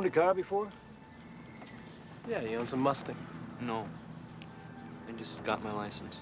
You 0.00 0.06
ever 0.06 0.14
owned 0.14 0.16
a 0.16 0.20
car 0.22 0.34
before? 0.34 0.68
Yeah, 2.26 2.40
he 2.40 2.56
owns 2.56 2.72
a 2.72 2.76
Mustang. 2.76 3.18
No. 3.60 3.86
I 5.06 5.12
just 5.12 5.44
got 5.44 5.62
my 5.62 5.72
license. 5.72 6.16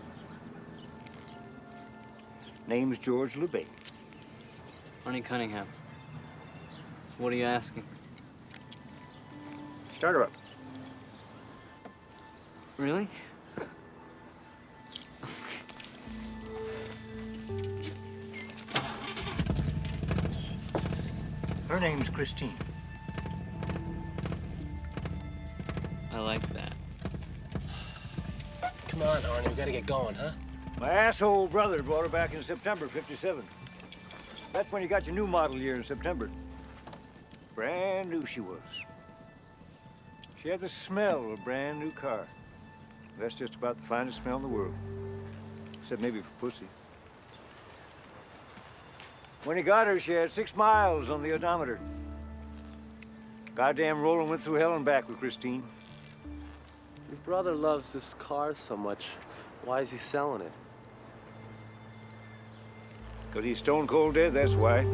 Name's 2.66 2.98
George 2.98 3.34
LeBay. 3.34 3.66
Honey 5.04 5.20
Cunningham. 5.20 5.68
What 7.18 7.32
are 7.32 7.36
you 7.36 7.44
asking? 7.44 7.84
Start 9.96 10.16
her 10.16 10.24
up. 10.24 10.32
Really? 12.78 13.08
Her 21.68 21.78
name's 21.78 22.08
Christine. 22.08 22.54
Like 26.28 26.52
that. 26.52 26.74
Come 28.88 29.00
on, 29.00 29.22
Arnie, 29.22 29.48
we 29.48 29.54
gotta 29.54 29.72
get 29.72 29.86
going, 29.86 30.14
huh? 30.14 30.32
My 30.78 30.90
asshole 30.90 31.46
brother 31.46 31.82
brought 31.82 32.02
her 32.02 32.10
back 32.10 32.34
in 32.34 32.42
September 32.42 32.86
57. 32.86 33.42
That's 34.52 34.70
when 34.70 34.82
you 34.82 34.88
got 34.88 35.06
your 35.06 35.14
new 35.14 35.26
model 35.26 35.58
year 35.58 35.74
in 35.74 35.82
September. 35.82 36.30
Brand 37.54 38.10
new 38.10 38.26
she 38.26 38.40
was. 38.40 38.60
She 40.42 40.50
had 40.50 40.60
the 40.60 40.68
smell 40.68 41.32
of 41.32 41.40
a 41.40 41.42
brand 41.44 41.80
new 41.80 41.90
car. 41.90 42.26
That's 43.18 43.34
just 43.34 43.54
about 43.54 43.80
the 43.80 43.86
finest 43.86 44.18
smell 44.18 44.36
in 44.36 44.42
the 44.42 44.48
world. 44.48 44.74
Except 45.82 46.02
maybe 46.02 46.20
for 46.20 46.50
pussy. 46.50 46.68
When 49.44 49.56
he 49.56 49.62
got 49.62 49.86
her, 49.86 49.98
she 49.98 50.12
had 50.12 50.30
six 50.30 50.54
miles 50.54 51.08
on 51.08 51.22
the 51.22 51.32
odometer. 51.32 51.80
Goddamn 53.54 54.02
rolling 54.02 54.28
went 54.28 54.42
through 54.42 54.56
hell 54.56 54.76
and 54.76 54.84
back 54.84 55.08
with 55.08 55.18
Christine. 55.18 55.62
Your 57.08 57.18
brother 57.24 57.54
loves 57.54 57.94
this 57.94 58.12
car 58.18 58.54
so 58.54 58.76
much. 58.76 59.06
Why 59.64 59.80
is 59.80 59.90
he 59.90 59.96
selling 59.96 60.42
it? 60.42 60.52
Because 63.26 63.46
he's 63.46 63.58
stone 63.58 63.86
cold 63.86 64.14
dead, 64.14 64.34
that's 64.34 64.54
why. 64.54 64.84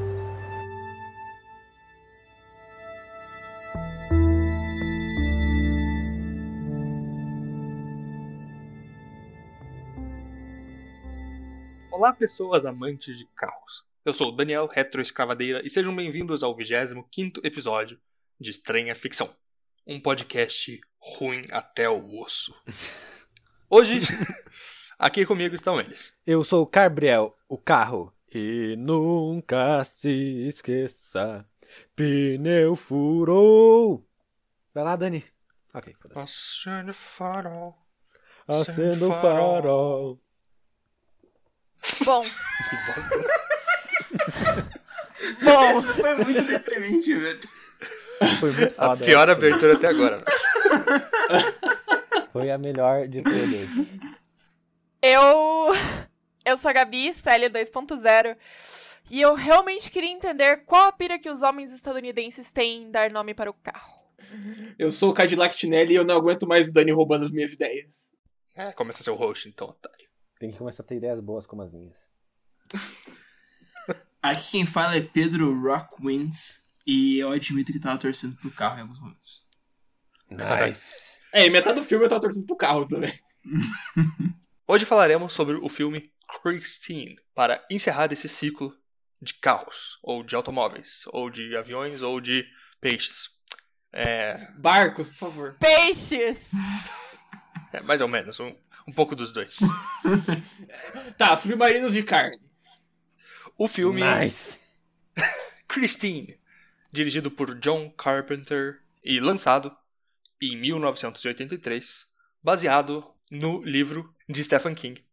Olá, 11.90 12.12
pessoas 12.12 12.64
amantes 12.64 13.18
de 13.18 13.26
carros. 13.36 13.84
Eu 14.04 14.12
sou 14.12 14.28
o 14.28 14.32
Daniel 14.32 14.68
Retroescavadeira 14.68 15.62
e 15.64 15.70
sejam 15.70 15.94
bem-vindos 15.96 16.44
ao 16.44 16.54
25 16.54 17.40
episódio 17.42 17.98
de 18.38 18.50
Estranha 18.50 18.94
Ficção, 18.94 19.28
um 19.84 19.98
podcast 20.00 20.80
ruim 21.04 21.44
até 21.50 21.88
o 21.88 22.22
osso. 22.22 22.54
Hoje, 23.68 24.00
aqui 24.98 25.26
comigo 25.26 25.54
estão 25.54 25.78
eles. 25.80 26.14
Eu 26.26 26.42
sou 26.44 26.62
o 26.62 26.66
Carbriel, 26.66 27.36
o 27.48 27.58
carro. 27.58 28.12
E 28.34 28.74
nunca 28.76 29.84
se 29.84 30.46
esqueça, 30.48 31.46
pneu 31.94 32.74
furou. 32.74 34.04
Vai 34.74 34.82
lá, 34.82 34.96
Dani. 34.96 35.24
Ok. 35.72 35.94
Acende 36.16 36.90
o 36.90 36.94
farol. 36.94 37.76
Acenda 38.48 39.06
o 39.06 39.10
farol. 39.12 39.62
farol. 39.62 40.20
Bom. 42.04 42.24
Bom, 45.42 45.78
Isso 45.78 45.94
foi 45.94 46.14
muito 46.16 46.42
deprimente, 46.44 47.14
velho. 47.14 47.40
Foi 48.40 48.52
muito 48.52 48.74
A 48.78 48.88
foda. 48.88 49.04
pior 49.04 49.22
essa, 49.22 49.32
abertura 49.32 49.74
até 49.74 49.86
agora. 49.88 50.16
velho. 50.18 50.53
Foi 52.32 52.50
a 52.50 52.58
melhor 52.58 53.06
de 53.08 53.22
todas. 53.22 53.88
eu. 55.02 55.72
Eu 56.44 56.58
sou 56.58 56.68
a 56.68 56.72
Gabi, 56.72 57.14
CL 57.14 57.48
2.0. 57.48 58.36
E 59.10 59.20
eu 59.20 59.34
realmente 59.34 59.90
queria 59.90 60.10
entender 60.10 60.64
qual 60.64 60.88
a 60.88 60.92
pira 60.92 61.18
que 61.18 61.30
os 61.30 61.42
homens 61.42 61.72
estadunidenses 61.72 62.50
têm 62.50 62.84
em 62.84 62.90
dar 62.90 63.10
nome 63.10 63.34
para 63.34 63.50
o 63.50 63.54
carro. 63.54 63.94
Eu 64.78 64.90
sou 64.90 65.10
o 65.10 65.14
Cadillac 65.14 65.54
Tinelli 65.56 65.94
e 65.94 65.96
eu 65.96 66.04
não 66.04 66.16
aguento 66.16 66.46
mais 66.46 66.68
o 66.68 66.72
Dani 66.72 66.92
roubando 66.92 67.24
as 67.24 67.32
minhas 67.32 67.52
ideias. 67.52 68.10
É, 68.56 68.72
começa 68.72 69.00
a 69.00 69.04
ser 69.04 69.10
o 69.10 69.14
host, 69.14 69.48
então, 69.48 69.68
otário. 69.68 70.06
Tem 70.38 70.50
que 70.50 70.56
começar 70.56 70.82
a 70.82 70.86
ter 70.86 70.96
ideias 70.96 71.20
boas 71.20 71.46
como 71.46 71.62
as 71.62 71.72
minhas. 71.72 72.10
Aqui 74.22 74.52
quem 74.52 74.66
fala 74.66 74.96
é 74.96 75.02
Pedro 75.02 75.60
Rockwins 75.60 76.64
e 76.86 77.18
eu 77.18 77.30
admito 77.30 77.72
que 77.72 77.80
tava 77.80 77.98
torcendo 77.98 78.36
pro 78.36 78.50
carro 78.50 78.78
em 78.78 78.82
alguns 78.82 78.98
momentos. 78.98 79.43
Nice. 80.36 81.20
É, 81.32 81.46
e 81.46 81.50
metade 81.50 81.80
do 81.80 81.84
filme 81.84 82.04
eu 82.04 82.08
tava 82.08 82.20
torcendo 82.20 82.46
pro 82.46 82.56
carro 82.56 82.88
também. 82.88 83.12
Hoje 84.66 84.84
falaremos 84.84 85.32
sobre 85.32 85.56
o 85.56 85.68
filme 85.68 86.10
Christine, 86.42 87.18
para 87.34 87.64
encerrar 87.70 88.12
esse 88.12 88.28
ciclo 88.28 88.74
de 89.20 89.34
carros, 89.34 89.98
ou 90.02 90.22
de 90.22 90.34
automóveis, 90.34 91.04
ou 91.08 91.30
de 91.30 91.56
aviões, 91.56 92.02
ou 92.02 92.20
de 92.20 92.46
peixes. 92.80 93.30
É, 93.92 94.48
Barcos, 94.58 95.08
por 95.10 95.16
favor. 95.16 95.56
Peixes! 95.58 96.50
é 97.72 97.80
mais 97.80 98.00
ou 98.00 98.08
menos, 98.08 98.38
um, 98.40 98.54
um 98.86 98.92
pouco 98.92 99.14
dos 99.14 99.32
dois. 99.32 99.58
Tá, 101.16 101.36
submarinos 101.36 101.92
de 101.92 102.02
carne. 102.02 102.40
O 103.56 103.68
filme 103.68 104.02
Nice. 104.02 104.60
Christine, 105.68 106.38
dirigido 106.92 107.30
por 107.30 107.54
John 107.58 107.90
Carpenter 107.90 108.80
e 109.02 109.20
lançado 109.20 109.76
em 110.52 110.56
1983, 110.56 112.06
baseado 112.42 113.04
no 113.30 113.62
livro 113.62 114.12
de 114.28 114.42
Stephen 114.42 114.74
King, 114.74 115.04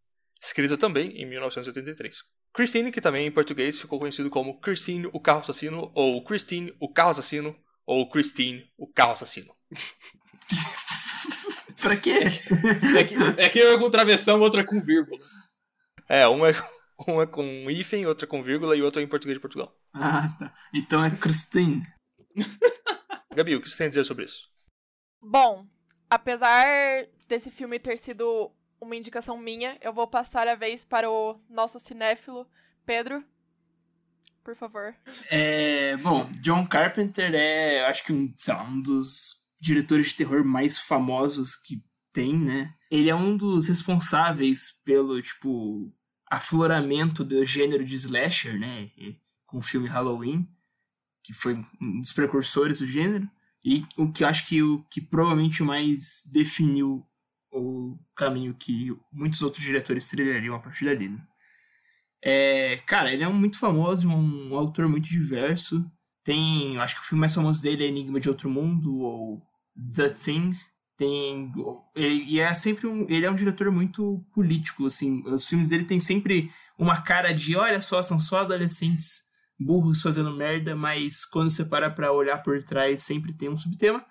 escrito 0.41 0.77
também 0.77 1.21
em 1.21 1.25
1983. 1.25 2.23
Christine, 2.53 2.91
que 2.91 2.99
também 2.99 3.25
em 3.25 3.31
português 3.31 3.79
ficou 3.79 3.97
conhecido 3.97 4.29
como 4.29 4.59
Christine, 4.59 5.09
o 5.13 5.19
carro 5.19 5.39
assassino, 5.39 5.91
ou 5.95 6.23
Christine, 6.23 6.75
o 6.79 6.91
carro 6.91 7.11
assassino, 7.11 7.55
ou 7.85 8.09
Christine, 8.09 8.69
o 8.77 8.87
carro 8.87 9.13
assassino. 9.13 9.55
Pra 11.81 11.95
quê? 11.95 12.19
É 12.97 13.03
que, 13.03 13.41
é 13.41 13.49
que 13.49 13.63
um 13.63 13.69
é 13.69 13.79
com 13.79 13.89
travessão, 13.89 14.37
o 14.37 14.41
outro 14.41 14.59
é 14.59 14.63
com 14.63 14.79
vírgula. 14.81 15.19
É, 16.07 16.27
um 16.27 16.45
é, 16.45 16.51
um 17.07 17.21
é 17.21 17.25
com 17.25 17.43
hífen, 17.71 18.05
outro 18.05 18.25
é 18.25 18.27
com 18.27 18.43
vírgula 18.43 18.75
e 18.75 18.81
outro 18.81 19.01
é 19.01 19.03
em 19.03 19.07
português 19.07 19.37
de 19.37 19.41
Portugal. 19.41 19.73
Ah, 19.93 20.29
tá. 20.37 20.53
Então 20.73 21.03
é 21.03 21.09
Christine. 21.09 21.81
Gabi, 23.33 23.55
o 23.55 23.61
que 23.61 23.69
você 23.69 23.77
tem 23.77 23.87
a 23.87 23.89
dizer 23.89 24.03
sobre 24.03 24.25
isso? 24.25 24.50
Bom, 25.21 25.67
apesar 26.09 27.07
desse 27.27 27.51
filme 27.51 27.79
ter 27.79 27.97
sido 27.97 28.51
uma 28.79 28.95
indicação 28.95 29.37
minha, 29.37 29.77
eu 29.81 29.93
vou 29.93 30.07
passar 30.07 30.47
a 30.47 30.55
vez 30.55 30.83
para 30.83 31.09
o 31.09 31.39
nosso 31.49 31.79
cinéfilo, 31.79 32.47
Pedro. 32.85 33.23
Por 34.43 34.55
favor. 34.55 34.95
É, 35.29 35.95
bom, 35.97 36.29
John 36.41 36.65
Carpenter 36.65 37.31
é, 37.35 37.81
eu 37.81 37.85
acho 37.85 38.03
que 38.03 38.11
um, 38.11 38.33
lá, 38.47 38.63
um 38.63 38.81
dos 38.81 39.47
diretores 39.61 40.07
de 40.07 40.15
terror 40.15 40.43
mais 40.43 40.79
famosos 40.79 41.55
que 41.55 41.79
tem, 42.11 42.35
né? 42.35 42.73
Ele 42.89 43.09
é 43.09 43.15
um 43.15 43.37
dos 43.37 43.67
responsáveis 43.67 44.81
pelo, 44.83 45.21
tipo, 45.21 45.93
afloramento 46.25 47.23
do 47.23 47.45
gênero 47.45 47.85
de 47.85 47.95
slasher, 47.95 48.59
né? 48.59 48.89
Com 49.45 49.59
o 49.59 49.61
filme 49.61 49.87
Halloween, 49.87 50.49
que 51.23 51.33
foi 51.33 51.53
um 51.79 52.01
dos 52.01 52.11
precursores 52.11 52.79
do 52.79 52.87
gênero. 52.87 53.29
E 53.63 53.85
o 53.95 54.11
que 54.11 54.23
eu 54.23 54.27
acho 54.27 54.47
que 54.47 54.61
o 54.61 54.83
que 54.89 54.99
provavelmente 54.99 55.61
mais 55.63 56.23
definiu 56.31 57.05
o 57.51 57.97
caminho 58.15 58.55
que 58.55 58.95
muitos 59.11 59.41
outros 59.41 59.63
diretores 59.63 60.07
trilhariam 60.07 60.55
a 60.55 60.59
partir 60.59 60.85
dali, 60.85 61.09
né? 61.09 61.21
É, 62.23 62.77
cara, 62.85 63.11
ele 63.11 63.23
é 63.23 63.27
um 63.27 63.33
muito 63.33 63.57
famoso, 63.57 64.07
um, 64.07 64.55
autor 64.55 64.87
muito 64.87 65.09
diverso. 65.09 65.85
Tem, 66.23 66.77
acho 66.77 66.95
que 66.95 67.01
o 67.01 67.03
filme 67.03 67.21
mais 67.21 67.33
famoso 67.33 67.61
dele 67.61 67.83
é 67.83 67.87
Enigma 67.87 68.19
de 68.19 68.29
Outro 68.29 68.49
Mundo 68.49 68.99
ou 68.99 69.41
The 69.95 70.09
Thing. 70.09 70.55
Tem, 70.95 71.51
e 71.95 72.39
é 72.39 72.53
sempre 72.53 72.85
um, 72.85 73.07
ele 73.09 73.25
é 73.25 73.31
um 73.31 73.35
diretor 73.35 73.71
muito 73.71 74.23
político, 74.33 74.85
assim. 74.85 75.23
Os 75.25 75.47
filmes 75.47 75.67
dele 75.67 75.83
tem 75.83 75.99
sempre 75.99 76.51
uma 76.77 77.01
cara 77.01 77.33
de, 77.33 77.55
olha 77.55 77.81
só, 77.81 78.03
são 78.03 78.19
só 78.19 78.41
adolescentes 78.41 79.23
burros 79.63 80.01
fazendo 80.01 80.31
merda, 80.35 80.75
mas 80.75 81.25
quando 81.25 81.49
você 81.51 81.65
para 81.65 81.89
pra 81.89 82.11
olhar 82.11 82.41
por 82.43 82.61
trás, 82.63 83.03
sempre 83.03 83.33
tem 83.33 83.49
um 83.49 83.57
subtema. 83.57 84.05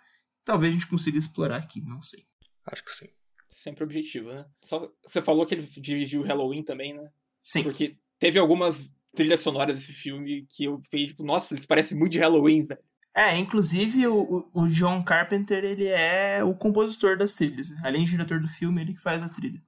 Talvez 0.45 0.73
a 0.75 0.79
gente 0.79 0.89
consiga 0.89 1.19
explorar 1.19 1.57
aqui, 1.57 1.81
não 1.83 2.03
sei. 2.03 2.25
Acho 2.67 2.85
que 2.85 2.93
sim. 2.93 3.09
Sempre 3.49 3.85
objetivo, 3.85 4.33
né? 4.33 4.47
Só, 4.65 4.91
você 5.07 5.21
falou 5.21 5.45
que 5.45 5.55
ele 5.55 5.67
dirigiu 5.77 6.23
Halloween 6.23 6.63
também, 6.63 6.95
né? 6.95 7.11
Sim. 7.43 7.63
Porque 7.63 7.99
teve 8.19 8.39
algumas 8.39 8.91
trilhas 9.15 9.41
sonoras 9.41 9.75
desse 9.77 9.93
filme 9.93 10.47
que 10.49 10.65
eu 10.65 10.81
fiquei 10.85 11.09
tipo, 11.09 11.25
nossa, 11.25 11.55
isso 11.55 11.67
parece 11.67 11.95
muito 11.95 12.13
de 12.13 12.19
Halloween, 12.19 12.65
velho. 12.67 12.81
É, 13.15 13.37
inclusive 13.37 14.07
o, 14.07 14.49
o- 14.55 14.69
John 14.69 15.03
Carpenter, 15.03 15.65
ele 15.65 15.87
é 15.89 16.45
o 16.45 16.55
compositor 16.55 17.19
das 17.19 17.35
trilhas. 17.35 17.69
né? 17.71 17.81
Além 17.85 18.05
de 18.05 18.13
diretor 18.13 18.41
do 18.41 18.49
filme, 18.49 18.81
ele 18.81 18.95
que 18.95 19.01
faz 19.03 19.21
a 19.23 19.29
trilha. 19.29 19.61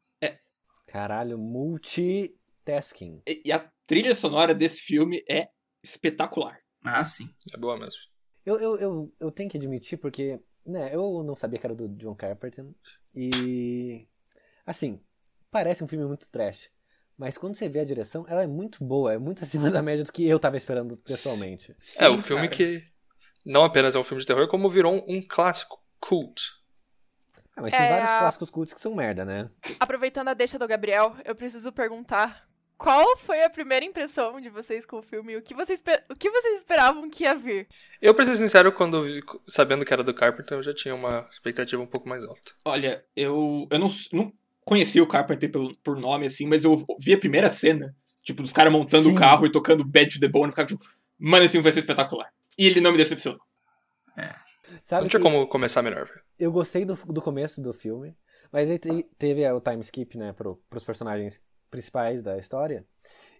Caralho, 0.87 1.38
multitasking. 1.38 3.23
E, 3.26 3.43
e 3.46 3.52
a 3.52 3.58
trilha 3.87 4.14
sonora 4.14 4.55
desse 4.55 4.81
filme 4.81 5.25
é 5.29 5.49
espetacular. 5.82 6.58
Ah, 6.84 7.05
sim. 7.05 7.29
É 7.55 7.56
boa 7.56 7.76
mesmo. 7.76 8.00
Eu, 8.44 8.58
eu, 8.58 8.79
eu, 8.79 9.12
eu 9.20 9.31
tenho 9.31 9.49
que 9.49 9.56
admitir, 9.56 9.96
porque 9.99 10.40
né, 10.67 10.94
eu 10.94 11.23
não 11.23 11.37
sabia 11.37 11.58
que 11.58 11.67
era 11.67 11.75
do 11.75 11.88
John 11.88 12.14
Carpenter. 12.14 12.67
E. 13.14 14.06
Assim, 14.67 15.00
parece 15.50 15.82
um 15.84 15.88
filme 15.88 16.05
muito 16.06 16.31
trash. 16.31 16.70
Mas 17.17 17.37
quando 17.38 17.55
você 17.55 17.69
vê 17.69 17.81
a 17.81 17.84
direção, 17.84 18.25
ela 18.29 18.43
é 18.43 18.46
muito 18.46 18.82
boa, 18.84 19.12
é 19.12 19.19
muito 19.19 19.43
acima 19.44 19.70
da 19.70 19.82
média 19.82 20.05
do 20.05 20.12
que 20.12 20.26
eu 20.26 20.38
tava 20.38 20.56
esperando 20.56 20.96
pessoalmente. 20.96 21.73
é, 21.73 21.79
Sim, 21.79 22.06
o 22.08 22.19
filme 22.19 22.49
cara. 22.49 22.56
que 22.56 22.84
não 23.44 23.64
apenas 23.64 23.94
é 23.94 23.99
um 23.99 24.05
filme 24.05 24.20
de 24.20 24.26
terror, 24.26 24.49
como 24.49 24.69
virou 24.69 24.94
um, 24.94 25.17
um 25.19 25.23
clássico, 25.26 25.79
cult. 26.00 26.40
Ah, 27.55 27.61
mas 27.62 27.75
tem 27.75 27.84
É, 27.84 27.88
vários 27.88 28.11
a- 28.12 28.19
clássicos 28.19 28.50
cultos 28.50 28.75
que 28.75 28.81
são 28.81 28.94
merda, 28.94 29.25
né? 29.25 29.50
Aproveitando 29.79 30.29
a 30.29 30.34
deixa 30.34 30.58
do 30.58 30.67
Gabriel, 30.67 31.14
eu 31.25 31.34
preciso 31.34 31.70
perguntar 31.73 32.49
qual 32.82 33.17
foi 33.17 33.43
a 33.44 33.50
primeira 33.50 33.84
impressão 33.84 34.40
de 34.40 34.49
vocês 34.50 34.84
com 34.84 34.99
o 34.99 35.02
filme? 35.02 35.37
O 35.37 35.43
que 35.43 35.55
vocês, 35.55 35.79
esper- 35.79 36.05
o 36.11 36.14
que 36.14 36.31
vocês 36.31 36.58
esperavam 36.58 37.08
que 37.08 37.25
ia 37.25 37.34
vir? 37.34 37.69
Eu, 38.00 38.14
pra 38.14 38.25
ser 38.25 38.37
sincero, 38.37 38.73
quando 38.73 38.96
eu 38.99 39.02
vi, 39.05 39.23
sabendo 39.46 39.84
que 39.84 39.93
era 39.93 40.02
do 40.02 40.12
Carpenter, 40.14 40.58
eu 40.58 40.62
já 40.62 40.75
tinha 40.75 40.94
uma 40.94 41.26
expectativa 41.31 41.81
um 41.82 41.87
pouco 41.87 42.08
mais 42.08 42.23
alta. 42.25 42.52
Olha, 42.64 43.05
eu, 43.17 43.67
eu 43.70 43.79
não, 43.79 43.90
não 44.12 44.32
conhecia 44.64 45.02
o 45.02 45.06
Carpenter 45.06 45.50
pelo, 45.50 45.76
por 45.79 45.96
nome, 45.96 46.26
assim, 46.26 46.46
mas 46.46 46.64
eu 46.64 46.76
vi 47.00 47.12
a 47.14 47.19
primeira 47.19 47.49
cena, 47.49 47.94
tipo, 48.25 48.43
dos 48.43 48.52
caras 48.52 48.73
montando 48.73 49.05
Sim. 49.08 49.12
o 49.14 49.19
carro 49.19 49.46
e 49.46 49.52
tocando 49.52 49.84
Bad 49.84 50.14
to 50.14 50.20
the 50.20 50.29
Bone, 50.29 50.50
ficava 50.52 50.69
tipo, 50.69 50.84
mano, 51.19 51.44
esse 51.44 51.52
filme 51.52 51.62
vai 51.62 51.73
ser 51.73 51.81
espetacular. 51.81 52.31
E 52.58 52.67
ele 52.67 52.81
não 52.81 52.93
me 52.93 52.99
decepcionou. 52.99 53.40
Sabe 54.84 55.02
Não 55.02 55.08
tinha 55.08 55.20
como 55.20 55.46
começar 55.49 55.82
melhor, 55.82 56.06
velho. 56.06 56.20
eu 56.38 56.50
gostei 56.52 56.84
do, 56.84 56.94
do 56.94 57.20
começo 57.20 57.61
do 57.61 57.73
filme, 57.75 58.17
mas 58.50 58.70
aí 58.70 58.79
te- 58.79 59.06
teve 59.19 59.46
o 59.50 59.61
time 59.61 59.81
skip, 59.81 60.17
né, 60.17 60.32
pro, 60.32 60.56
pros 60.70 60.84
personagens 60.84 61.43
principais 61.76 62.22
da 62.22 62.38
história. 62.38 62.84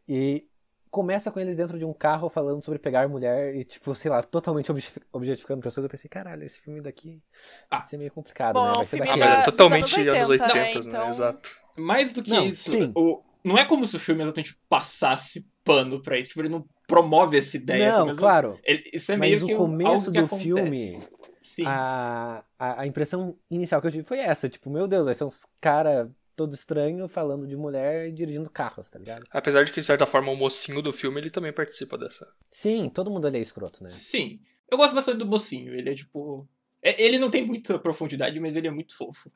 E 0.08 0.44
começa 0.90 1.31
com 1.31 1.38
eles 1.38 1.55
dentro 1.56 1.79
de 1.79 1.84
um 1.84 1.93
carro 1.93 2.29
falando 2.29 2.62
sobre 2.64 2.79
pegar 2.79 3.08
mulher 3.08 3.55
e, 3.55 3.62
tipo, 3.64 3.94
sei 3.94 4.11
lá, 4.11 4.23
totalmente 4.23 4.70
obje- 4.73 4.90
objetificando 5.12 5.62
pessoas. 5.62 5.84
Eu 5.84 5.90
pensei, 5.90 6.08
caralho, 6.11 6.43
esse 6.44 6.61
filme 6.61 6.81
daqui 6.81 7.23
Ah. 7.70 7.79
vai 7.79 7.82
ser 7.88 7.96
meio 7.99 8.11
complicado, 8.11 8.55
Bom, 8.55 8.67
né? 8.67 8.73
Vai 8.75 8.87
ser 8.87 8.96
filme 8.96 9.11
Ah, 9.12 9.17
mas 9.17 9.31
é 9.40 9.44
totalmente 9.50 9.94
anos 10.00 10.08
anos 10.17 10.29
80, 10.29 10.52
80, 10.52 10.58
né? 10.58 10.73
né? 10.75 10.88
Então- 10.99 11.08
Exato. 11.11 11.50
Mais 11.79 12.12
do 12.12 12.23
que 12.23 12.31
Não, 12.31 12.44
isso, 12.44 12.70
sim. 12.70 12.93
o, 12.94 13.23
não 13.44 13.56
é 13.56 13.64
como 13.64 13.87
se 13.87 13.96
o 13.96 13.99
filme 14.00 14.23
exatamente 14.23 14.58
passasse 14.69 15.46
pano 15.64 16.02
pra 16.02 16.19
isso. 16.19 16.31
Tipo, 16.31 16.40
ele 16.43 16.49
não 16.50 16.64
promove 16.87 17.38
essa 17.38 17.56
ideia. 17.56 17.93
Não, 17.99 18.14
claro. 18.14 18.58
Ele, 18.64 18.82
isso 18.93 19.12
é 19.12 19.17
meio 19.17 19.37
Mas 19.38 19.44
que 19.46 19.55
o 19.55 19.56
começo 19.56 20.11
do 20.11 20.19
acontece. 20.19 20.43
filme, 20.43 21.02
Sim. 21.38 21.64
a, 21.67 22.44
a, 22.58 22.82
a 22.82 22.87
impressão 22.87 23.34
inicial 23.50 23.81
que 23.81 23.87
eu 23.87 23.90
tive 23.93 24.05
foi 24.05 24.19
essa, 24.19 24.46
tipo, 24.49 24.69
meu 24.69 24.87
Deus, 24.87 25.06
vai 25.06 25.14
ser 25.14 25.25
uns 25.25 25.46
cara 25.61 26.11
todo 26.37 26.55
estranho 26.55 27.06
falando 27.08 27.46
de 27.46 27.56
mulher 27.56 28.08
e 28.08 28.12
dirigindo 28.12 28.49
carros, 28.50 28.88
tá 28.90 28.99
ligado? 28.99 29.25
Apesar 29.31 29.64
de 29.64 29.73
que, 29.73 29.81
de 29.81 29.87
certa 29.87 30.06
forma, 30.06 30.31
o 30.32 30.37
mocinho 30.37 30.81
do 30.82 30.93
filme, 30.93 31.20
ele 31.20 31.31
também 31.31 31.52
participa 31.52 31.96
dessa. 31.99 32.26
Sim, 32.50 32.88
todo 32.88 33.11
mundo 33.11 33.26
ali 33.26 33.38
é 33.38 33.40
escroto, 33.40 33.82
né? 33.84 33.90
Sim. 33.90 34.40
Eu 34.70 34.79
gosto 34.79 34.94
bastante 34.94 35.19
do 35.19 35.26
mocinho. 35.26 35.75
Ele 35.75 35.90
é 35.90 35.94
tipo. 35.94 36.49
é- 36.82 37.02
Ele 37.02 37.19
não 37.19 37.31
tem 37.31 37.44
muita 37.44 37.79
profundidade, 37.79 38.38
mas 38.40 38.56
ele 38.56 38.69
é 38.69 38.70
muito 38.70 38.96
fofo. 38.96 39.31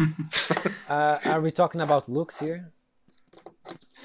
Uh, 0.00 0.08
are 1.28 1.40
we 1.42 1.50
talking 1.50 1.80
about 1.80 2.10
looks 2.10 2.40
here? 2.40 2.64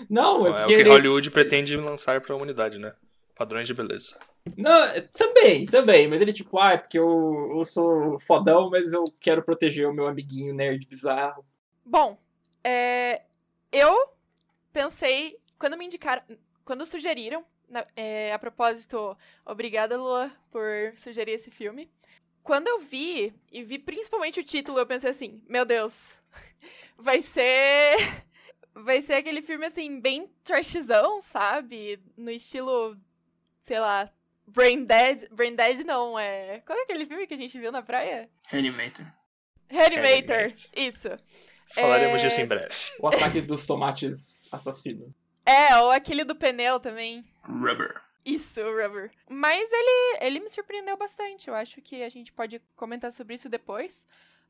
Não, 0.09 0.45
é 0.45 0.49
É 0.49 0.51
o 0.51 0.55
porque 0.55 0.75
que 0.75 0.81
ele... 0.81 0.89
Hollywood 0.89 1.31
pretende 1.31 1.77
lançar 1.77 2.19
pra 2.21 2.35
humanidade, 2.35 2.77
né? 2.77 2.93
Padrões 3.35 3.67
de 3.67 3.73
beleza. 3.73 4.17
Não, 4.57 4.83
é- 4.85 5.01
também, 5.01 5.65
também. 5.65 6.07
Mas 6.07 6.21
ele 6.21 6.31
é 6.31 6.33
tipo, 6.33 6.59
ah, 6.59 6.73
é 6.73 6.77
porque 6.77 6.99
eu, 6.99 7.51
eu 7.55 7.63
sou 7.65 8.19
fodão, 8.19 8.69
mas 8.69 8.91
eu 8.91 9.03
quero 9.21 9.41
proteger 9.43 9.87
o 9.87 9.93
meu 9.93 10.07
amiguinho 10.07 10.53
nerd 10.53 10.85
bizarro. 10.87 11.45
Bom, 11.85 12.17
é, 12.63 13.23
eu 13.71 14.09
pensei, 14.71 15.37
quando 15.59 15.77
me 15.77 15.85
indicaram, 15.85 16.23
quando 16.63 16.85
sugeriram, 16.85 17.45
na- 17.67 17.85
é, 17.95 18.31
a 18.33 18.39
propósito, 18.39 19.17
obrigada 19.45 19.97
Lua 19.97 20.31
por 20.51 20.63
sugerir 20.97 21.31
esse 21.33 21.51
filme. 21.51 21.89
Quando 22.41 22.67
eu 22.67 22.79
vi, 22.79 23.33
e 23.51 23.63
vi 23.63 23.79
principalmente 23.79 24.39
o 24.39 24.43
título, 24.43 24.77
eu 24.79 24.85
pensei 24.85 25.09
assim, 25.09 25.41
meu 25.47 25.65
Deus, 25.65 26.13
vai 26.97 27.21
ser. 27.21 27.95
Vai 28.75 29.03
ser 29.03 29.13
aquele 29.13 29.43
filme 29.43 29.67
assim, 29.67 29.99
bem 29.99 30.27
trashzão, 30.43 31.21
sabe? 31.21 31.99
No 32.17 32.31
estilo, 32.31 32.97
sei 33.61 33.79
lá, 33.79 34.11
Brain 34.47 34.83
Dead. 34.83 35.29
Brain 35.31 35.55
Dead 35.55 35.81
não, 35.85 36.17
é. 36.17 36.59
Qual 36.65 36.77
é 36.77 36.81
aquele 36.81 37.05
filme 37.05 37.27
que 37.27 37.35
a 37.35 37.37
gente 37.37 37.59
viu 37.59 37.71
na 37.71 37.83
praia? 37.83 38.29
Reanimator. 38.47 39.05
Reanimator, 39.69 40.35
Reanimator. 40.37 40.53
isso. 40.75 41.07
Falaremos 41.73 42.21
É, 42.21 42.25
disso 42.27 42.39
em 42.41 42.45
breve. 42.45 42.69
O 42.99 43.07
ataque 43.07 43.41
dos 43.41 43.65
tomates 43.65 44.47
assassinos. 44.51 45.09
É, 45.45 45.77
ou 45.77 45.89
aquele 45.91 46.23
do 46.23 46.35
pneu 46.35 46.79
também. 46.79 47.23
Rubber. 47.43 48.01
Isso, 48.25 48.61
o 48.61 48.81
Rubber. 48.81 49.11
Mas 49.29 49.67
ele, 49.71 50.17
ele 50.21 50.39
me 50.39 50.49
surpreendeu 50.49 50.95
bastante. 50.95 51.47
Eu 51.49 51.55
acho 51.55 51.81
que 51.81 52.01
a 52.03 52.09
gente 52.09 52.31
pode 52.31 52.61
comentar 52.75 53.11
sobre 53.11 53.35
isso 53.35 53.49
depois. 53.49 54.05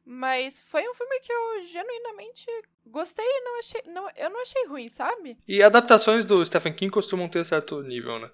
Mas 0.06 0.62
foi 0.62 0.88
um 0.88 0.94
filme 0.94 1.20
que 1.22 1.32
eu 1.32 1.66
genuinamente 1.66 2.46
gostei 2.86 3.26
e 3.26 3.42
não 3.42 3.60
achei. 3.60 3.82
Não, 3.88 4.10
eu 4.18 4.30
não 4.30 4.42
achei 4.42 4.66
ruim, 4.68 4.90
sabe? 4.90 5.38
E 5.48 5.64
adaptações 5.64 6.26
do 6.26 6.46
Stephen 6.46 6.74
King 6.74 6.92
costumam 6.92 7.30
ter 7.30 7.46
certo 7.46 7.82
nível, 7.82 8.20
né? 8.20 8.30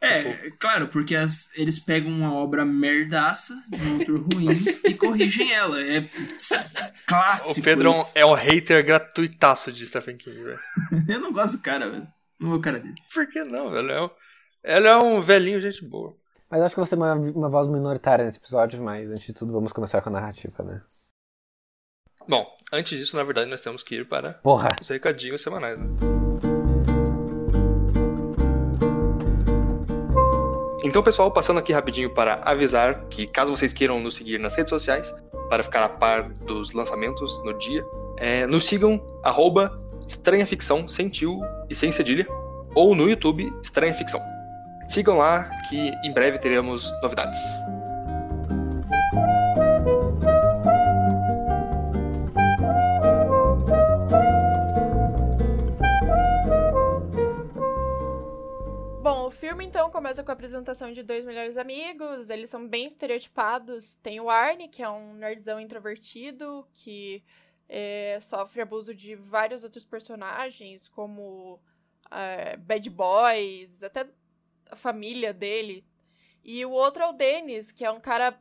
É, 0.00 0.50
claro, 0.58 0.88
porque 0.88 1.16
as- 1.16 1.48
eles 1.56 1.78
pegam 1.78 2.10
uma 2.10 2.32
obra 2.34 2.64
merdaça 2.64 3.54
de 3.70 3.82
um 3.82 3.92
autor 3.98 4.18
ruim 4.34 4.48
e 4.84 4.94
corrigem 4.94 5.50
ela. 5.52 5.80
É 5.82 6.06
clássico. 7.06 7.58
O 7.60 7.62
Pedro 7.62 7.92
isso. 7.92 8.12
é 8.14 8.24
um 8.26 8.34
hater 8.34 8.84
gratuitaço 8.84 9.72
de 9.72 9.86
Stephen 9.86 10.16
King, 10.16 10.36
velho. 10.42 10.58
Eu 11.08 11.20
não 11.20 11.32
gosto 11.32 11.56
do 11.56 11.62
cara, 11.62 11.90
velho. 11.90 12.06
Não 12.38 12.50
vou 12.50 12.60
cara 12.60 12.78
dele. 12.80 12.94
Por 13.14 13.26
que 13.28 13.42
não, 13.44 13.70
velho? 13.70 13.90
É 13.90 14.02
um- 14.02 14.10
Ele 14.62 14.86
é 14.88 14.96
um 14.96 15.20
velhinho, 15.20 15.60
gente 15.60 15.84
boa. 15.84 16.14
Mas 16.50 16.60
acho 16.62 16.74
que 16.74 16.80
você 16.80 16.94
é 16.94 16.98
uma, 16.98 17.14
uma 17.14 17.48
voz 17.48 17.66
minoritária 17.66 18.24
nesse 18.24 18.38
episódio, 18.38 18.82
mas 18.82 19.08
antes 19.10 19.26
de 19.26 19.32
tudo 19.34 19.52
vamos 19.52 19.72
começar 19.72 20.00
com 20.02 20.10
a 20.10 20.12
narrativa, 20.12 20.62
né? 20.62 20.82
Bom, 22.28 22.46
antes 22.72 22.98
disso, 22.98 23.16
na 23.16 23.24
verdade, 23.24 23.50
nós 23.50 23.60
temos 23.60 23.82
que 23.82 23.96
ir 23.96 24.08
para 24.08 24.34
Porra! 24.34 24.76
os 24.80 24.88
recadinhos 24.88 25.42
semanais, 25.42 25.80
né? 25.80 25.86
Então, 30.94 31.02
pessoal, 31.02 31.28
passando 31.28 31.58
aqui 31.58 31.72
rapidinho 31.72 32.08
para 32.08 32.34
avisar 32.44 33.06
que 33.10 33.26
caso 33.26 33.50
vocês 33.50 33.72
queiram 33.72 33.98
nos 33.98 34.14
seguir 34.14 34.38
nas 34.38 34.54
redes 34.54 34.70
sociais, 34.70 35.12
para 35.50 35.60
ficar 35.60 35.82
a 35.82 35.88
par 35.88 36.28
dos 36.28 36.72
lançamentos 36.72 37.42
no 37.42 37.52
dia, 37.58 37.84
é, 38.16 38.46
nos 38.46 38.64
sigam, 38.64 39.04
arroba 39.24 39.76
Estranha 40.06 40.46
Ficção, 40.46 40.86
sem 40.86 41.08
tio 41.08 41.40
e 41.68 41.74
sem 41.74 41.90
cedilha, 41.90 42.24
ou 42.76 42.94
no 42.94 43.08
YouTube 43.08 43.52
Estranha 43.60 43.92
Ficção. 43.92 44.22
Sigam 44.86 45.18
lá 45.18 45.50
que 45.68 45.92
em 46.04 46.12
breve 46.12 46.38
teremos 46.38 46.88
novidades. 47.02 47.40
Filme 59.54 59.66
então 59.66 59.88
começa 59.88 60.24
com 60.24 60.32
a 60.32 60.34
apresentação 60.34 60.92
de 60.92 61.00
dois 61.04 61.24
melhores 61.24 61.56
amigos. 61.56 62.28
Eles 62.28 62.50
são 62.50 62.66
bem 62.66 62.88
estereotipados. 62.88 63.94
Tem 63.98 64.18
o 64.18 64.28
Arnie, 64.28 64.66
que 64.66 64.82
é 64.82 64.90
um 64.90 65.14
nerdzão 65.14 65.60
introvertido, 65.60 66.66
que 66.72 67.22
é, 67.68 68.18
sofre 68.20 68.62
abuso 68.62 68.92
de 68.92 69.14
vários 69.14 69.62
outros 69.62 69.84
personagens, 69.84 70.88
como 70.88 71.60
é, 72.10 72.56
Bad 72.56 72.90
Boys, 72.90 73.84
até 73.84 74.08
a 74.68 74.74
família 74.74 75.32
dele. 75.32 75.86
E 76.42 76.66
o 76.66 76.72
outro 76.72 77.04
é 77.04 77.06
o 77.06 77.12
Dennis, 77.12 77.70
que 77.70 77.84
é 77.84 77.90
um 77.92 78.00
cara 78.00 78.36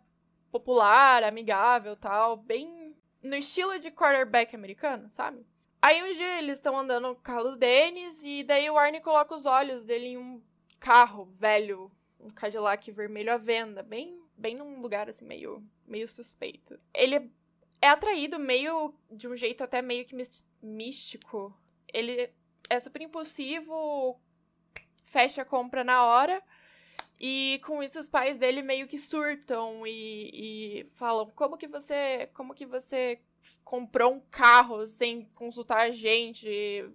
popular, 0.51 1.23
amigável 1.23 1.95
tal, 1.95 2.35
bem 2.37 2.95
no 3.21 3.35
estilo 3.35 3.77
de 3.77 3.91
quarterback 3.91 4.55
americano, 4.55 5.07
sabe? 5.11 5.45
Aí 5.79 6.01
um 6.01 6.15
dia 6.15 6.39
eles 6.39 6.57
estão 6.57 6.75
andando 6.75 7.09
no 7.09 7.15
carro 7.15 7.51
do 7.51 7.55
Dennis 7.55 8.23
e 8.23 8.43
daí 8.43 8.67
o 8.67 8.79
Arnie 8.79 8.99
coloca 8.99 9.35
os 9.35 9.45
olhos 9.45 9.85
dele 9.85 10.07
em 10.07 10.17
um 10.17 10.41
carro 10.83 11.33
velho, 11.39 11.89
um 12.19 12.29
Cadillac 12.29 12.91
vermelho 12.91 13.31
à 13.31 13.37
venda, 13.37 13.81
bem, 13.81 14.21
bem 14.37 14.53
num 14.53 14.81
lugar 14.81 15.09
assim 15.09 15.23
meio, 15.23 15.65
meio 15.87 16.09
suspeito. 16.09 16.77
Ele 16.93 17.31
é 17.81 17.87
atraído 17.87 18.37
meio 18.37 18.93
de 19.09 19.29
um 19.29 19.35
jeito 19.35 19.63
até 19.63 19.81
meio 19.81 20.03
que 20.03 20.13
místico. 20.61 21.57
Ele 21.93 22.29
é 22.69 22.79
super 22.81 23.01
impulsivo, 23.01 24.19
fecha 25.05 25.43
a 25.43 25.45
compra 25.45 25.85
na 25.85 26.03
hora. 26.03 26.43
E 27.17 27.61
com 27.65 27.81
isso 27.81 27.97
os 27.97 28.09
pais 28.09 28.37
dele 28.37 28.61
meio 28.61 28.85
que 28.85 28.97
surtam 28.97 29.87
e, 29.87 30.31
e 30.33 30.85
falam 30.95 31.31
como 31.33 31.57
que 31.57 31.69
você, 31.69 32.29
como 32.33 32.53
que 32.53 32.65
você 32.65 33.21
comprou 33.63 34.15
um 34.15 34.19
carro 34.19 34.85
sem 34.85 35.29
consultar 35.33 35.87
a 35.87 35.91
gente? 35.91 36.45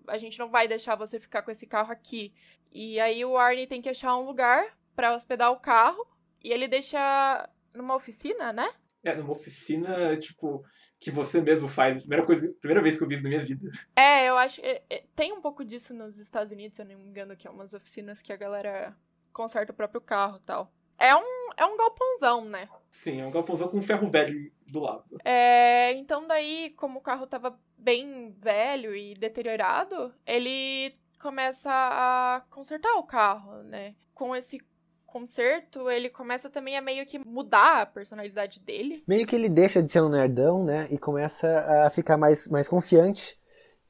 A 0.07 0.19
gente 0.19 0.39
não 0.39 0.51
vai 0.51 0.69
deixar 0.69 0.95
você 0.95 1.19
ficar 1.19 1.41
com 1.41 1.51
esse 1.51 1.67
carro 1.67 1.91
aqui. 1.91 2.35
E 2.73 3.01
aí 3.01 3.25
o 3.25 3.37
Arnie 3.37 3.67
tem 3.67 3.81
que 3.81 3.89
achar 3.89 4.17
um 4.17 4.25
lugar 4.25 4.77
pra 4.95 5.15
hospedar 5.15 5.51
o 5.53 5.61
carro 5.61 6.07
e 6.43 6.53
ele 6.53 6.69
deixa 6.69 7.49
numa 7.75 7.95
oficina, 7.95 8.53
né? 8.53 8.71
É, 9.03 9.15
numa 9.15 9.33
oficina, 9.33 10.17
tipo, 10.19 10.65
que 10.99 11.11
você 11.11 11.41
mesmo 11.41 11.69
faz. 11.69 12.03
Primeira, 12.03 12.27
coisa, 12.27 12.53
primeira 12.61 12.83
vez 12.83 12.97
que 12.97 13.05
eu 13.05 13.09
vi 13.09 13.15
isso 13.15 13.23
na 13.23 13.29
minha 13.31 13.45
vida. 13.45 13.71
É, 13.97 14.29
eu 14.29 14.37
acho. 14.37 14.61
é, 14.63 14.83
é, 14.91 15.05
tem 15.15 15.33
um 15.33 15.41
pouco 15.41 15.65
disso 15.65 15.95
nos 15.95 16.19
Estados 16.19 16.53
Unidos, 16.53 16.77
se 16.77 16.83
eu 16.83 16.87
não 16.87 16.99
me 16.99 17.09
engano, 17.09 17.37
que 17.37 17.47
é 17.47 17.51
umas 17.51 17.73
oficinas 17.75 18.21
que 18.21 18.33
a 18.33 18.37
galera 18.37 18.97
conserta 19.33 19.73
o 19.73 19.77
próprio 19.77 20.01
carro 20.01 20.37
e 20.37 20.41
tal. 20.41 20.73
É 20.99 21.15
um, 21.15 21.51
é 21.57 21.65
um 21.65 21.77
galpãozão, 21.77 22.45
né? 22.45 22.69
Sim, 22.91 23.21
é 23.21 23.27
um 23.27 23.31
galpãozão 23.31 23.69
com 23.69 23.79
um 23.79 23.83
ferro 23.83 24.11
velho 24.11 24.51
do 24.67 24.81
lado. 24.81 25.17
É, 25.25 25.93
então 25.93 26.27
daí, 26.27 26.71
como 26.77 26.99
o 26.99 27.03
carro 27.03 27.25
tava 27.25 27.59
bem 27.77 28.35
velho 28.41 28.95
e 28.97 29.15
deteriorado, 29.15 30.13
ele 30.27 30.93
começa 31.19 31.71
a 31.71 32.43
consertar 32.51 32.95
o 32.95 33.03
carro, 33.03 33.63
né? 33.65 33.95
Com 34.15 34.35
esse 34.35 34.61
conserto, 35.07 35.91
ele 35.91 36.11
começa 36.11 36.51
também 36.51 36.77
a 36.77 36.83
meio 36.83 37.07
que 37.07 37.19
mudar 37.19 37.83
a 37.83 37.87
personalidade 37.87 38.61
dele. 38.61 39.03
Meio 39.07 39.27
que 39.27 39.35
ele 39.35 39.49
deixa 39.49 39.83
de 39.83 39.91
ser 39.91 40.03
um 40.03 40.09
nerdão, 40.09 40.65
né? 40.65 40.87
E 40.91 40.99
começa 40.99 41.87
a 41.87 41.91
ficar 41.91 42.17
mais, 42.17 42.47
mais 42.49 42.69
confiante 42.69 43.39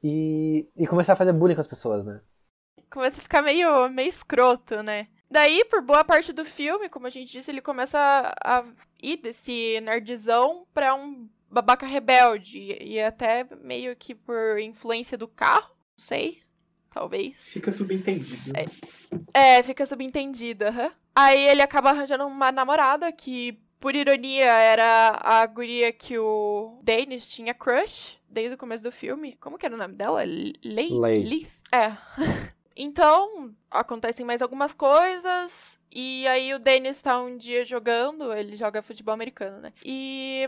e, 0.01 0.67
e 0.75 0.87
começar 0.87 1.13
a 1.13 1.17
fazer 1.17 1.33
bullying 1.33 1.55
com 1.55 1.61
as 1.61 1.67
pessoas, 1.67 2.05
né? 2.05 2.21
Começa 2.89 3.19
a 3.19 3.21
ficar 3.21 3.41
meio, 3.41 3.89
meio 3.89 4.09
escroto, 4.09 4.81
né? 4.81 5.07
Daí, 5.29 5.63
por 5.65 5.81
boa 5.81 6.03
parte 6.03 6.33
do 6.33 6.43
filme, 6.43 6.89
como 6.89 7.05
a 7.05 7.09
gente 7.09 7.31
disse, 7.31 7.51
ele 7.51 7.61
começa 7.61 8.33
a 8.43 8.65
ir 9.01 9.17
desse 9.17 9.79
nerdzão 9.81 10.65
pra 10.73 10.95
um 10.95 11.29
babaca 11.51 11.85
rebelde. 11.85 12.77
E 12.81 12.99
até 12.99 13.45
meio 13.61 13.95
que 13.95 14.15
por 14.15 14.57
influência 14.59 15.17
do 15.17 15.27
carro, 15.27 15.69
não 15.69 16.03
sei. 16.03 16.41
Talvez. 16.91 17.39
Fica 17.41 17.71
subentendido. 17.71 18.53
É, 19.33 19.57
é 19.57 19.63
fica 19.63 19.85
subentendido, 19.85 20.65
aham. 20.65 20.91
Aí 21.15 21.47
ele 21.47 21.61
acaba 21.61 21.89
arranjando 21.89 22.25
uma 22.25 22.51
namorada 22.51 23.11
que, 23.11 23.59
por 23.79 23.95
ironia, 23.95 24.45
era 24.45 25.19
a 25.21 25.45
guria 25.45 25.91
que 25.91 26.17
o 26.17 26.79
Dennis 26.83 27.29
tinha 27.29 27.53
crush 27.53 28.17
desde 28.27 28.55
o 28.55 28.57
começo 28.57 28.83
do 28.83 28.91
filme. 28.91 29.37
Como 29.39 29.57
que 29.57 29.65
era 29.65 29.75
o 29.75 29.77
nome 29.77 29.95
dela? 29.95 30.23
Lei? 30.23 30.55
Lei. 30.63 31.23
Leith? 31.23 31.51
É. 31.71 31.95
então, 32.75 33.53
acontecem 33.69 34.25
mais 34.25 34.41
algumas 34.41 34.73
coisas. 34.73 35.77
E 35.91 36.27
aí 36.27 36.53
o 36.53 36.59
Dennis 36.59 37.01
tá 37.01 37.19
um 37.21 37.35
dia 37.35 37.65
jogando, 37.65 38.31
ele 38.31 38.55
joga 38.55 38.81
futebol 38.81 39.13
americano, 39.13 39.59
né? 39.59 39.73
E 39.83 40.47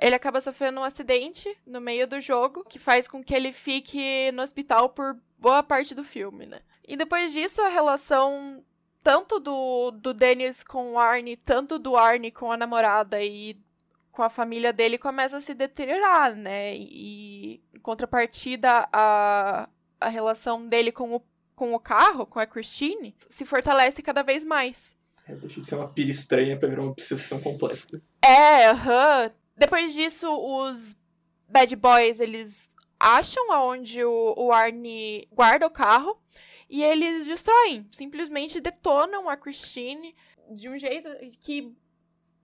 ele 0.00 0.14
acaba 0.14 0.40
sofrendo 0.40 0.80
um 0.80 0.84
acidente 0.84 1.56
no 1.66 1.80
meio 1.80 2.06
do 2.06 2.20
jogo, 2.20 2.64
que 2.68 2.78
faz 2.78 3.08
com 3.08 3.22
que 3.22 3.34
ele 3.34 3.52
fique 3.52 4.30
no 4.32 4.42
hospital 4.42 4.90
por 4.90 5.16
boa 5.38 5.62
parte 5.62 5.94
do 5.94 6.04
filme, 6.04 6.46
né? 6.46 6.60
E 6.86 6.96
depois 6.96 7.32
disso, 7.32 7.60
a 7.62 7.68
relação 7.68 8.64
tanto 9.02 9.38
do, 9.38 9.92
do 9.92 10.12
Dennis 10.12 10.64
com 10.64 10.94
o 10.94 10.98
Arnie, 10.98 11.36
tanto 11.36 11.78
do 11.78 11.96
Arnie 11.96 12.32
com 12.32 12.50
a 12.50 12.56
namorada 12.56 13.22
e 13.22 13.56
com 14.10 14.22
a 14.22 14.28
família 14.28 14.72
dele 14.72 14.98
começa 14.98 15.36
a 15.36 15.40
se 15.40 15.54
deteriorar, 15.54 16.34
né? 16.34 16.74
E 16.74 17.62
em 17.72 17.78
contrapartida, 17.80 18.88
a, 18.92 19.68
a 20.00 20.08
relação 20.08 20.66
dele 20.66 20.90
com 20.90 21.14
o, 21.14 21.22
com 21.54 21.74
o 21.74 21.78
carro, 21.78 22.26
com 22.26 22.40
a 22.40 22.46
Christine, 22.46 23.14
se 23.28 23.44
fortalece 23.44 24.02
cada 24.02 24.22
vez 24.22 24.44
mais. 24.44 24.96
É, 25.28 25.34
deixa 25.34 25.60
de 25.60 25.66
ser 25.66 25.74
uma 25.76 25.88
pira 25.88 26.10
estranha 26.10 26.58
pra 26.58 26.68
virar 26.68 26.82
uma 26.82 26.92
obsessão 26.92 27.40
completa. 27.40 28.02
É, 28.22 28.68
aham. 28.68 29.30
Depois 29.56 29.92
disso, 29.92 30.28
os 30.28 30.96
bad 31.48 31.76
boys, 31.76 32.20
eles 32.20 32.68
acham 32.98 33.52
aonde 33.52 34.04
o, 34.04 34.34
o 34.36 34.52
Arnie 34.52 35.28
guarda 35.32 35.66
o 35.66 35.70
carro 35.70 36.20
e 36.68 36.82
eles 36.82 37.26
destroem, 37.26 37.88
simplesmente 37.92 38.60
detonam 38.60 39.28
a 39.28 39.36
Christine 39.36 40.14
de 40.50 40.68
um 40.68 40.76
jeito 40.76 41.08
que 41.40 41.76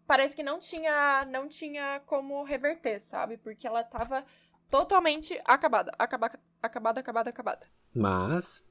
parece 0.06 0.34
que 0.34 0.42
não 0.42 0.58
tinha 0.58 1.24
não 1.26 1.48
tinha 1.48 2.00
como 2.06 2.42
reverter, 2.44 3.00
sabe? 3.00 3.36
Porque 3.36 3.66
ela 3.66 3.82
tava 3.82 4.24
totalmente 4.70 5.40
acabada, 5.44 5.92
acabada, 5.98 6.40
acabada, 6.62 7.00
acabada, 7.00 7.30
acabada. 7.30 7.66
Mas 7.94 8.64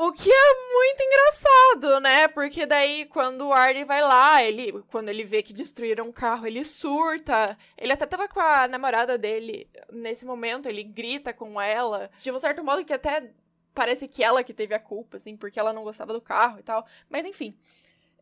O 0.00 0.12
que 0.12 0.30
é 0.30 0.72
muito 0.72 1.02
engraçado, 1.02 2.00
né? 2.00 2.28
Porque 2.28 2.64
daí 2.64 3.04
quando 3.06 3.48
o 3.48 3.52
Arnie 3.52 3.84
vai 3.84 4.00
lá, 4.00 4.40
ele 4.44 4.70
quando 4.92 5.08
ele 5.08 5.24
vê 5.24 5.42
que 5.42 5.52
destruíram 5.52 6.08
o 6.08 6.12
carro, 6.12 6.46
ele 6.46 6.64
surta. 6.64 7.58
Ele 7.76 7.92
até 7.92 8.06
tava 8.06 8.28
com 8.28 8.38
a 8.38 8.68
namorada 8.68 9.18
dele 9.18 9.68
nesse 9.90 10.24
momento, 10.24 10.68
ele 10.68 10.84
grita 10.84 11.34
com 11.34 11.60
ela, 11.60 12.08
de 12.16 12.30
um 12.30 12.38
certo 12.38 12.62
modo 12.62 12.84
que 12.84 12.92
até 12.92 13.32
parece 13.74 14.06
que 14.06 14.22
ela 14.22 14.44
que 14.44 14.54
teve 14.54 14.72
a 14.72 14.78
culpa, 14.78 15.16
assim, 15.16 15.36
porque 15.36 15.58
ela 15.58 15.72
não 15.72 15.82
gostava 15.82 16.12
do 16.12 16.20
carro 16.20 16.60
e 16.60 16.62
tal. 16.62 16.86
Mas 17.10 17.26
enfim. 17.26 17.58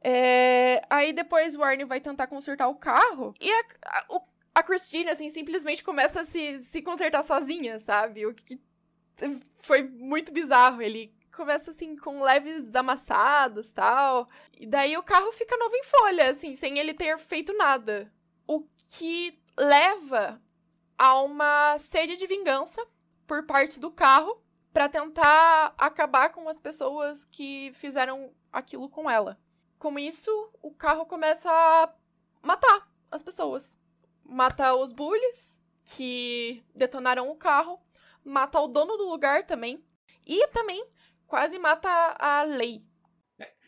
É, 0.00 0.80
Aí 0.88 1.12
depois 1.12 1.54
o 1.54 1.62
Arnie 1.62 1.84
vai 1.84 2.00
tentar 2.00 2.26
consertar 2.26 2.68
o 2.68 2.76
carro 2.76 3.34
e 3.38 3.52
a, 3.52 3.64
a, 3.84 4.20
a 4.54 4.62
Christine, 4.62 5.10
assim, 5.10 5.28
simplesmente 5.28 5.84
começa 5.84 6.22
a 6.22 6.24
se, 6.24 6.58
se 6.60 6.80
consertar 6.80 7.22
sozinha, 7.22 7.78
sabe? 7.80 8.24
O 8.24 8.32
que 8.34 8.58
foi 9.60 9.82
muito 9.82 10.32
bizarro. 10.32 10.80
Ele 10.80 11.12
começa, 11.36 11.70
assim, 11.70 11.94
com 11.96 12.22
leves 12.22 12.74
amassados 12.74 13.70
tal. 13.70 14.28
E 14.58 14.66
daí 14.66 14.96
o 14.96 15.02
carro 15.02 15.32
fica 15.32 15.56
novo 15.56 15.76
em 15.76 15.84
folha, 15.84 16.30
assim, 16.30 16.56
sem 16.56 16.78
ele 16.78 16.94
ter 16.94 17.18
feito 17.18 17.52
nada. 17.52 18.10
O 18.46 18.64
que 18.88 19.38
leva 19.56 20.40
a 20.98 21.20
uma 21.22 21.78
sede 21.78 22.16
de 22.16 22.26
vingança 22.26 22.84
por 23.26 23.44
parte 23.44 23.78
do 23.78 23.90
carro 23.90 24.42
para 24.72 24.88
tentar 24.88 25.74
acabar 25.78 26.30
com 26.30 26.48
as 26.48 26.58
pessoas 26.58 27.24
que 27.24 27.72
fizeram 27.74 28.32
aquilo 28.52 28.88
com 28.88 29.08
ela. 29.08 29.38
Com 29.78 29.98
isso, 29.98 30.30
o 30.62 30.70
carro 30.70 31.06
começa 31.06 31.50
a 31.50 31.92
matar 32.42 32.90
as 33.10 33.22
pessoas. 33.22 33.78
Mata 34.24 34.74
os 34.74 34.92
bullies 34.92 35.60
que 35.84 36.64
detonaram 36.74 37.30
o 37.30 37.36
carro, 37.36 37.80
mata 38.24 38.58
o 38.60 38.68
dono 38.68 38.96
do 38.96 39.08
lugar 39.08 39.44
também 39.46 39.84
e 40.26 40.46
também 40.48 40.84
quase 41.26 41.58
mata 41.58 41.88
a 42.18 42.42
lei. 42.42 42.84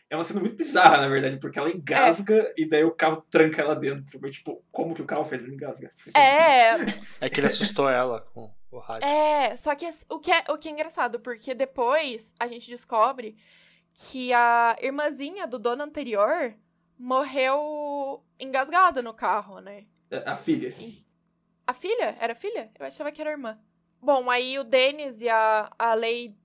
É 0.09 0.15
uma 0.15 0.23
cena 0.23 0.39
muito 0.39 0.55
bizarra, 0.55 0.97
na 0.97 1.07
verdade, 1.07 1.37
porque 1.37 1.59
ela 1.59 1.69
engasga 1.69 2.51
e 2.57 2.67
daí 2.67 2.83
o 2.83 2.91
carro 2.91 3.23
tranca 3.29 3.61
ela 3.61 3.75
dentro. 3.75 4.19
Mas, 4.19 4.37
tipo, 4.37 4.63
como 4.71 4.95
que 4.95 5.03
o 5.03 5.05
carro 5.05 5.23
fez 5.23 5.43
ela 5.43 5.53
engasgar? 5.53 5.91
É, 6.15 6.71
É 7.21 7.29
que 7.29 7.39
ele 7.39 7.45
assustou 7.47 7.87
ela 7.87 8.21
com 8.21 8.51
o 8.71 8.79
rádio. 8.79 9.07
É, 9.07 9.55
só 9.55 9.75
que 9.75 9.87
o 10.09 10.19
que 10.19 10.31
é, 10.31 10.43
o 10.49 10.57
que 10.57 10.67
é 10.67 10.71
engraçado, 10.71 11.19
porque 11.19 11.53
depois 11.53 12.33
a 12.39 12.47
gente 12.47 12.67
descobre 12.67 13.37
que 13.93 14.33
a 14.33 14.75
irmãzinha 14.81 15.45
do 15.45 15.59
dono 15.59 15.83
anterior 15.83 16.55
morreu 16.97 18.23
engasgada 18.39 19.03
no 19.03 19.13
carro, 19.13 19.59
né? 19.59 19.85
A 20.25 20.35
filha. 20.35 20.73
A 21.67 21.73
filha? 21.73 22.15
Era 22.19 22.33
a 22.33 22.35
filha? 22.35 22.71
Eu 22.79 22.85
achava 22.87 23.11
que 23.11 23.21
era 23.21 23.29
a 23.29 23.33
irmã. 23.33 23.59
Bom, 24.01 24.29
aí 24.29 24.57
o 24.57 24.63
Dennis 24.63 25.21
e 25.21 25.29
a, 25.29 25.71
a 25.77 25.93
Lei 25.93 26.35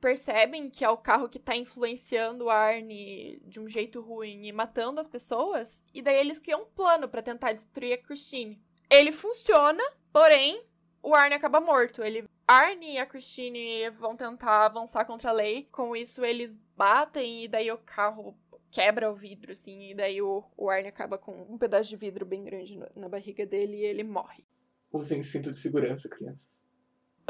percebem 0.00 0.70
que 0.70 0.84
é 0.84 0.88
o 0.88 0.96
carro 0.96 1.28
que 1.28 1.38
tá 1.38 1.54
influenciando 1.54 2.44
o 2.46 2.50
Arnie 2.50 3.40
de 3.46 3.60
um 3.60 3.68
jeito 3.68 4.00
ruim 4.00 4.46
e 4.46 4.52
matando 4.52 5.00
as 5.00 5.06
pessoas, 5.08 5.82
e 5.92 6.00
daí 6.00 6.16
eles 6.18 6.38
criam 6.38 6.62
um 6.62 6.66
plano 6.66 7.08
pra 7.08 7.22
tentar 7.22 7.52
destruir 7.52 7.92
a 7.92 7.98
Christine. 7.98 8.60
Ele 8.90 9.12
funciona, 9.12 9.82
porém, 10.12 10.64
o 11.02 11.14
Arnie 11.14 11.36
acaba 11.36 11.60
morto. 11.60 12.02
Ele 12.02 12.24
Arnie 12.46 12.94
e 12.94 12.98
a 12.98 13.06
Christine 13.06 13.88
vão 13.90 14.16
tentar 14.16 14.66
avançar 14.66 15.04
contra 15.04 15.30
a 15.30 15.32
lei. 15.32 15.68
Com 15.70 15.94
isso, 15.94 16.24
eles 16.24 16.58
batem 16.76 17.44
e 17.44 17.48
daí 17.48 17.70
o 17.70 17.78
carro 17.78 18.36
quebra 18.70 19.10
o 19.10 19.14
vidro, 19.14 19.52
assim. 19.52 19.90
E 19.90 19.94
daí 19.94 20.20
o, 20.20 20.42
o 20.56 20.68
Arnie 20.68 20.88
acaba 20.88 21.16
com 21.16 21.32
um 21.48 21.56
pedaço 21.56 21.88
de 21.90 21.96
vidro 21.96 22.26
bem 22.26 22.42
grande 22.42 22.76
no- 22.76 22.88
na 22.96 23.08
barriga 23.08 23.46
dele 23.46 23.76
e 23.76 23.84
ele 23.84 24.02
morre. 24.02 24.44
Usem 24.92 25.22
cinto 25.22 25.52
de 25.52 25.56
segurança, 25.56 26.08
crianças. 26.08 26.64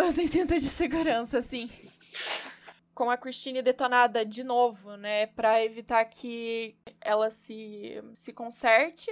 Usem 0.01 0.27
cinto 0.27 0.59
de 0.59 0.69
segurança, 0.71 1.39
assim. 1.41 1.69
Com 3.01 3.09
a 3.09 3.17
Christine 3.17 3.63
detonada 3.63 4.27
de 4.27 4.45
novo, 4.45 4.95
né? 4.99 5.27
Pra 5.29 5.65
evitar 5.65 6.05
que 6.05 6.77
ela 7.01 7.31
se, 7.31 7.99
se 8.13 8.31
conserte, 8.31 9.11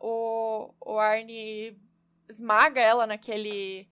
o, 0.00 0.72
o 0.80 0.98
Arnie 0.98 1.76
esmaga 2.30 2.80
ela 2.80 3.06
naquele 3.06 3.86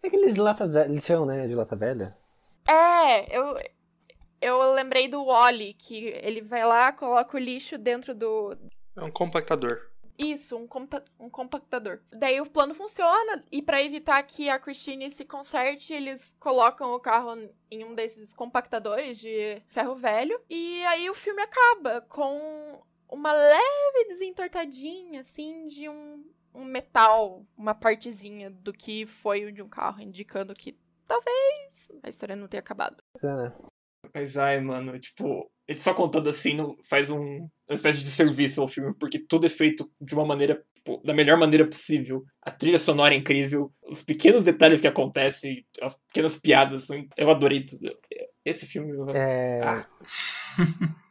Aqueles 0.00 0.36
latas 0.36 0.74
velhas, 0.74 0.90
eles 0.90 1.04
chamam, 1.04 1.26
né, 1.26 1.48
de 1.48 1.56
lata 1.56 1.74
velha? 1.74 2.16
É, 2.64 3.36
eu, 3.36 3.58
eu 4.40 4.72
lembrei 4.74 5.08
do 5.08 5.24
Wally, 5.24 5.74
que 5.74 6.14
ele 6.22 6.40
vai 6.40 6.64
lá, 6.64 6.92
coloca 6.92 7.36
o 7.36 7.40
lixo 7.40 7.76
dentro 7.76 8.14
do. 8.14 8.56
É 8.94 9.02
um 9.02 9.10
compactador. 9.10 9.90
Isso, 10.22 10.56
um, 10.56 10.66
compa- 10.66 11.04
um 11.18 11.28
compactador. 11.28 12.00
Daí 12.12 12.40
o 12.40 12.48
plano 12.48 12.74
funciona, 12.74 13.44
e 13.50 13.60
pra 13.60 13.82
evitar 13.82 14.22
que 14.22 14.48
a 14.48 14.58
Christine 14.58 15.10
se 15.10 15.24
conserte, 15.24 15.92
eles 15.92 16.36
colocam 16.38 16.92
o 16.92 17.00
carro 17.00 17.48
em 17.70 17.84
um 17.84 17.94
desses 17.94 18.32
compactadores 18.32 19.18
de 19.18 19.62
ferro 19.66 19.94
velho. 19.94 20.40
E 20.48 20.84
aí 20.86 21.08
o 21.10 21.14
filme 21.14 21.42
acaba 21.42 22.00
com 22.02 22.82
uma 23.08 23.32
leve 23.32 24.04
desentortadinha, 24.08 25.20
assim, 25.20 25.66
de 25.66 25.88
um, 25.88 26.24
um 26.54 26.64
metal, 26.64 27.44
uma 27.56 27.74
partezinha 27.74 28.50
do 28.50 28.72
que 28.72 29.06
foi 29.06 29.50
de 29.52 29.62
um 29.62 29.68
carro, 29.68 30.00
indicando 30.00 30.54
que 30.54 30.78
talvez 31.06 31.90
a 32.02 32.08
história 32.08 32.36
não 32.36 32.48
tenha 32.48 32.60
acabado. 32.60 33.02
É, 33.22 33.26
né? 33.26 33.52
Mas 34.14 34.36
ai, 34.36 34.60
mano, 34.60 34.98
tipo, 34.98 35.50
ele 35.66 35.78
só 35.78 35.94
contando 35.94 36.28
assim 36.28 36.54
não 36.54 36.76
faz 36.88 37.08
um, 37.10 37.18
uma 37.18 37.74
espécie 37.74 37.98
de 37.98 38.10
serviço 38.10 38.60
ao 38.60 38.68
filme, 38.68 38.92
porque 38.98 39.18
tudo 39.18 39.46
é 39.46 39.48
feito 39.48 39.90
de 40.00 40.14
uma 40.14 40.24
maneira, 40.26 40.62
tipo, 40.74 41.00
da 41.04 41.14
melhor 41.14 41.38
maneira 41.38 41.66
possível. 41.66 42.24
A 42.42 42.50
trilha 42.50 42.78
sonora 42.78 43.14
é 43.14 43.16
incrível, 43.16 43.72
os 43.88 44.02
pequenos 44.02 44.44
detalhes 44.44 44.80
que 44.80 44.88
acontecem, 44.88 45.64
as 45.80 45.96
pequenas 46.02 46.36
piadas, 46.36 46.88
eu 47.16 47.30
adorei 47.30 47.64
tudo. 47.64 47.96
Esse 48.44 48.66
filme. 48.66 48.90
eu- 48.90 49.08
É... 49.10 49.60
Ah. 49.62 49.86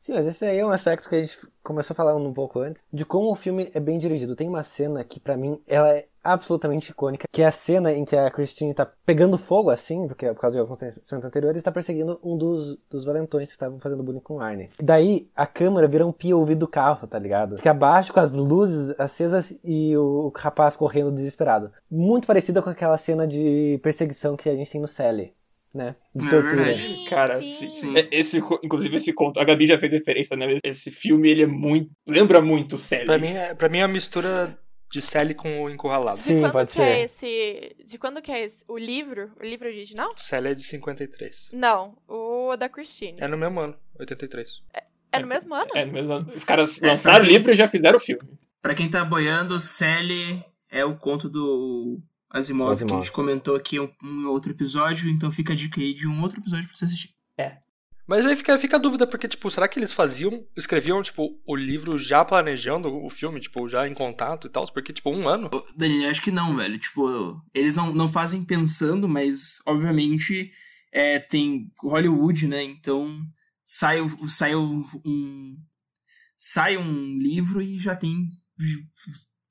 Sim, 0.00 0.12
mas 0.12 0.26
esse 0.28 0.44
aí 0.44 0.58
é 0.58 0.64
um 0.64 0.70
aspecto 0.70 1.08
que 1.08 1.16
a 1.16 1.18
gente 1.18 1.36
começou 1.64 1.92
a 1.92 1.96
falar 1.96 2.14
um 2.14 2.32
pouco 2.32 2.60
antes, 2.60 2.80
de 2.92 3.04
como 3.04 3.28
o 3.28 3.34
filme 3.34 3.68
é 3.74 3.80
bem 3.80 3.98
dirigido. 3.98 4.36
Tem 4.36 4.48
uma 4.48 4.62
cena 4.62 5.02
que, 5.02 5.18
pra 5.18 5.36
mim, 5.36 5.60
ela 5.66 5.92
é 5.96 6.06
absolutamente 6.32 6.90
icônica, 6.90 7.26
que 7.32 7.42
é 7.42 7.46
a 7.46 7.52
cena 7.52 7.92
em 7.92 8.04
que 8.04 8.16
a 8.16 8.30
Christine 8.30 8.74
tá 8.74 8.86
pegando 9.04 9.38
fogo, 9.38 9.70
assim, 9.70 10.06
porque 10.06 10.26
por 10.32 10.40
causa 10.40 10.56
de 10.56 10.62
acontecimentos 10.62 11.24
anteriores, 11.26 11.62
tá 11.62 11.72
perseguindo 11.72 12.18
um 12.22 12.36
dos, 12.36 12.78
dos 12.90 13.04
valentões 13.04 13.48
que 13.48 13.54
estavam 13.54 13.78
fazendo 13.78 14.02
bullying 14.02 14.20
com 14.20 14.34
o 14.36 14.40
Arnie. 14.40 14.68
Daí, 14.82 15.28
a 15.34 15.46
câmera 15.46 15.86
vira 15.88 16.06
um 16.06 16.12
POV 16.12 16.54
do 16.54 16.68
carro, 16.68 17.06
tá 17.06 17.18
ligado? 17.18 17.56
Fica 17.56 17.70
abaixo 17.70 18.12
com 18.12 18.20
as 18.20 18.32
luzes 18.32 18.94
acesas 18.98 19.58
e 19.64 19.96
o 19.96 20.32
rapaz 20.34 20.76
correndo 20.76 21.12
desesperado. 21.12 21.70
Muito 21.90 22.26
parecida 22.26 22.60
com 22.62 22.70
aquela 22.70 22.98
cena 22.98 23.26
de 23.26 23.78
perseguição 23.82 24.36
que 24.36 24.48
a 24.48 24.54
gente 24.54 24.70
tem 24.70 24.80
no 24.80 24.88
Sally. 24.88 25.32
Né? 25.74 25.94
De 26.14 26.26
É 26.26 26.30
tortura. 26.30 26.74
Sim, 26.74 27.04
Cara, 27.04 27.36
sim. 27.38 27.68
sim. 27.68 27.98
É, 27.98 28.08
Esse, 28.10 28.38
inclusive 28.38 28.96
esse 28.96 29.12
conto, 29.12 29.38
a 29.38 29.44
Gabi 29.44 29.66
já 29.66 29.76
fez 29.76 29.92
referência, 29.92 30.34
né? 30.34 30.56
Esse 30.64 30.90
filme, 30.90 31.28
ele 31.28 31.42
é 31.42 31.46
muito. 31.46 31.90
Lembra 32.08 32.40
muito 32.40 32.78
Sally. 32.78 33.04
Pra 33.04 33.18
mim, 33.18 33.34
é, 33.34 33.54
pra 33.54 33.68
mim 33.68 33.78
é 33.80 33.82
uma 33.82 33.92
mistura 33.92 34.58
de 34.90 35.02
Sally 35.02 35.34
com 35.34 35.62
o 35.64 35.70
Encurralado. 35.70 36.16
De 36.16 36.22
Sim, 36.22 36.40
quando 36.42 36.52
pode 36.52 36.72
que 36.72 36.80
é 36.82 37.08
ser. 37.08 37.74
esse. 37.76 37.84
De 37.84 37.98
quando 37.98 38.22
que 38.22 38.30
é 38.32 38.44
esse? 38.44 38.64
O 38.68 38.78
livro? 38.78 39.32
O 39.40 39.44
livro 39.44 39.66
original? 39.68 40.10
Sally 40.16 40.48
é 40.48 40.54
de 40.54 40.62
53. 40.62 41.50
Não, 41.52 41.96
o 42.08 42.56
da 42.56 42.68
Christine. 42.68 43.18
É 43.20 43.26
no 43.28 43.36
mesmo 43.36 43.60
ano, 43.60 43.76
83. 43.98 44.48
É 45.12 45.18
no 45.18 45.26
mesmo 45.26 45.54
ano? 45.54 45.70
É, 45.74 45.84
no 45.84 45.92
mesmo 45.92 46.12
ano. 46.12 46.32
Os 46.34 46.44
caras 46.44 46.82
É, 46.82 46.88
lançaram 46.88 47.24
o 47.24 47.28
livro 47.28 47.50
e 47.52 47.54
já 47.54 47.66
fizeram 47.66 47.96
o 47.96 48.00
filme. 48.00 48.22
Pra 48.60 48.74
quem 48.74 48.88
tá 48.88 49.04
boiando, 49.04 49.58
Sally 49.60 50.42
é 50.70 50.84
o 50.84 50.96
conto 50.96 51.28
do 51.28 52.00
Asimov, 52.30 52.72
Asimov. 52.72 52.90
que 52.92 52.94
a 52.94 53.02
gente 53.02 53.12
comentou 53.12 53.54
aqui 53.56 53.76
em 53.76 53.80
um, 53.80 53.92
um 54.02 54.28
outro 54.28 54.50
episódio, 54.52 55.08
então 55.08 55.30
fica 55.30 55.52
a 55.52 55.56
dica 55.56 55.80
aí 55.80 55.94
de 55.94 56.06
um 56.06 56.20
outro 56.22 56.40
episódio 56.40 56.66
pra 56.66 56.76
você 56.76 56.84
assistir. 56.84 57.14
Mas 58.06 58.24
aí 58.24 58.36
fica, 58.36 58.56
fica 58.58 58.76
a 58.76 58.80
dúvida, 58.80 59.06
porque, 59.06 59.26
tipo, 59.26 59.50
será 59.50 59.66
que 59.66 59.78
eles 59.78 59.92
faziam, 59.92 60.46
escreviam, 60.56 61.02
tipo, 61.02 61.40
o 61.44 61.56
livro 61.56 61.98
já 61.98 62.24
planejando 62.24 62.88
o 63.04 63.10
filme, 63.10 63.40
tipo, 63.40 63.68
já 63.68 63.86
em 63.88 63.94
contato 63.94 64.46
e 64.46 64.50
tal? 64.50 64.64
Porque, 64.72 64.92
tipo, 64.92 65.10
um 65.10 65.28
ano. 65.28 65.50
Dani, 65.76 66.06
acho 66.06 66.22
que 66.22 66.30
não, 66.30 66.56
velho. 66.56 66.78
Tipo, 66.78 67.42
eles 67.52 67.74
não, 67.74 67.92
não 67.92 68.08
fazem 68.08 68.44
pensando, 68.44 69.08
mas 69.08 69.60
obviamente 69.66 70.52
é, 70.92 71.18
tem 71.18 71.70
Hollywood, 71.82 72.46
né? 72.46 72.62
Então 72.62 73.20
sai, 73.64 73.98
sai 74.28 74.54
um. 74.54 74.84
Sai 76.38 76.76
um 76.76 77.18
livro 77.18 77.60
e 77.62 77.78
já 77.78 77.96
tem 77.96 78.28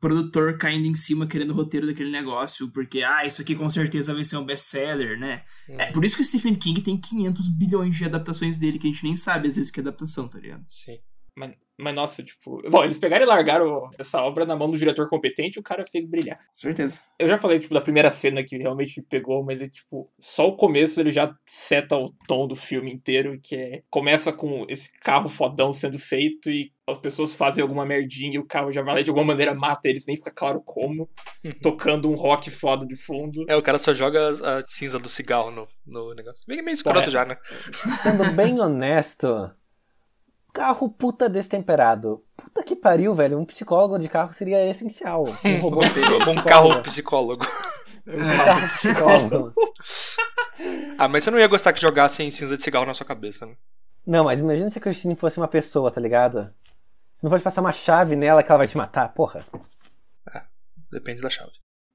produtor 0.05 0.55
caindo 0.59 0.85
em 0.85 0.93
cima 0.93 1.25
querendo 1.25 1.49
o 1.49 1.55
roteiro 1.55 1.87
daquele 1.87 2.11
negócio, 2.11 2.69
porque, 2.71 3.01
ah, 3.01 3.25
isso 3.25 3.41
aqui 3.41 3.55
com 3.55 3.67
certeza 3.71 4.13
vai 4.13 4.23
ser 4.23 4.37
um 4.37 4.45
best-seller, 4.45 5.19
né? 5.19 5.43
É 5.67 5.91
por 5.91 6.05
isso 6.05 6.15
que 6.15 6.21
o 6.21 6.25
Stephen 6.25 6.53
King 6.53 6.79
tem 6.79 6.95
500 6.95 7.49
bilhões 7.49 7.95
de 7.95 8.05
adaptações 8.05 8.59
dele 8.59 8.77
que 8.77 8.87
a 8.87 8.91
gente 8.91 9.03
nem 9.03 9.15
sabe 9.15 9.47
às 9.47 9.55
vezes 9.55 9.71
que 9.71 9.79
é 9.79 9.81
adaptação, 9.81 10.27
tá 10.27 10.39
ligado? 10.39 10.63
Sim. 10.69 10.99
Mas, 11.35 11.53
mas, 11.77 11.93
nossa, 11.93 12.23
tipo. 12.23 12.61
Bom, 12.69 12.83
eles 12.83 12.97
pegaram 12.97 13.25
e 13.25 13.27
largaram 13.27 13.89
essa 13.99 14.21
obra 14.21 14.45
na 14.45 14.55
mão 14.55 14.69
do 14.69 14.77
diretor 14.77 15.09
competente 15.09 15.57
e 15.57 15.59
o 15.59 15.63
cara 15.63 15.83
fez 15.85 16.07
brilhar. 16.07 16.37
Com 16.37 16.55
certeza. 16.55 17.01
Eu 17.19 17.27
já 17.27 17.37
falei, 17.37 17.59
tipo, 17.59 17.73
da 17.73 17.81
primeira 17.81 18.09
cena 18.09 18.43
que 18.43 18.57
realmente 18.57 18.99
me 18.99 19.05
pegou, 19.05 19.43
mas 19.43 19.61
é 19.61 19.67
tipo, 19.67 20.09
só 20.19 20.47
o 20.47 20.55
começo 20.55 20.99
ele 20.99 21.11
já 21.11 21.35
seta 21.45 21.97
o 21.97 22.09
tom 22.27 22.47
do 22.47 22.55
filme 22.55 22.91
inteiro, 22.93 23.39
que 23.41 23.55
é. 23.55 23.83
Começa 23.89 24.31
com 24.31 24.65
esse 24.69 24.97
carro 24.99 25.27
fodão 25.29 25.73
sendo 25.73 25.99
feito 25.99 26.49
e 26.49 26.71
as 26.87 26.99
pessoas 26.99 27.33
fazem 27.33 27.61
alguma 27.61 27.85
merdinha 27.85 28.35
e 28.35 28.39
o 28.39 28.45
carro 28.45 28.71
já 28.71 28.81
vai 28.81 28.93
lá 28.95 29.01
e 29.01 29.03
de 29.03 29.09
alguma 29.09 29.25
maneira 29.25 29.55
mata 29.55 29.89
eles, 29.89 30.05
nem 30.05 30.15
fica 30.15 30.31
claro 30.31 30.61
como, 30.63 31.09
tocando 31.61 32.09
um 32.09 32.15
rock 32.15 32.51
foda 32.51 32.85
de 32.85 32.95
fundo. 32.95 33.43
É, 33.49 33.55
o 33.55 33.63
cara 33.63 33.79
só 33.79 33.93
joga 33.93 34.29
a, 34.29 34.61
cinza 34.67 34.99
do 34.99 35.09
cigarro 35.09 35.49
no, 35.49 35.67
no 35.85 36.13
negócio. 36.13 36.43
Meio, 36.47 36.63
meio 36.63 36.75
escroto 36.75 37.07
É. 37.07 37.11
já, 37.11 37.25
né? 37.25 37.37
Sendo 38.03 38.31
bem 38.33 38.59
honesto, 38.59 39.51
carro 40.55 40.89
puta 40.89 41.29
destemperado. 41.29 42.23
Puta 42.37 42.63
que 42.63 42.75
pariu, 42.77 43.13
velho. 43.13 43.37
Um 43.37 43.45
psicólogo 43.45 43.99
de 43.99 44.07
carro 44.07 44.33
seria 44.33 44.65
essencial. 44.69 45.25
Um 45.43 45.57
robô 45.59 45.85
seria 45.85 46.09
Um 46.15 46.19
psicólogo. 46.21 46.43
carro 46.49 46.81
psicólogo. 46.81 47.45
Um 48.07 48.37
carro 48.45 48.67
psicólogo. 48.67 49.53
Ah, 50.97 51.09
mas 51.09 51.25
você 51.25 51.31
não 51.31 51.37
ia 51.37 51.47
gostar 51.49 51.73
que 51.73 51.81
jogassem 51.81 52.31
cinza 52.31 52.55
de 52.55 52.63
cigarro 52.63 52.85
na 52.85 52.93
sua 52.93 53.05
cabeça, 53.05 53.45
né? 53.45 53.57
Não, 54.07 54.23
mas 54.23 54.39
imagina 54.39 54.69
se 54.69 54.77
a 54.77 54.81
Christine 54.81 55.13
fosse 55.13 55.37
uma 55.37 55.49
pessoa, 55.49 55.91
tá 55.91 55.99
ligado? 55.99 56.49
Você 57.13 57.25
não 57.25 57.29
pode 57.29 57.43
passar 57.43 57.59
uma 57.59 57.73
chave 57.73 58.15
nela 58.15 58.41
que 58.41 58.49
ela 58.49 58.59
vai 58.59 58.67
te 58.67 58.77
matar, 58.77 59.09
porra. 59.13 59.45
Depende 60.89 61.19
da 61.21 61.29
chave. 61.29 61.51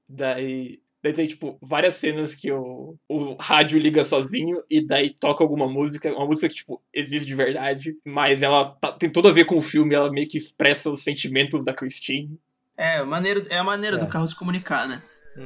Daí. 0.07 0.79
Daí 1.03 1.13
tem, 1.13 1.25
tipo, 1.27 1.57
várias 1.61 1.95
cenas 1.95 2.35
que 2.35 2.51
o, 2.51 2.95
o 3.09 3.33
rádio 3.39 3.79
liga 3.79 4.03
sozinho 4.05 4.63
e 4.69 4.85
daí 4.85 5.09
toca 5.19 5.43
alguma 5.43 5.67
música, 5.67 6.13
uma 6.13 6.27
música 6.27 6.47
que, 6.47 6.55
tipo, 6.55 6.79
existe 6.93 7.25
de 7.27 7.33
verdade, 7.35 7.95
mas 8.05 8.43
ela 8.43 8.65
tá- 8.79 8.91
tem 8.91 9.09
tudo 9.09 9.27
a 9.27 9.31
ver 9.31 9.45
com 9.45 9.57
o 9.57 9.61
filme, 9.61 9.95
ela 9.95 10.11
meio 10.11 10.27
que 10.27 10.37
expressa 10.37 10.91
os 10.91 11.03
sentimentos 11.03 11.63
da 11.63 11.73
Christine. 11.73 12.39
É, 12.77 13.01
maneiro, 13.03 13.43
é 13.49 13.57
a 13.57 13.63
maneira 13.63 13.97
É. 13.97 13.99
do 13.99 14.05
carro 14.07 14.27
se 14.27 14.35
comunicar, 14.35 14.87
né? 14.87 15.01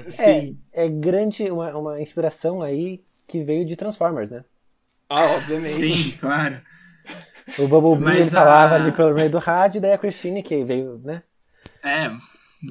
Sim. 0.09 0.57
É 0.73 0.89
grande, 0.89 1.49
uma, 1.49 1.75
uma 1.77 2.01
inspiração 2.01 2.61
aí 2.61 3.01
que 3.27 3.43
veio 3.43 3.63
de 3.63 3.75
Transformers, 3.75 4.29
né? 4.29 4.43
Ah, 5.09 5.23
obviamente. 5.23 5.79
Sim, 5.79 6.11
claro. 6.19 6.61
O 7.59 7.67
Bumblebee 7.67 8.03
Mas 8.03 8.17
ele 8.21 8.29
falava 8.31 8.73
a- 8.75 8.77
ali 8.81 8.91
pelo 8.91 9.13
meio 9.13 9.29
do 9.29 9.37
rádio, 9.37 9.77
e 9.77 9.81
daí 9.81 9.93
a 9.93 9.97
Christine 9.97 10.41
que 10.43 10.63
veio, 10.63 10.99
né? 11.03 11.21
É, 11.83 12.09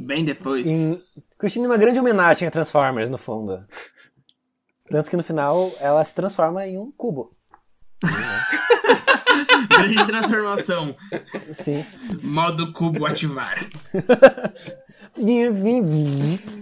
bem 0.00 0.24
depois. 0.24 0.68
Em... 0.68 1.02
Christine 1.38 1.66
é 1.66 1.68
uma 1.68 1.76
grande 1.76 1.98
homenagem 1.98 2.46
a 2.46 2.50
Transformers, 2.50 3.10
no 3.10 3.18
fundo. 3.18 3.64
Tanto 4.88 5.10
que 5.10 5.16
no 5.16 5.22
final 5.22 5.72
ela 5.80 6.04
se 6.04 6.14
transforma 6.14 6.66
em 6.66 6.78
um 6.78 6.90
cubo. 6.92 7.34
Grande 9.68 10.06
transformação. 10.06 10.94
Sim. 11.52 11.84
Modo 12.22 12.72
cubo 12.72 13.06
ativar. 13.06 13.56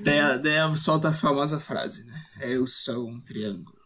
Daí, 0.04 0.38
daí 0.38 0.52
ela 0.52 0.76
solta 0.76 1.08
a 1.08 1.12
famosa 1.12 1.58
frase, 1.58 2.06
né? 2.06 2.14
Eu 2.40 2.66
sou 2.66 3.08
um 3.08 3.20
triângulo. 3.20 3.76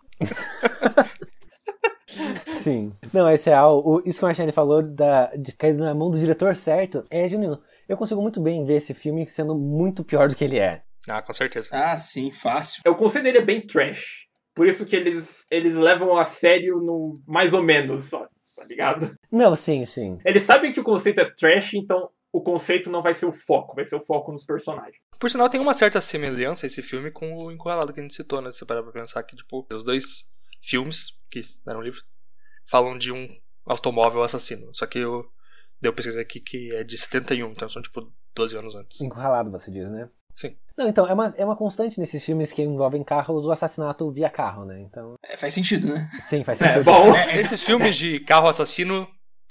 Sim. 2.47 2.93
Não, 3.13 3.29
esse 3.31 3.51
é 3.51 3.63
o, 3.63 4.03
isso 4.05 4.19
que 4.19 4.25
o 4.25 4.29
Marchand 4.29 4.51
falou 4.53 4.83
da, 4.83 5.27
de 5.37 5.53
cair 5.53 5.77
na 5.77 5.95
mão 5.95 6.11
do 6.11 6.19
diretor 6.19 6.57
certo 6.57 7.05
é 7.11 7.29
genuíno. 7.29 7.61
Eu 7.89 7.97
consigo 7.97 8.21
muito 8.21 8.41
bem 8.41 8.65
ver 8.65 8.77
esse 8.77 8.93
filme 8.95 9.29
sendo 9.29 9.55
muito 9.55 10.05
pior 10.05 10.29
do 10.29 10.35
que 10.35 10.45
ele 10.45 10.59
é. 10.59 10.83
Ah, 11.09 11.23
com 11.23 11.33
certeza. 11.33 11.69
Ah, 11.71 11.97
sim, 11.97 12.33
fácil. 12.33 12.83
O 12.87 12.97
conceito 12.97 13.25
dele 13.25 13.39
é 13.39 13.45
bem 13.45 13.61
trash. 13.61 14.27
Por 14.55 14.67
isso 14.67 14.85
que 14.87 14.97
eles, 14.97 15.47
eles 15.51 15.77
levam 15.77 16.17
a 16.17 16.25
sério 16.25 16.73
no 16.75 17.15
mais 17.27 17.55
ou 17.55 17.63
menos 17.63 18.07
só, 18.07 18.27
tá 18.57 18.65
ligado? 18.69 19.09
Não, 19.31 19.55
sim, 19.55 19.85
sim. 19.85 20.19
Eles 20.25 20.43
sabem 20.43 20.73
que 20.73 20.81
o 20.81 20.85
conceito 20.85 21.21
é 21.21 21.31
trash, 21.31 21.75
então 21.75 22.11
o 22.33 22.43
conceito 22.43 22.91
não 22.91 23.03
vai 23.03 23.15
ser 23.15 23.27
o 23.27 23.33
foco, 23.33 23.77
vai 23.77 23.85
ser 23.85 23.97
o 23.97 24.05
foco 24.05 24.33
nos 24.33 24.45
personagens. 24.45 24.97
Por 25.19 25.31
sinal, 25.31 25.49
tem 25.49 25.61
uma 25.61 25.75
certa 25.75 26.01
semelhança 26.01 26.67
esse 26.67 26.83
filme 26.83 27.11
com 27.11 27.35
o 27.37 27.53
Encurralado 27.53 27.93
que 27.93 28.01
a 28.01 28.03
gente 28.03 28.15
citou, 28.15 28.41
né? 28.41 28.51
Se 28.51 28.59
você 28.59 28.67
parar 28.67 28.83
pra 28.83 28.93
pensar 28.93 29.23
que, 29.23 29.37
tipo, 29.37 29.67
os 29.73 29.85
dois 29.85 30.29
filmes, 30.61 31.13
que 31.31 31.41
eram 31.69 31.81
livros, 31.81 32.03
falam 32.67 32.99
de 32.99 33.13
um 33.13 33.29
automóvel 33.65 34.23
assassino. 34.23 34.75
Só 34.75 34.87
que 34.87 34.99
eu 34.99 35.25
deu 35.81 35.93
pesquisa 35.93 36.21
aqui 36.21 36.41
que 36.41 36.75
é 36.75 36.83
de 36.85 36.97
71, 36.99 37.51
então 37.51 37.69
são, 37.69 37.83
tipo, 37.83 38.11
12 38.35 38.57
anos 38.57 38.75
antes. 38.75 39.01
Encurralado, 39.01 39.51
você 39.51 39.71
diz, 39.71 39.89
né? 39.91 40.09
Sim. 40.35 40.55
Não, 40.77 40.87
então, 40.87 41.07
é 41.09 41.15
uma, 41.15 41.35
é 41.39 41.45
uma 41.45 41.57
constante 41.57 41.99
nesses 41.99 42.23
filmes 42.23 42.53
que 42.53 42.61
envolvem 42.63 43.03
carros 43.03 43.47
o 43.47 43.51
assassinato 43.51 44.11
via 44.11 44.29
carro, 44.29 44.67
né? 44.67 44.81
Então, 44.83 45.15
É, 45.23 45.37
faz 45.37 45.55
sentido, 45.55 45.89
né? 45.95 46.11
sim, 46.29 46.45
faz 46.45 46.61
É, 46.63 46.73
sentido. 46.75 46.85
bom. 46.85 47.15
Esses 47.35 47.65
filmes 47.65 47.97
de 47.97 48.21
carro 48.21 48.47
assassino, 48.47 49.03
A 49.03 49.09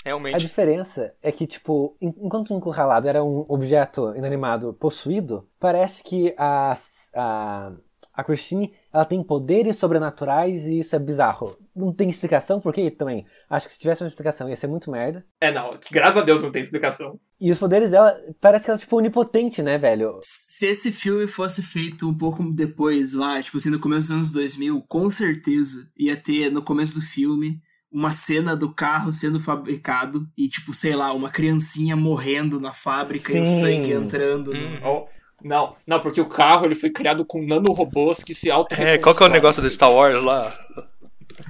realmente. 0.09 0.37
diferença 0.37 1.15
é 1.23 1.31
que, 1.31 1.47
tipo, 1.47 1.97
en- 1.99 2.13
enquanto 2.19 2.51
o 2.53 2.57
encurralado 2.57 3.07
era 3.07 3.23
um 3.23 3.43
objeto 3.49 4.13
inanimado 4.15 4.73
possuído, 4.75 5.49
parece 5.59 6.03
que 6.03 6.35
a, 6.37 6.75
a, 7.15 7.71
a 8.13 8.23
Christine 8.23 8.71
ela 8.95 9.03
tem 9.05 9.21
poderes 9.21 9.75
sobrenaturais 9.75 10.65
e 10.67 10.79
isso 10.79 10.95
é 10.95 10.99
bizarro. 10.99 11.57
Não 11.75 11.91
tem 11.93 12.09
explicação 12.09 12.61
por 12.61 12.73
quê 12.73 12.89
também. 12.89 13.25
Acho 13.49 13.67
que 13.67 13.73
se 13.73 13.79
tivesse 13.81 14.01
uma 14.03 14.07
explicação 14.07 14.47
ia 14.47 14.55
ser 14.55 14.67
muito 14.67 14.89
merda. 14.89 15.25
É, 15.41 15.51
não, 15.51 15.77
graças 15.91 16.15
a 16.17 16.25
Deus 16.25 16.41
não 16.41 16.51
tem 16.51 16.61
explicação. 16.61 17.19
E 17.41 17.51
os 17.51 17.59
poderes 17.59 17.91
dela, 17.91 18.15
parece 18.39 18.63
que 18.65 18.71
ela 18.71 18.77
é, 18.77 18.81
tipo, 18.81 18.95
onipotente, 18.95 19.61
né, 19.61 19.77
velho? 19.77 20.17
Se 20.23 20.67
esse 20.67 20.91
filme 20.93 21.27
fosse 21.27 21.61
feito 21.61 22.07
um 22.07 22.17
pouco 22.17 22.41
depois, 22.53 23.13
lá, 23.13 23.41
tipo 23.43 23.57
assim, 23.57 23.69
no 23.69 23.79
começo 23.79 24.07
dos 24.07 24.11
anos 24.11 24.31
2000, 24.31 24.81
com 24.87 25.09
certeza 25.09 25.89
ia 25.97 26.15
ter 26.15 26.49
no 26.49 26.61
começo 26.63 26.95
do 26.95 27.01
filme 27.01 27.59
uma 27.91 28.11
cena 28.11 28.55
do 28.55 28.73
carro 28.73 29.11
sendo 29.13 29.39
fabricado 29.39 30.27
e, 30.37 30.47
tipo, 30.49 30.73
sei 30.73 30.95
lá, 30.95 31.13
uma 31.13 31.29
criancinha 31.29 31.95
morrendo 31.95 32.59
na 32.59 32.71
fábrica 32.73 33.31
e 33.33 33.41
o 33.41 33.45
Sim. 33.45 33.59
sangue 33.61 33.91
entrando. 33.93 34.53
no- 34.53 34.59
Hum. 34.59 34.79
Oh, 34.83 35.07
não, 35.43 35.75
não, 35.85 35.99
porque 35.99 36.19
o 36.21 36.25
carro 36.27 36.65
ele 36.65 36.75
foi 36.75 36.89
criado 36.89 37.23
com 37.25 37.45
nanorobôs 37.45 38.23
que 38.23 38.33
se 38.33 38.49
auto 38.49 38.73
É, 38.73 38.97
qual 38.97 39.13
que 39.15 39.21
é 39.23 39.25
o 39.25 39.29
negócio 39.29 39.61
do 39.61 39.69
Star 39.69 39.91
Wars 39.91 40.21
lá? 40.23 40.51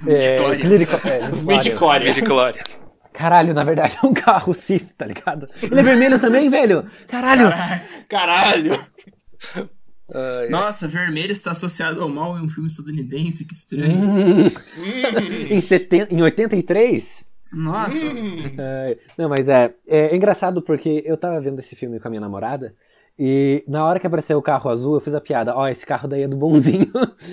É, 0.06 0.38
Midichlorians. 0.38 0.60
Clinical- 0.66 1.12
é, 1.12 1.30
Os 1.30 1.42
Midichlorians. 1.44 2.78
Caralho, 3.12 3.54
na 3.54 3.64
verdade 3.64 3.96
é 4.02 4.06
um 4.06 4.12
carro 4.12 4.52
Sith, 4.54 4.92
tá 4.96 5.06
ligado? 5.06 5.48
Ele 5.62 5.80
é 5.80 5.82
vermelho 5.82 6.18
também, 6.18 6.50
velho? 6.50 6.84
Caralho! 7.08 7.48
Caralho! 8.08 8.78
Nossa, 10.50 10.86
vermelho 10.86 11.32
está 11.32 11.50
associado 11.52 12.02
ao 12.02 12.08
mal 12.08 12.38
em 12.38 12.42
um 12.44 12.48
filme 12.48 12.68
estadunidense, 12.68 13.44
que 13.44 13.54
estranho. 13.54 13.98
Hum. 13.98 14.46
em, 15.50 15.60
seten... 15.60 16.06
em 16.10 16.22
83? 16.22 17.24
Nossa. 17.52 18.06
Hum, 18.08 18.54
É, 18.58 18.98
não, 19.16 19.28
mas 19.28 19.48
é, 19.48 19.72
é 19.88 20.14
engraçado 20.14 20.60
porque 20.62 21.02
eu 21.06 21.16
tava 21.16 21.40
vendo 21.40 21.58
esse 21.58 21.74
filme 21.74 21.98
com 21.98 22.06
a 22.06 22.10
minha 22.10 22.20
namorada 22.20 22.74
e 23.18 23.64
na 23.66 23.84
hora 23.86 23.98
que 23.98 24.06
apareceu 24.06 24.36
o 24.36 24.42
carro 24.42 24.70
azul 24.70 24.94
eu 24.94 25.00
fiz 25.00 25.14
a 25.14 25.20
piada, 25.20 25.56
ó, 25.56 25.66
esse 25.68 25.86
carro 25.86 26.06
daí 26.06 26.22
é 26.22 26.28
do 26.28 26.36
bonzinho. 26.36 26.90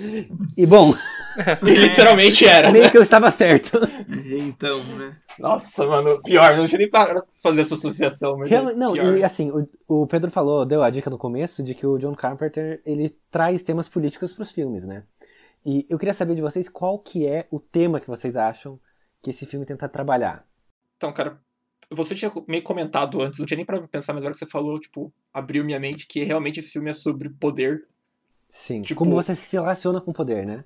e 0.56 0.64
bom, 0.64 0.94
literalmente 1.62 2.46
era. 2.46 2.70
meio 2.70 2.90
que 2.90 2.96
eu 2.96 3.02
estava 3.02 3.30
certo. 3.30 3.78
Então, 4.08 4.82
né? 4.96 5.16
Nossa, 5.38 5.86
mano, 5.86 6.22
pior, 6.22 6.56
não 6.56 6.66
tinha 6.66 6.78
nem 6.78 6.88
pra 6.88 7.22
fazer 7.42 7.60
essa 7.60 7.74
associação. 7.74 8.38
Mas 8.38 8.48
Realmente, 8.48 8.76
não, 8.76 8.92
pior. 8.92 9.16
e 9.18 9.22
assim, 9.22 9.50
o, 9.50 9.68
o 10.02 10.06
Pedro 10.06 10.30
falou, 10.30 10.64
deu 10.64 10.82
a 10.82 10.88
dica 10.88 11.10
no 11.10 11.18
começo 11.18 11.62
de 11.62 11.74
que 11.74 11.86
o 11.86 11.98
John 11.98 12.14
Carpenter, 12.14 12.80
ele 12.86 13.14
traz 13.30 13.62
temas 13.62 13.86
políticos 13.86 14.32
pros 14.32 14.50
filmes, 14.50 14.86
né? 14.86 15.02
E 15.66 15.86
eu 15.88 15.98
queria 15.98 16.14
saber 16.14 16.34
de 16.34 16.42
vocês 16.42 16.68
qual 16.68 16.98
que 16.98 17.26
é 17.26 17.46
o 17.50 17.60
tema 17.60 18.00
que 18.00 18.08
vocês 18.08 18.36
acham 18.36 18.78
que 19.22 19.30
esse 19.30 19.44
filme 19.44 19.66
tenta 19.66 19.88
trabalhar. 19.88 20.46
Então, 20.96 21.12
cara, 21.12 21.38
você 21.90 22.14
tinha 22.14 22.30
meio 22.48 22.62
comentado 22.62 23.20
antes, 23.22 23.38
não 23.38 23.46
tinha 23.46 23.56
nem 23.56 23.66
pra 23.66 23.80
pensar, 23.88 24.12
mas 24.12 24.22
na 24.22 24.28
hora 24.28 24.32
que 24.34 24.38
você 24.38 24.46
falou, 24.50 24.78
tipo, 24.80 25.12
abriu 25.32 25.64
minha 25.64 25.80
mente 25.80 26.06
que 26.06 26.22
realmente 26.24 26.60
esse 26.60 26.72
filme 26.72 26.90
é 26.90 26.94
sobre 26.94 27.28
poder. 27.28 27.86
Sim, 28.48 28.82
Tipo- 28.82 28.98
como 29.00 29.12
você 29.12 29.34
se 29.34 29.56
relaciona 29.56 30.00
com 30.00 30.10
o 30.10 30.14
poder, 30.14 30.46
né? 30.46 30.62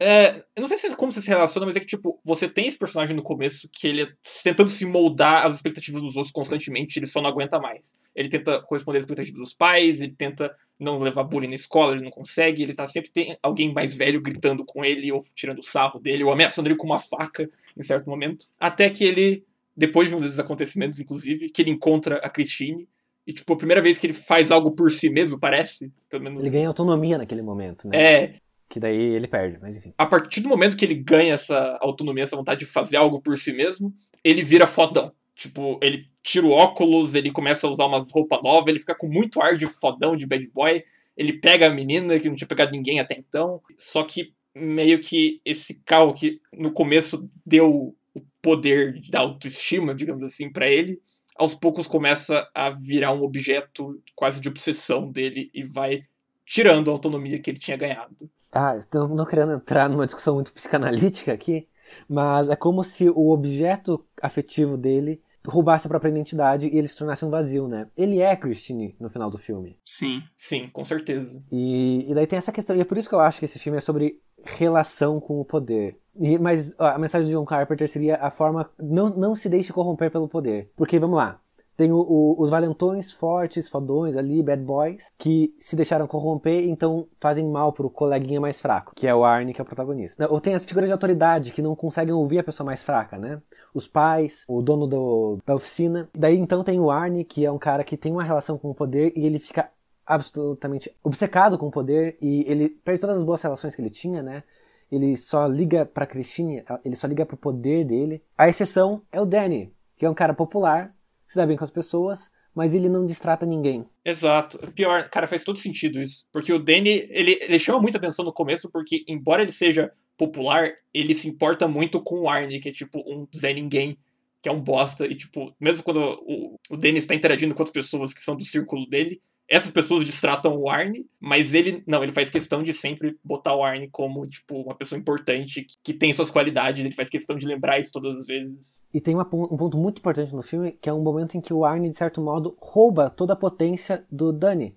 É, 0.00 0.38
eu 0.56 0.60
não 0.62 0.66
sei 0.66 0.78
se, 0.78 0.96
como 0.96 1.12
você 1.12 1.20
se 1.20 1.28
relaciona, 1.28 1.66
mas 1.66 1.76
é 1.76 1.80
que, 1.80 1.86
tipo, 1.86 2.18
você 2.24 2.48
tem 2.48 2.66
esse 2.66 2.78
personagem 2.78 3.14
no 3.14 3.22
começo 3.22 3.68
que 3.72 3.86
ele 3.86 4.02
é 4.02 4.08
tentando 4.42 4.70
se 4.70 4.84
moldar 4.86 5.46
às 5.46 5.54
expectativas 5.56 6.02
dos 6.02 6.16
outros 6.16 6.32
constantemente, 6.32 6.98
ele 6.98 7.06
só 7.06 7.20
não 7.20 7.28
aguenta 7.30 7.60
mais. 7.60 7.92
Ele 8.16 8.28
tenta 8.28 8.60
corresponder 8.62 8.98
às 8.98 9.04
expectativas 9.04 9.38
dos 9.38 9.54
pais, 9.54 10.00
ele 10.00 10.14
tenta 10.16 10.54
não 10.78 10.98
levar 10.98 11.22
bullying 11.24 11.48
na 11.48 11.54
escola, 11.54 11.92
ele 11.92 12.02
não 12.04 12.10
consegue, 12.10 12.62
ele 12.62 12.74
tá 12.74 12.86
sempre 12.88 13.10
tem 13.10 13.36
alguém 13.42 13.72
mais 13.72 13.94
velho 13.94 14.20
gritando 14.20 14.64
com 14.64 14.82
ele, 14.84 15.12
ou 15.12 15.20
tirando 15.34 15.58
o 15.58 15.62
sarro 15.62 16.00
dele, 16.00 16.24
ou 16.24 16.32
ameaçando 16.32 16.68
ele 16.68 16.76
com 16.76 16.86
uma 16.86 16.98
faca 16.98 17.48
em 17.76 17.82
certo 17.82 18.08
momento. 18.08 18.46
Até 18.58 18.88
que 18.88 19.04
ele, 19.04 19.44
depois 19.80 20.10
de 20.10 20.14
um 20.14 20.20
desses 20.20 20.38
acontecimentos, 20.38 21.00
inclusive, 21.00 21.48
que 21.48 21.62
ele 21.62 21.70
encontra 21.70 22.16
a 22.16 22.28
Christine, 22.28 22.86
e, 23.26 23.32
tipo, 23.32 23.50
a 23.52 23.56
primeira 23.56 23.80
vez 23.80 23.98
que 23.98 24.06
ele 24.06 24.12
faz 24.12 24.50
algo 24.50 24.72
por 24.72 24.90
si 24.90 25.08
mesmo, 25.08 25.38
parece, 25.38 25.90
pelo 26.08 26.22
menos. 26.22 26.40
Ele 26.40 26.50
ganha 26.50 26.68
autonomia 26.68 27.16
naquele 27.16 27.40
momento, 27.40 27.88
né? 27.88 27.96
É, 27.96 28.34
Que 28.68 28.78
daí 28.78 29.14
ele 29.14 29.26
perde, 29.26 29.58
mas 29.60 29.76
enfim. 29.78 29.94
a 29.96 30.04
partir 30.04 30.40
do 30.42 30.48
momento 30.50 30.76
que 30.76 30.84
ele 30.84 30.94
ganha 30.94 31.32
essa 31.32 31.78
autonomia, 31.80 32.24
essa 32.24 32.36
vontade 32.36 32.60
de 32.60 32.66
fazer 32.66 32.98
algo 32.98 33.22
por 33.22 33.38
si 33.38 33.52
mesmo, 33.52 33.94
ele 34.22 34.42
vira 34.42 34.66
fodão. 34.66 35.12
Tipo, 35.34 35.78
ele 35.82 36.04
tira 36.22 36.46
o 36.46 36.50
óculos, 36.50 37.14
ele 37.14 37.32
começa 37.32 37.66
a 37.66 37.70
usar 37.70 37.86
umas 37.86 38.10
roupas 38.10 38.42
novas, 38.42 38.68
ele 38.68 38.78
fica 38.78 38.94
com 38.94 39.08
muito 39.08 39.40
ar 39.40 39.56
de 39.56 39.66
fodão, 39.66 40.14
de 40.14 40.26
bad 40.26 40.46
boy. 40.52 40.84
Ele 41.16 41.32
pega 41.32 41.66
a 41.66 41.70
menina 41.70 42.20
que 42.20 42.28
não 42.28 42.36
tinha 42.36 42.48
pegado 42.48 42.72
ninguém 42.72 43.00
até 43.00 43.16
então. 43.18 43.62
Só 43.78 44.02
que 44.02 44.34
meio 44.54 45.00
que 45.00 45.40
esse 45.44 45.80
carro 45.84 46.12
que 46.12 46.40
no 46.52 46.72
começo 46.72 47.30
deu 47.46 47.94
poder 48.42 49.00
da 49.10 49.20
autoestima, 49.20 49.94
digamos 49.94 50.22
assim, 50.22 50.50
pra 50.50 50.68
ele, 50.68 51.00
aos 51.36 51.54
poucos 51.54 51.86
começa 51.86 52.48
a 52.54 52.70
virar 52.70 53.12
um 53.12 53.22
objeto 53.22 54.00
quase 54.14 54.40
de 54.40 54.48
obsessão 54.48 55.10
dele 55.10 55.50
e 55.54 55.62
vai 55.62 56.02
tirando 56.44 56.90
a 56.90 56.92
autonomia 56.92 57.38
que 57.38 57.50
ele 57.50 57.58
tinha 57.58 57.76
ganhado. 57.76 58.30
Ah, 58.52 58.76
estou 58.76 59.08
não 59.08 59.24
querendo 59.24 59.52
entrar 59.52 59.88
numa 59.88 60.04
discussão 60.04 60.34
muito 60.34 60.52
psicanalítica 60.52 61.32
aqui, 61.32 61.68
mas 62.08 62.48
é 62.48 62.56
como 62.56 62.82
se 62.82 63.08
o 63.08 63.30
objeto 63.30 64.04
afetivo 64.20 64.76
dele 64.76 65.22
roubasse 65.46 65.86
a 65.86 65.90
própria 65.90 66.10
identidade 66.10 66.66
e 66.66 66.76
ele 66.76 66.88
se 66.88 66.96
tornasse 66.96 67.24
um 67.24 67.30
vazio, 67.30 67.66
né? 67.66 67.88
Ele 67.96 68.20
é 68.20 68.36
Christine 68.36 68.94
no 69.00 69.08
final 69.08 69.30
do 69.30 69.38
filme. 69.38 69.78
Sim. 69.84 70.22
Sim, 70.36 70.68
com 70.72 70.84
certeza. 70.84 71.42
E, 71.50 72.10
e 72.10 72.14
daí 72.14 72.26
tem 72.26 72.36
essa 72.36 72.52
questão, 72.52 72.76
e 72.76 72.80
é 72.80 72.84
por 72.84 72.98
isso 72.98 73.08
que 73.08 73.14
eu 73.14 73.20
acho 73.20 73.38
que 73.38 73.46
esse 73.46 73.58
filme 73.58 73.78
é 73.78 73.80
sobre 73.80 74.20
relação 74.44 75.20
com 75.20 75.40
o 75.40 75.44
poder. 75.44 75.98
E- 76.18 76.38
mas 76.38 76.74
ó, 76.78 76.86
a 76.86 76.98
mensagem 76.98 77.28
de 77.28 77.32
John 77.34 77.44
Carpenter 77.44 77.88
seria 77.88 78.16
a 78.16 78.30
forma. 78.30 78.68
Não, 78.78 79.08
não 79.10 79.36
se 79.36 79.48
deixe 79.48 79.72
corromper 79.72 80.10
pelo 80.10 80.28
poder. 80.28 80.70
Porque, 80.76 80.98
vamos 80.98 81.16
lá. 81.16 81.40
Tem 81.76 81.90
o- 81.90 81.96
o- 81.96 82.36
os 82.38 82.50
valentões 82.50 83.10
fortes, 83.10 83.70
fodões 83.70 84.14
ali, 84.14 84.42
bad 84.42 84.62
boys, 84.62 85.10
que 85.16 85.54
se 85.58 85.74
deixaram 85.74 86.06
corromper, 86.06 86.68
então 86.68 87.06
fazem 87.18 87.46
mal 87.48 87.72
pro 87.72 87.88
coleguinha 87.88 88.38
mais 88.38 88.60
fraco, 88.60 88.92
que 88.94 89.06
é 89.06 89.14
o 89.14 89.24
Arnie, 89.24 89.54
que 89.54 89.62
é 89.62 89.64
o 89.64 89.66
protagonista. 89.66 90.30
Ou 90.30 90.38
tem 90.42 90.54
as 90.54 90.62
figuras 90.62 90.88
de 90.90 90.92
autoridade 90.92 91.52
que 91.52 91.62
não 91.62 91.74
conseguem 91.74 92.12
ouvir 92.12 92.40
a 92.40 92.44
pessoa 92.44 92.66
mais 92.66 92.82
fraca, 92.82 93.16
né? 93.16 93.40
Os 93.72 93.88
pais, 93.88 94.44
o 94.46 94.60
dono 94.60 94.86
do- 94.86 95.38
da 95.46 95.54
oficina. 95.54 96.06
Daí 96.14 96.36
então 96.36 96.62
tem 96.62 96.78
o 96.78 96.90
Arnie, 96.90 97.24
que 97.24 97.46
é 97.46 97.50
um 97.50 97.58
cara 97.58 97.82
que 97.82 97.96
tem 97.96 98.12
uma 98.12 98.24
relação 98.24 98.58
com 98.58 98.68
o 98.68 98.74
poder 98.74 99.14
e 99.16 99.24
ele 99.24 99.38
fica 99.38 99.70
absolutamente 100.06 100.90
obcecado 101.02 101.56
com 101.56 101.68
o 101.68 101.70
poder 101.70 102.16
e 102.20 102.44
ele 102.46 102.68
perde 102.68 103.00
todas 103.00 103.18
as 103.18 103.22
boas 103.22 103.42
relações 103.42 103.74
que 103.74 103.82
ele 103.82 103.90
tinha, 103.90 104.22
né? 104.22 104.42
Ele 104.90 105.16
só 105.16 105.46
liga 105.46 105.86
pra 105.86 106.06
Christine, 106.06 106.64
ele 106.84 106.96
só 106.96 107.06
liga 107.06 107.24
pro 107.24 107.36
poder 107.36 107.84
dele. 107.84 108.22
A 108.36 108.48
exceção 108.48 109.02
é 109.12 109.20
o 109.20 109.26
Danny, 109.26 109.72
que 109.96 110.04
é 110.04 110.10
um 110.10 110.14
cara 110.14 110.34
popular, 110.34 110.94
se 111.28 111.36
dá 111.36 111.46
bem 111.46 111.56
com 111.56 111.62
as 111.62 111.70
pessoas, 111.70 112.30
mas 112.54 112.74
ele 112.74 112.88
não 112.88 113.06
distrata 113.06 113.46
ninguém. 113.46 113.86
Exato. 114.04 114.58
Pior, 114.72 115.08
cara, 115.08 115.28
faz 115.28 115.44
todo 115.44 115.58
sentido 115.58 116.02
isso. 116.02 116.26
Porque 116.32 116.52
o 116.52 116.58
Danny, 116.58 117.06
ele, 117.10 117.38
ele 117.40 117.58
chama 117.58 117.80
muita 117.80 117.98
atenção 117.98 118.24
no 118.24 118.32
começo, 118.32 118.70
porque, 118.72 119.04
embora 119.06 119.42
ele 119.42 119.52
seja 119.52 119.92
popular, 120.18 120.72
ele 120.92 121.14
se 121.14 121.28
importa 121.28 121.68
muito 121.68 122.02
com 122.02 122.22
o 122.22 122.28
Arnie, 122.28 122.60
que 122.60 122.68
é 122.68 122.72
tipo 122.72 122.98
um 123.06 123.26
Zé 123.34 123.54
Ninguém, 123.54 123.96
que 124.42 124.48
é 124.48 124.52
um 124.52 124.60
bosta. 124.60 125.06
E, 125.06 125.14
tipo, 125.14 125.54
mesmo 125.60 125.84
quando 125.84 126.00
o, 126.26 126.58
o 126.68 126.76
Danny 126.76 126.98
está 126.98 127.14
interagindo 127.14 127.54
com 127.54 127.62
outras 127.62 127.72
pessoas 127.72 128.12
que 128.12 128.20
são 128.20 128.36
do 128.36 128.44
círculo 128.44 128.86
dele, 128.88 129.20
essas 129.50 129.72
pessoas 129.72 130.04
distratam 130.04 130.56
o 130.56 130.70
Arnie, 130.70 131.10
mas 131.18 131.52
ele, 131.54 131.82
não, 131.84 132.04
ele 132.04 132.12
faz 132.12 132.30
questão 132.30 132.62
de 132.62 132.72
sempre 132.72 133.18
botar 133.24 133.52
o 133.52 133.64
Arnie 133.64 133.88
como, 133.88 134.24
tipo, 134.24 134.62
uma 134.62 134.76
pessoa 134.76 134.96
importante, 134.96 135.62
que, 135.62 135.74
que 135.82 135.92
tem 135.92 136.12
suas 136.12 136.30
qualidades, 136.30 136.84
ele 136.84 136.94
faz 136.94 137.08
questão 137.08 137.36
de 137.36 137.48
lembrar 137.48 137.80
isso 137.80 137.92
todas 137.92 138.16
as 138.16 138.26
vezes. 138.28 138.84
E 138.94 139.00
tem 139.00 139.12
uma 139.12 139.24
um 139.24 139.56
ponto 139.56 139.76
muito 139.76 139.98
importante 139.98 140.32
no 140.32 140.42
filme, 140.42 140.70
que 140.70 140.88
é 140.88 140.92
um 140.92 141.02
momento 141.02 141.36
em 141.36 141.40
que 141.40 141.52
o 141.52 141.64
Arnie, 141.64 141.90
de 141.90 141.96
certo 141.96 142.20
modo, 142.20 142.56
rouba 142.60 143.10
toda 143.10 143.32
a 143.32 143.36
potência 143.36 144.06
do 144.08 144.32
Danny. 144.32 144.76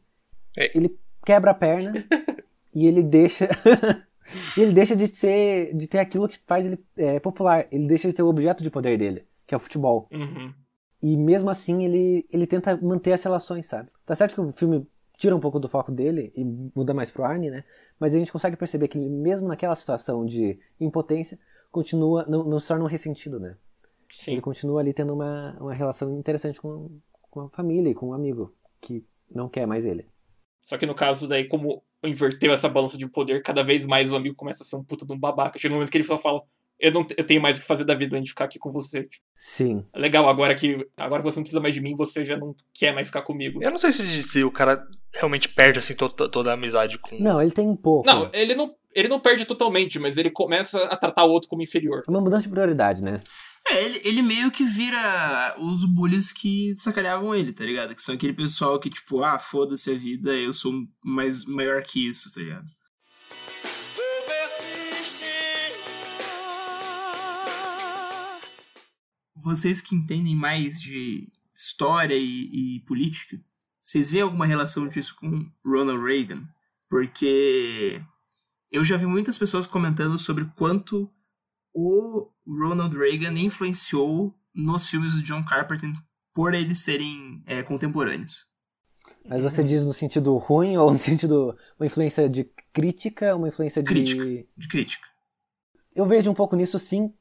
É. 0.58 0.76
Ele 0.76 0.98
quebra 1.24 1.52
a 1.52 1.56
perna 1.56 1.94
e 2.74 2.88
ele 2.88 3.04
deixa. 3.04 3.48
e 4.58 4.62
ele 4.62 4.74
deixa 4.74 4.96
de 4.96 5.08
ser. 5.08 5.72
de 5.78 5.86
ter 5.86 6.00
aquilo 6.00 6.28
que 6.28 6.40
faz 6.48 6.66
ele 6.66 6.80
é, 6.98 7.20
popular. 7.20 7.68
Ele 7.72 7.88
deixa 7.88 8.08
de 8.08 8.16
ter 8.16 8.24
o 8.24 8.28
objeto 8.28 8.64
de 8.64 8.72
poder 8.72 8.98
dele, 8.98 9.24
que 9.46 9.54
é 9.54 9.58
o 9.58 9.60
futebol. 9.60 10.10
Uhum. 10.12 10.52
E 11.04 11.18
mesmo 11.18 11.50
assim 11.50 11.84
ele, 11.84 12.26
ele 12.32 12.48
tenta 12.48 12.78
manter 12.78 13.12
as 13.12 13.22
relações, 13.22 13.68
sabe? 13.68 13.90
Tá 14.06 14.16
certo 14.16 14.36
que 14.36 14.42
o 14.42 14.52
filme 14.54 14.88
tira 15.18 15.36
um 15.36 15.40
pouco 15.40 15.60
do 15.60 15.68
foco 15.68 15.92
dele 15.92 16.32
e 16.34 16.46
muda 16.46 16.94
mais 16.94 17.12
pro 17.12 17.26
Arnie, 17.26 17.52
né? 17.52 17.66
Mas 18.00 18.16
a 18.16 18.18
gente 18.18 18.32
consegue 18.32 18.56
perceber 18.56 18.88
que 18.88 18.98
ele, 18.98 19.10
mesmo 19.10 19.50
naquela 19.50 19.76
situação 19.76 20.26
de 20.26 20.58
impotência, 20.80 21.38
continua, 21.70 22.26
não, 22.26 22.46
não 22.46 22.58
se 22.58 22.70
torna 22.70 22.86
um 22.86 22.88
ressentido, 22.88 23.38
né? 23.38 23.58
Sim. 24.10 24.34
Ele 24.34 24.42
continua 24.42 24.80
ali 24.80 24.94
tendo 24.94 25.14
uma, 25.14 25.58
uma 25.60 25.74
relação 25.74 26.18
interessante 26.18 26.62
com, 26.62 26.90
com 27.30 27.42
a 27.42 27.50
família 27.50 27.90
e 27.90 27.94
com 27.94 28.08
um 28.08 28.14
amigo 28.14 28.56
que 28.80 29.06
não 29.30 29.50
quer 29.50 29.68
mais 29.68 29.86
ele. 29.86 30.08
Só 30.62 30.78
que 30.78 30.86
no 30.86 30.96
caso, 30.96 31.28
daí, 31.28 31.50
como 31.50 31.84
inverteu 32.02 32.54
essa 32.54 32.70
balança 32.70 32.98
de 32.98 33.10
poder, 33.10 33.44
cada 33.44 33.62
vez 33.62 33.86
mais 33.86 34.10
o 34.10 34.16
amigo 34.16 34.36
começa 34.38 34.64
a 34.64 34.66
ser 34.66 34.78
um 34.78 34.84
puta 34.86 35.06
de 35.06 35.12
um 35.12 35.20
babaca. 35.20 35.60
Chega 35.60 35.74
um 35.74 35.78
momento 35.78 35.92
que 35.92 35.98
ele 35.98 36.06
só 36.06 36.18
fala: 36.18 36.42
Eu, 36.80 36.92
não, 36.92 37.08
eu 37.16 37.24
tenho 37.24 37.42
mais 37.42 37.58
o 37.58 37.62
que 37.62 37.68
fazer 37.68 37.86
da 37.86 37.94
vida 37.94 38.16
além 38.16 38.24
de 38.24 38.30
ficar 38.32 38.46
aqui 38.46 38.60
com 38.60 38.72
você. 38.72 39.04
Tipo, 39.04 39.24
Sim. 39.36 39.84
legal, 39.96 40.28
agora 40.28 40.54
que 40.56 40.86
agora 40.98 41.22
que 41.22 41.30
você 41.32 41.40
não 41.40 41.44
precisa 41.44 41.62
mais 41.62 41.74
de 41.74 41.80
mim, 41.82 41.96
você 41.96 42.26
já 42.26 42.36
não 42.36 42.54
quer 42.74 42.94
mais 42.94 43.08
ficar 43.08 43.22
comigo. 43.22 43.64
Eu 43.64 43.72
não 43.72 43.78
sei 43.78 43.92
se, 43.92 44.24
se 44.24 44.44
o 44.44 44.52
cara 44.52 44.86
realmente 45.14 45.48
perde 45.48 45.80
assim 45.80 45.94
to- 45.96 46.10
to- 46.10 46.28
toda 46.30 46.52
a 46.52 46.54
amizade 46.56 46.98
com. 46.98 47.18
Não, 47.20 47.42
ele 47.42 47.52
tem 47.52 47.68
um 47.68 47.76
pouco. 47.76 48.06
Não, 48.06 48.30
ele 48.34 48.54
não, 48.56 48.76
ele 48.94 49.08
não 49.08 49.20
perde 49.20 49.46
totalmente, 49.46 49.98
mas 50.00 50.18
ele 50.18 50.30
começa 50.30 50.84
a 50.86 50.98
tratar 50.98 51.24
o 51.24 51.30
outro 51.30 51.48
como 51.50 51.62
inferior. 51.62 52.04
É 52.08 52.12
uma 52.12 52.22
mudança 52.22 52.44
de 52.44 52.50
prioridade, 52.50 53.02
né? 53.02 53.22
É, 53.66 53.82
ele, 53.82 54.02
ele 54.04 54.22
meio 54.22 54.52
que 54.52 54.66
vira 54.66 55.56
os 55.58 55.86
bullies 55.86 56.34
que 56.34 56.74
sacaneavam 56.76 57.34
ele, 57.34 57.54
tá 57.54 57.64
ligado? 57.64 57.96
Que 57.96 58.02
são 58.04 58.14
aquele 58.16 58.34
pessoal 58.34 58.78
que, 58.78 58.90
tipo, 58.90 59.24
ah, 59.24 59.40
foda-se 59.40 59.90
a 59.90 59.96
vida, 59.98 60.34
eu 60.36 60.54
sou 60.54 60.74
mais 61.04 61.46
maior 61.46 61.82
que 61.84 62.10
isso, 62.10 62.30
tá 62.34 62.42
ligado? 62.42 62.66
Vocês 69.44 69.82
que 69.82 69.94
entendem 69.94 70.36
mais 70.36 70.80
de 70.80 71.30
história 71.54 72.16
e, 72.16 72.78
e 72.78 72.80
política, 72.82 73.38
vocês 73.80 74.10
veem 74.10 74.24
alguma 74.24 74.46
relação 74.46 74.88
disso 74.88 75.16
com 75.20 75.52
Ronald 75.66 76.02
Reagan? 76.02 76.48
Porque 76.90 78.02
eu 78.72 78.84
já 78.86 78.96
vi 78.96 79.06
muitas 79.06 79.38
pessoas 79.38 79.68
comentando 79.68 80.18
sobre 80.18 80.46
quanto 80.56 81.12
o 81.74 82.30
Ronald 82.48 82.96
Reagan 82.98 83.38
influenciou 83.38 84.34
nos 84.56 84.88
filmes 84.88 85.16
do 85.16 85.22
John 85.22 85.44
Carpenter 85.44 85.92
por 86.34 86.54
eles 86.54 86.80
serem 86.80 87.44
é, 87.46 87.62
contemporâneos. 87.62 88.46
Mas 89.28 89.44
você 89.44 89.64
diz 89.64 89.86
no 89.86 89.94
sentido 89.94 90.38
ruim 90.38 90.78
ou 90.78 90.92
no 90.94 91.00
sentido 91.00 91.58
uma 91.78 91.86
influência 91.86 92.30
de 92.30 92.46
crítica, 92.72 93.36
uma 93.36 93.50
influência 93.50 93.84
de 93.84 93.88
Crítica. 93.90 94.24
De 94.58 94.68
crítica. 94.68 95.08
Eu 95.94 96.08
vejo 96.08 96.32
um 96.32 96.34
pouco 96.34 96.56
nisso 96.56 96.80
sim, 96.80 97.14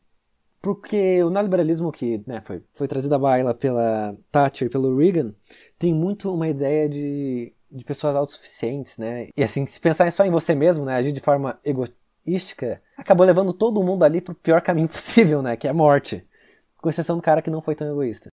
porque 0.63 1.21
o 1.25 1.29
neoliberalismo 1.29 1.91
que 1.91 2.23
né, 2.25 2.41
foi, 2.41 2.63
foi 2.73 2.87
trazido 2.87 3.13
à 3.17 3.19
baila 3.19 3.53
pela 3.53 4.17
Thatcher 4.31 4.69
e 4.69 4.71
pelo 4.71 4.97
Reagan 4.97 5.35
tem 5.77 5.93
muito 5.93 6.33
uma 6.33 6.49
ideia 6.49 6.89
de, 6.89 7.53
de 7.69 7.85
pessoas 7.85 8.15
autossuficientes, 8.15 8.97
né? 8.97 9.29
E 9.37 9.43
assim, 9.43 9.67
se 9.67 9.81
pensar 9.81 10.11
só 10.13 10.25
em 10.25 10.31
você 10.31 10.55
mesmo, 10.55 10.85
né, 10.85 10.95
agir 10.95 11.11
de 11.11 11.21
forma 11.21 11.59
egoística, 11.65 12.81
acabou 12.97 13.27
levando 13.27 13.53
todo 13.53 13.83
mundo 13.83 14.05
ali 14.05 14.21
pro 14.21 14.37
pior 14.37 14.63
caminho 14.63 14.87
possível, 14.89 15.43
né, 15.43 15.57
que 15.57 15.67
é 15.67 15.71
a 15.71 15.75
morte. 15.75 16.25
Com 16.79 16.89
exceção 16.89 17.17
do 17.17 17.23
cara 17.23 17.43
que 17.43 17.51
não 17.51 17.61
foi 17.61 17.75
tão 17.75 17.91
egoísta. 17.91 18.29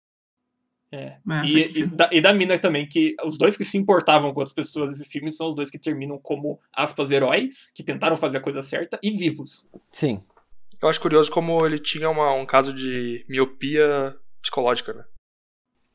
É. 0.91 1.19
Faz 1.27 1.49
E, 1.49 1.81
e, 1.81 1.87
da, 1.87 2.09
e 2.12 2.21
da 2.21 2.33
mina 2.33 2.59
também, 2.59 2.89
que 2.89 3.15
os 3.25 3.39
dois 3.39 3.57
que 3.57 3.65
se 3.65 3.79
importavam 3.79 4.33
com 4.33 4.41
as 4.41 4.53
pessoas 4.53 4.91
desse 4.91 5.05
filme 5.05 5.31
são 5.31 5.49
os 5.49 5.57
dois 5.57 5.71
que 5.71 5.79
terminam 5.79 6.19
como, 6.19 6.61
aspas, 6.73 7.11
heróis, 7.11 7.71
que 7.75 7.83
tentaram 7.83 8.17
fazer 8.17 8.39
a 8.39 8.41
coisa 8.41 8.62
certa, 8.62 8.99
e 9.03 9.11
vivos. 9.11 9.69
Sim. 9.91 10.23
Eu 10.87 10.90
acho 10.90 11.01
curioso 11.01 11.31
como 11.33 11.66
ele 11.66 11.79
tinha 11.81 12.09
uma- 12.09 12.33
um 12.33 12.46
caso 12.46 12.72
de 12.72 13.25
miopia 13.29 14.14
psicológica, 14.40 14.92
né? 14.94 15.05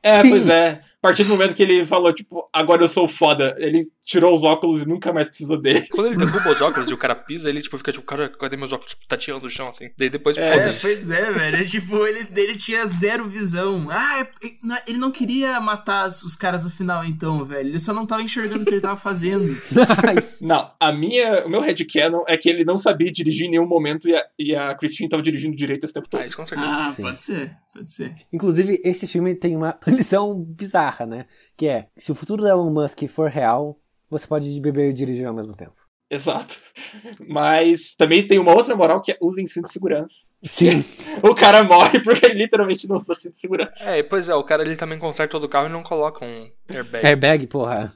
É, 0.03 0.21
Sim. 0.21 0.29
pois 0.29 0.49
é. 0.49 0.81
A 0.97 1.01
partir 1.01 1.23
do 1.23 1.29
momento 1.29 1.55
que 1.55 1.63
ele 1.63 1.85
falou, 1.85 2.11
tipo, 2.11 2.45
agora 2.51 2.83
eu 2.83 2.87
sou 2.87 3.07
foda, 3.07 3.55
ele 3.59 3.85
tirou 4.03 4.33
os 4.35 4.43
óculos 4.43 4.81
e 4.81 4.87
nunca 4.87 5.13
mais 5.13 5.27
precisou 5.27 5.61
dele. 5.61 5.87
Quando 5.91 6.07
ele 6.07 6.17
derruba 6.17 6.51
os 6.51 6.59
óculos 6.61 6.89
e 6.89 6.93
o 6.93 6.97
cara 6.97 7.15
pisa, 7.15 7.49
ele 7.49 7.61
tipo 7.61 7.77
fica 7.77 7.91
tipo, 7.91 8.05
cara, 8.05 8.27
cadê 8.29 8.57
meus 8.57 8.73
óculos? 8.73 8.91
Tipo, 8.93 9.07
tateando 9.07 9.43
no 9.43 9.49
chão, 9.49 9.69
assim. 9.69 9.89
Daí 9.97 10.09
depois 10.09 10.37
É, 10.37 10.51
foda-se. 10.53 10.81
pois 10.81 11.11
é, 11.11 11.31
velho. 11.31 11.57
É, 11.57 11.63
tipo, 11.63 12.05
ele, 12.07 12.27
ele 12.35 12.55
tinha 12.55 12.85
zero 12.85 13.27
visão. 13.27 13.87
Ah, 13.89 14.19
é- 14.21 14.21
é- 14.23 14.83
ele 14.87 14.97
não 14.97 15.11
queria 15.11 15.59
matar 15.61 16.07
os 16.07 16.35
caras 16.35 16.65
no 16.65 16.71
final, 16.71 17.05
então, 17.05 17.45
velho. 17.45 17.69
Ele 17.69 17.79
só 17.79 17.93
não 17.93 18.05
tava 18.05 18.23
enxergando 18.23 18.63
o 18.63 18.65
que 18.65 18.73
ele 18.73 18.81
tava 18.81 18.99
fazendo. 18.99 19.55
Nice. 20.13 20.43
Não, 20.45 20.71
a 20.79 20.91
minha, 20.91 21.45
o 21.45 21.49
meu 21.49 21.61
headcanon 21.61 22.23
é 22.27 22.35
que 22.37 22.49
ele 22.49 22.65
não 22.65 22.77
sabia 22.77 23.11
dirigir 23.11 23.47
em 23.47 23.51
nenhum 23.51 23.67
momento 23.67 24.09
e 24.09 24.15
a, 24.15 24.25
e 24.37 24.55
a 24.55 24.73
Christine 24.75 25.09
tava 25.09 25.21
dirigindo 25.21 25.55
direito 25.55 25.83
esse 25.85 25.93
tempo 25.93 26.09
todo. 26.09 26.21
Ah, 26.21 26.25
isso 26.25 26.35
com 26.35 26.45
certeza. 26.45 26.69
Ah, 26.69 26.91
Sim. 26.91 27.01
pode 27.03 27.21
ser, 27.21 27.55
pode 27.73 27.93
ser. 27.93 28.15
Inclusive, 28.33 28.81
esse 28.83 29.05
filme 29.07 29.35
tem 29.35 29.55
uma 29.55 29.77
lição 29.87 30.33
bizarra, 30.43 31.05
né? 31.05 31.25
Que 31.55 31.67
é, 31.67 31.87
se 31.97 32.11
o 32.11 32.15
futuro 32.15 32.41
do 32.41 32.47
Elon 32.49 32.71
Musk 32.71 33.03
for 33.07 33.29
real, 33.29 33.79
você 34.11 34.27
pode 34.27 34.59
beber 34.59 34.89
e 34.89 34.93
dirigir 34.93 35.25
ao 35.25 35.33
mesmo 35.33 35.55
tempo. 35.55 35.73
Exato. 36.11 36.59
Mas 37.25 37.95
também 37.95 38.27
tem 38.27 38.37
uma 38.37 38.53
outra 38.53 38.75
moral 38.75 39.01
que 39.01 39.13
é 39.13 39.17
usem 39.21 39.45
cinto 39.45 39.67
de 39.67 39.71
segurança. 39.71 40.33
Sim. 40.43 40.83
O 41.23 41.35
cara 41.35 41.63
morre 41.63 41.99
porque 41.99 42.25
ele 42.25 42.39
literalmente 42.39 42.87
não 42.89 42.97
usa 42.97 43.15
cinto 43.15 43.35
de 43.35 43.39
segurança. 43.39 43.89
É, 43.89 43.99
e 43.99 44.03
pois 44.03 44.27
é, 44.27 44.35
o 44.35 44.43
cara 44.43 44.63
ele 44.63 44.75
também 44.75 44.99
conserta 44.99 45.31
todo 45.31 45.45
o 45.45 45.49
carro 45.49 45.67
e 45.67 45.71
não 45.71 45.83
coloca 45.83 46.25
um 46.25 46.49
airbag. 46.69 47.05
Airbag, 47.05 47.47
porra. 47.47 47.93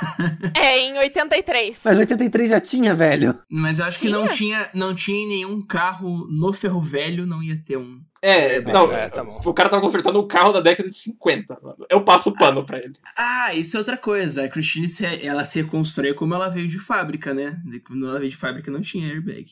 É, 0.56 0.78
em 0.78 0.98
83. 0.98 1.80
Mas 1.84 1.98
83 1.98 2.50
já 2.50 2.60
tinha, 2.60 2.94
velho. 2.94 3.38
Mas 3.50 3.78
eu 3.78 3.84
acho 3.86 3.98
que 3.98 4.08
não 4.08 4.28
tinha, 4.28 4.68
não 4.74 4.94
tinha 4.94 5.26
nenhum 5.28 5.60
carro 5.64 6.26
no 6.30 6.52
ferro 6.52 6.80
velho, 6.80 7.26
não 7.26 7.42
ia 7.42 7.56
ter 7.64 7.76
um. 7.76 8.00
É, 8.22 8.58
não, 8.62 8.90
é, 8.90 9.10
tá 9.10 9.22
bom. 9.22 9.38
o 9.44 9.52
cara 9.52 9.68
tava 9.68 9.82
consertando 9.82 10.18
o 10.18 10.26
carro 10.26 10.50
da 10.52 10.60
década 10.60 10.88
de 10.88 10.96
50. 10.96 11.58
mano. 11.62 11.84
Eu 11.90 12.02
passo 12.02 12.30
o 12.30 12.34
pano 12.34 12.64
pra 12.64 12.78
ele. 12.78 12.94
Ah, 13.18 13.54
isso 13.54 13.76
é 13.76 13.78
outra 13.78 13.98
coisa. 13.98 14.44
A 14.44 14.48
Christine, 14.48 14.88
se- 14.88 15.04
ela 15.26 15.44
se 15.44 15.60
reconstrói 15.60 16.14
como 16.14 16.34
ela 16.34 16.48
veio 16.48 16.66
de 16.66 16.78
fábrica, 16.78 17.34
né? 17.34 17.58
Quando 17.86 18.08
ela 18.08 18.18
veio 18.18 18.30
de 18.30 18.36
fábrica 18.36 18.70
não 18.70 18.80
tinha 18.80 19.08
airbag. 19.08 19.44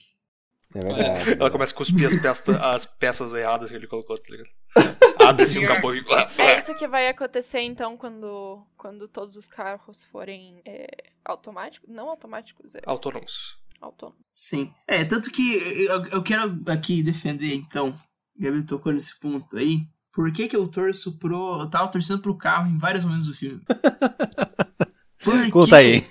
É 0.74 0.80
verdade. 0.80 1.32
Ela 1.38 1.50
começa 1.50 1.72
a 1.72 1.76
cuspir 1.76 2.06
as, 2.06 2.16
peças- 2.20 2.48
as 2.60 2.86
peças 2.86 3.32
erradas 3.32 3.68
que 3.70 3.76
ele 3.76 3.86
colocou, 3.86 4.16
tá 4.18 4.24
ligado? 4.30 4.48
Abre 5.28 5.42
assim 5.44 5.64
um 5.64 5.68
capô 5.68 5.94
e. 5.94 6.02
É 6.38 6.58
isso 6.58 6.74
que 6.74 6.88
vai 6.88 7.08
acontecer 7.08 7.60
então 7.60 7.96
quando, 7.96 8.66
quando 8.76 9.06
todos 9.08 9.36
os 9.36 9.46
carros 9.46 10.02
forem 10.04 10.60
é, 10.64 10.86
automáticos? 11.24 11.88
Não 11.88 12.08
automáticos, 12.08 12.74
é 12.74 12.80
Autônomos. 12.86 13.56
autônomos. 13.80 14.20
Sim. 14.32 14.72
É, 14.86 15.04
tanto 15.04 15.30
que 15.30 15.56
eu, 15.56 16.06
eu 16.06 16.22
quero 16.22 16.60
aqui 16.68 17.02
defender, 17.02 17.54
então. 17.54 17.98
Gabriel 18.34 18.66
tocou 18.66 18.92
nesse 18.92 19.18
ponto 19.20 19.56
aí. 19.56 19.86
Por 20.12 20.32
que, 20.32 20.48
que 20.48 20.56
eu 20.56 20.66
torço 20.66 21.18
pro. 21.18 21.60
Eu 21.60 21.70
tava 21.70 21.88
torcendo 21.88 22.20
pro 22.20 22.36
carro 22.36 22.68
em 22.68 22.78
vários 22.78 23.04
momentos 23.04 23.26
do 23.28 23.34
filme. 23.34 23.60
Porque, 25.22 25.50
Conta 25.50 25.76
aí. 25.76 26.04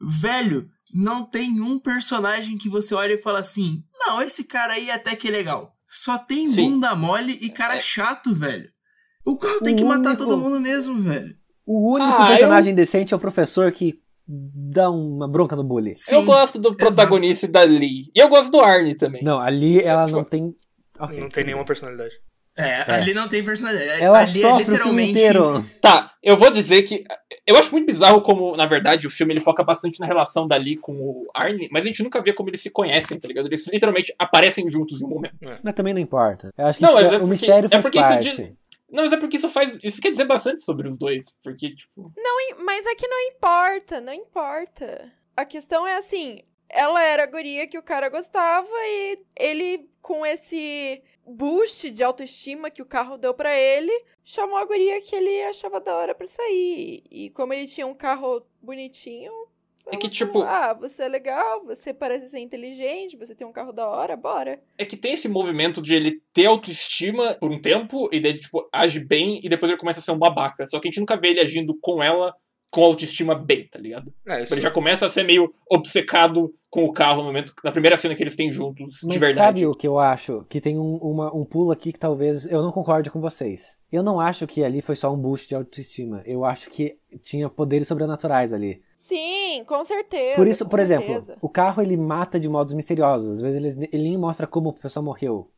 Velho, 0.00 0.68
não 0.92 1.24
tem 1.24 1.60
um 1.60 1.78
personagem 1.78 2.58
que 2.58 2.68
você 2.68 2.94
olha 2.94 3.14
e 3.14 3.18
fala 3.18 3.40
assim: 3.40 3.82
Não, 4.06 4.20
esse 4.22 4.44
cara 4.44 4.74
aí 4.74 4.90
até 4.90 5.14
que 5.16 5.28
é 5.28 5.30
legal. 5.30 5.74
Só 5.86 6.16
tem 6.18 6.46
Sim. 6.46 6.70
bunda 6.70 6.94
mole 6.94 7.38
e 7.40 7.50
cara 7.50 7.78
chato, 7.80 8.34
velho. 8.34 8.68
O 9.24 9.36
carro 9.36 9.60
tem 9.60 9.76
que 9.76 9.84
matar 9.84 10.10
único- 10.10 10.24
todo 10.24 10.38
mundo 10.38 10.58
mesmo, 10.60 11.00
velho. 11.00 11.34
O 11.66 11.94
único 11.94 12.10
Ah, 12.22 12.28
personagem 12.28 12.74
decente 12.74 13.14
é 13.14 13.16
o 13.16 13.20
professor 13.20 13.70
que 13.70 14.00
dá 14.26 14.90
uma 14.90 15.28
bronca 15.28 15.54
no 15.54 15.62
bully. 15.62 15.94
Sim, 15.94 16.14
eu 16.16 16.24
gosto 16.24 16.58
do 16.58 16.74
protagonista 16.74 17.46
da 17.46 17.62
Lee. 17.62 18.10
E 18.14 18.18
eu 18.20 18.28
gosto 18.28 18.50
do 18.50 18.60
Arnie 18.60 18.94
também. 18.96 19.22
Não, 19.22 19.38
ali 19.40 19.80
ela 19.80 20.06
não 20.08 20.24
tem. 20.24 20.54
Ok. 20.98 21.20
Não 21.20 21.28
tem 21.28 21.44
nenhuma 21.44 21.64
personalidade. 21.64 22.12
É, 22.56 22.82
ali 22.92 23.14
não 23.14 23.28
tem 23.28 23.42
personalidade. 23.42 24.02
Ela 24.02 24.20
ali 24.20 24.38
é 24.38 24.42
sofre 24.42 24.62
o 24.74 24.78
filme 24.82 25.06
literalmente- 25.06 25.10
inteiro. 25.10 25.64
Tá, 25.80 26.12
eu 26.22 26.36
vou 26.36 26.50
dizer 26.50 26.82
que. 26.82 27.02
Eu 27.46 27.56
acho 27.56 27.72
muito 27.72 27.86
bizarro 27.86 28.20
como, 28.20 28.54
na 28.56 28.66
verdade, 28.66 29.06
o 29.06 29.10
filme 29.10 29.32
ele 29.32 29.40
foca 29.40 29.64
bastante 29.64 29.98
na 29.98 30.06
relação 30.06 30.46
da 30.46 30.56
Lee 30.56 30.76
com 30.76 30.92
o 30.92 31.30
Arnie, 31.34 31.68
mas 31.72 31.82
a 31.84 31.86
gente 31.86 32.02
nunca 32.02 32.20
vê 32.22 32.32
como 32.32 32.50
eles 32.50 32.60
se 32.60 32.70
conhecem, 32.70 33.18
tá 33.18 33.26
ligado? 33.26 33.46
Eles 33.46 33.66
literalmente 33.68 34.14
aparecem 34.18 34.68
juntos 34.68 35.00
em 35.00 35.06
um 35.06 35.08
momento. 35.08 35.34
Mas 35.62 35.72
também 35.74 35.94
não 35.94 36.00
importa. 36.00 36.52
Eu 36.56 36.66
acho 36.66 36.78
que 36.78 36.84
Não, 36.84 36.98
é 36.98 37.06
o 37.06 37.10
porque- 37.12 37.26
mistério 37.26 37.66
é 37.66 37.70
faz 37.70 37.82
porque 37.82 37.98
isso 37.98 38.08
parte. 38.08 38.30
diz- 38.36 38.52
Não, 38.90 39.02
mas 39.04 39.12
é 39.12 39.16
porque 39.16 39.36
isso 39.38 39.48
faz. 39.48 39.78
Isso 39.82 40.02
quer 40.02 40.10
dizer 40.10 40.26
bastante 40.26 40.60
sobre 40.62 40.86
os 40.86 40.98
dois. 40.98 41.34
Porque, 41.42 41.74
tipo. 41.74 42.12
Mas 42.64 42.84
é 42.86 42.94
que 42.94 43.08
não 43.08 43.20
importa, 43.30 44.00
não 44.00 44.12
importa. 44.12 45.10
A 45.34 45.46
questão 45.46 45.86
é 45.86 45.96
assim, 45.96 46.42
ela 46.68 47.02
era 47.02 47.22
a 47.22 47.26
guria 47.26 47.66
que 47.66 47.78
o 47.78 47.82
cara 47.82 48.10
gostava 48.10 48.68
e 48.70 49.18
ele, 49.38 49.88
com 50.02 50.24
esse 50.26 51.02
boost 51.32 51.90
de 51.90 52.02
autoestima 52.04 52.70
que 52.70 52.82
o 52.82 52.86
carro 52.86 53.16
deu 53.16 53.32
pra 53.34 53.56
ele, 53.58 53.92
chamou 54.24 54.56
a 54.56 54.64
guria 54.64 55.00
que 55.00 55.14
ele 55.16 55.42
achava 55.42 55.80
da 55.80 55.94
hora 55.96 56.14
pra 56.14 56.26
sair. 56.26 57.02
E 57.10 57.30
como 57.30 57.52
ele 57.52 57.66
tinha 57.66 57.86
um 57.86 57.94
carro 57.94 58.42
bonitinho... 58.60 59.32
É 59.90 59.96
que, 59.96 60.08
tipo- 60.08 60.42
Ah, 60.42 60.72
você 60.72 61.02
é 61.02 61.08
legal, 61.08 61.64
você 61.64 61.92
parece 61.92 62.28
ser 62.28 62.38
inteligente, 62.38 63.16
você 63.16 63.34
tem 63.34 63.44
um 63.44 63.52
carro 63.52 63.72
da 63.72 63.84
hora, 63.88 64.16
bora. 64.16 64.62
É 64.78 64.84
que 64.84 64.96
tem 64.96 65.14
esse 65.14 65.28
movimento 65.28 65.82
de 65.82 65.92
ele 65.92 66.22
ter 66.32 66.46
autoestima 66.46 67.34
por 67.34 67.50
um 67.50 67.60
tempo, 67.60 68.08
e 68.12 68.20
daí 68.20 68.38
tipo, 68.38 68.68
age 68.72 69.00
bem, 69.00 69.40
e 69.42 69.48
depois 69.48 69.68
ele 69.70 69.80
começa 69.80 69.98
a 69.98 70.02
ser 70.02 70.12
um 70.12 70.18
babaca. 70.18 70.64
Só 70.66 70.78
que 70.78 70.86
a 70.86 70.90
gente 70.90 71.00
nunca 71.00 71.16
vê 71.16 71.30
ele 71.30 71.40
agindo 71.40 71.76
com 71.80 72.00
ela 72.00 72.32
com 72.72 72.82
autoestima 72.82 73.34
bem, 73.34 73.68
tá 73.68 73.78
ligado? 73.78 74.12
É, 74.26 74.42
isso 74.42 74.54
Ele 74.54 74.60
já 74.62 74.70
começa 74.70 75.04
a 75.04 75.08
ser 75.08 75.22
meio 75.24 75.52
obcecado 75.70 76.52
com 76.70 76.84
o 76.86 76.92
carro 76.92 77.18
no 77.18 77.24
momento, 77.24 77.52
na 77.62 77.70
primeira 77.70 77.98
cena 77.98 78.14
que 78.14 78.22
eles 78.22 78.34
têm 78.34 78.50
juntos, 78.50 79.00
Mas 79.04 79.12
de 79.12 79.18
verdade. 79.18 79.46
sabe 79.60 79.66
o 79.66 79.74
que 79.74 79.86
eu 79.86 79.98
acho? 79.98 80.46
Que 80.48 80.58
tem 80.58 80.78
um, 80.78 80.96
uma- 80.96 81.34
um 81.36 81.44
pulo 81.44 81.70
aqui 81.70 81.92
que 81.92 81.98
talvez 81.98 82.46
eu 82.50 82.62
não 82.62 82.72
concorde 82.72 83.10
com 83.10 83.20
vocês. 83.20 83.76
Eu 83.92 84.02
não 84.02 84.18
acho 84.18 84.46
que 84.46 84.64
ali 84.64 84.80
foi 84.80 84.96
só 84.96 85.12
um 85.12 85.18
boost 85.18 85.46
de 85.48 85.54
autoestima. 85.54 86.22
Eu 86.24 86.46
acho 86.46 86.70
que 86.70 86.96
tinha 87.20 87.46
poderes 87.50 87.86
sobrenaturais 87.86 88.54
ali. 88.54 88.80
Sim, 88.94 89.64
com 89.66 89.84
certeza. 89.84 90.36
Por 90.36 90.46
isso, 90.46 90.66
por 90.66 90.78
exemplo, 90.80 91.06
certeza. 91.08 91.36
o 91.42 91.48
carro 91.50 91.82
ele 91.82 91.96
mata 91.98 92.40
de 92.40 92.48
modos 92.48 92.72
misteriosos. 92.72 93.36
Às 93.36 93.42
vezes 93.42 93.74
ele, 93.76 93.88
ele 93.92 94.02
nem 94.04 94.16
mostra 94.16 94.46
como 94.46 94.70
a 94.70 94.72
pessoa 94.72 95.04
morreu. 95.04 95.50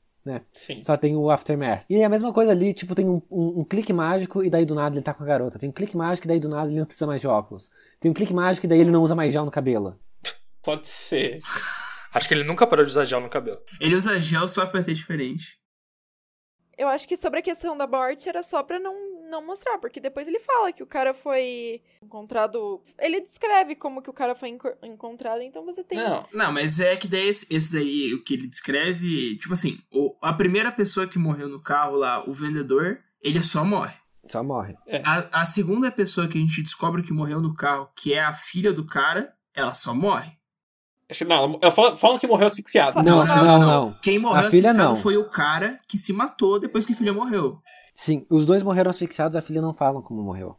Sim. 0.53 0.83
Só 0.83 0.97
tem 0.97 1.15
o 1.17 1.31
aftermath. 1.31 1.85
E 1.91 1.97
é 1.97 2.05
a 2.05 2.09
mesma 2.09 2.33
coisa 2.33 2.53
ali, 2.53 2.73
tipo, 2.73 2.95
tem 2.95 3.09
um, 3.09 3.21
um- 3.31 3.61
um 3.61 3.65
clique 3.65 3.93
mágico 3.93 4.43
e 4.43 4.49
daí 4.49 4.65
do 4.65 4.75
nada 4.75 4.97
ele 4.97 5.03
tá 5.05 5.13
com 5.13 5.23
a 5.23 5.27
garota. 5.27 5.59
Tem 5.59 5.69
um 5.69 5.73
clique 5.73 5.97
mágico 5.97 6.27
e 6.27 6.29
daí 6.29 6.41
do 6.41 6.49
nada 6.49 6.71
ele 6.71 6.79
não 6.79 6.87
precisa 6.87 7.07
mais 7.07 7.21
de 7.21 7.29
óculos. 7.29 7.71
Tem 8.01 8.11
um 8.11 8.15
clique 8.15 8.33
mágico 8.33 8.67
e 8.67 8.69
daí 8.69 8.81
ele 8.81 8.91
não 8.91 9.03
usa 9.03 9.15
mais 9.15 9.33
gel 9.33 9.45
no 9.45 9.51
cabelo. 9.51 9.99
Pode 10.63 10.87
ser. 10.87 11.41
Acho 12.15 12.27
que 12.29 12.35
ele 12.35 12.45
nunca 12.45 12.67
parou 12.67 12.85
de 12.85 12.91
usar 12.91 13.05
gel 13.05 13.21
no 13.21 13.29
cabelo. 13.29 13.59
Ele 13.81 13.95
usa 13.95 14.19
gel 14.19 14.49
só 14.49 14.65
pra 14.65 14.83
ter 14.83 14.95
diferente. 14.95 15.59
Eu 16.79 16.89
acho 16.89 17.07
que 17.07 17.17
sobre 17.17 17.39
a 17.41 17.43
questão 17.43 17.77
da 17.77 17.87
morte 17.87 18.29
era 18.29 18.43
só 18.43 18.63
pra 18.63 18.79
não, 18.79 18.95
não 19.35 19.45
mostrar, 19.47 19.79
porque 19.79 20.01
depois 20.01 20.27
ele 20.29 20.39
fala 20.41 20.73
que 20.73 20.83
o 20.83 20.87
cara 20.87 21.13
foi 21.13 21.83
encontrado. 22.03 22.83
Ele 22.99 23.21
descreve 23.21 23.75
como 23.75 24.01
que 24.03 24.11
o 24.11 24.13
cara 24.13 24.35
foi 24.35 24.49
enco- 24.51 24.77
encontrado, 24.83 25.43
então 25.43 25.65
você 25.65 25.83
tem. 25.83 25.99
Não, 25.99 26.25
Não, 26.33 26.53
mas 26.53 26.81
é 26.81 26.97
que 26.97 27.09
daí 27.09 27.29
esse, 27.29 27.53
esse 27.55 27.73
daí, 27.73 28.15
o 28.15 28.23
que 28.25 28.35
ele 28.35 28.47
descreve, 28.47 29.37
tipo 29.39 29.53
assim, 29.53 29.79
o- 29.93 30.15
a 30.23 30.33
primeira 30.33 30.71
pessoa 30.73 31.07
que 31.07 31.19
morreu 31.19 31.49
no 31.49 31.61
carro 31.63 31.97
lá, 31.97 32.23
o 32.29 32.33
vendedor, 32.33 32.99
ele 33.21 33.43
só 33.43 33.65
morre. 33.65 33.95
Só 34.29 34.43
morre. 34.43 34.75
A, 35.05 35.41
a 35.43 35.45
segunda 35.45 35.91
pessoa 35.93 36.27
que 36.29 36.39
a 36.39 36.41
gente 36.41 36.63
descobre 36.63 37.03
que 37.03 37.13
morreu 37.13 37.41
no 37.43 37.55
carro, 37.55 37.91
que 37.95 38.15
é 38.15 38.23
a 38.25 38.33
filha 38.33 38.73
do 38.73 38.87
cara, 38.87 39.35
ela 39.55 39.75
só 39.75 39.95
morre. 39.95 40.33
acho 41.11 41.19
que 41.19 41.25
não. 41.27 41.59
Ela 41.61 41.71
fala, 41.71 41.95
falam 41.95 42.19
que 42.19 42.27
morreu 42.27 42.47
asfixiado. 42.47 43.03
Não, 43.03 43.25
não, 43.27 43.59
não. 43.61 43.93
Quem 44.03 44.19
morreu 44.19 44.47
A 44.47 44.51
filha 44.51 44.69
asfixiado 44.71 44.95
não. 44.95 45.03
foi 45.03 45.17
o 45.19 45.29
cara 45.29 45.79
que 45.87 45.99
se 45.99 46.13
matou 46.13 46.59
depois 46.59 46.87
que 46.87 46.95
a 46.95 46.97
filha 46.97 47.13
morreu. 47.13 47.61
Sim, 47.95 48.27
os 48.31 48.45
dois 48.45 48.63
morreram 48.63 48.91
asfixiados, 48.91 49.37
a 49.37 49.43
filha 49.43 49.63
não 49.63 49.73
falam 49.73 50.03
como 50.03 50.23
morreu. 50.23 50.57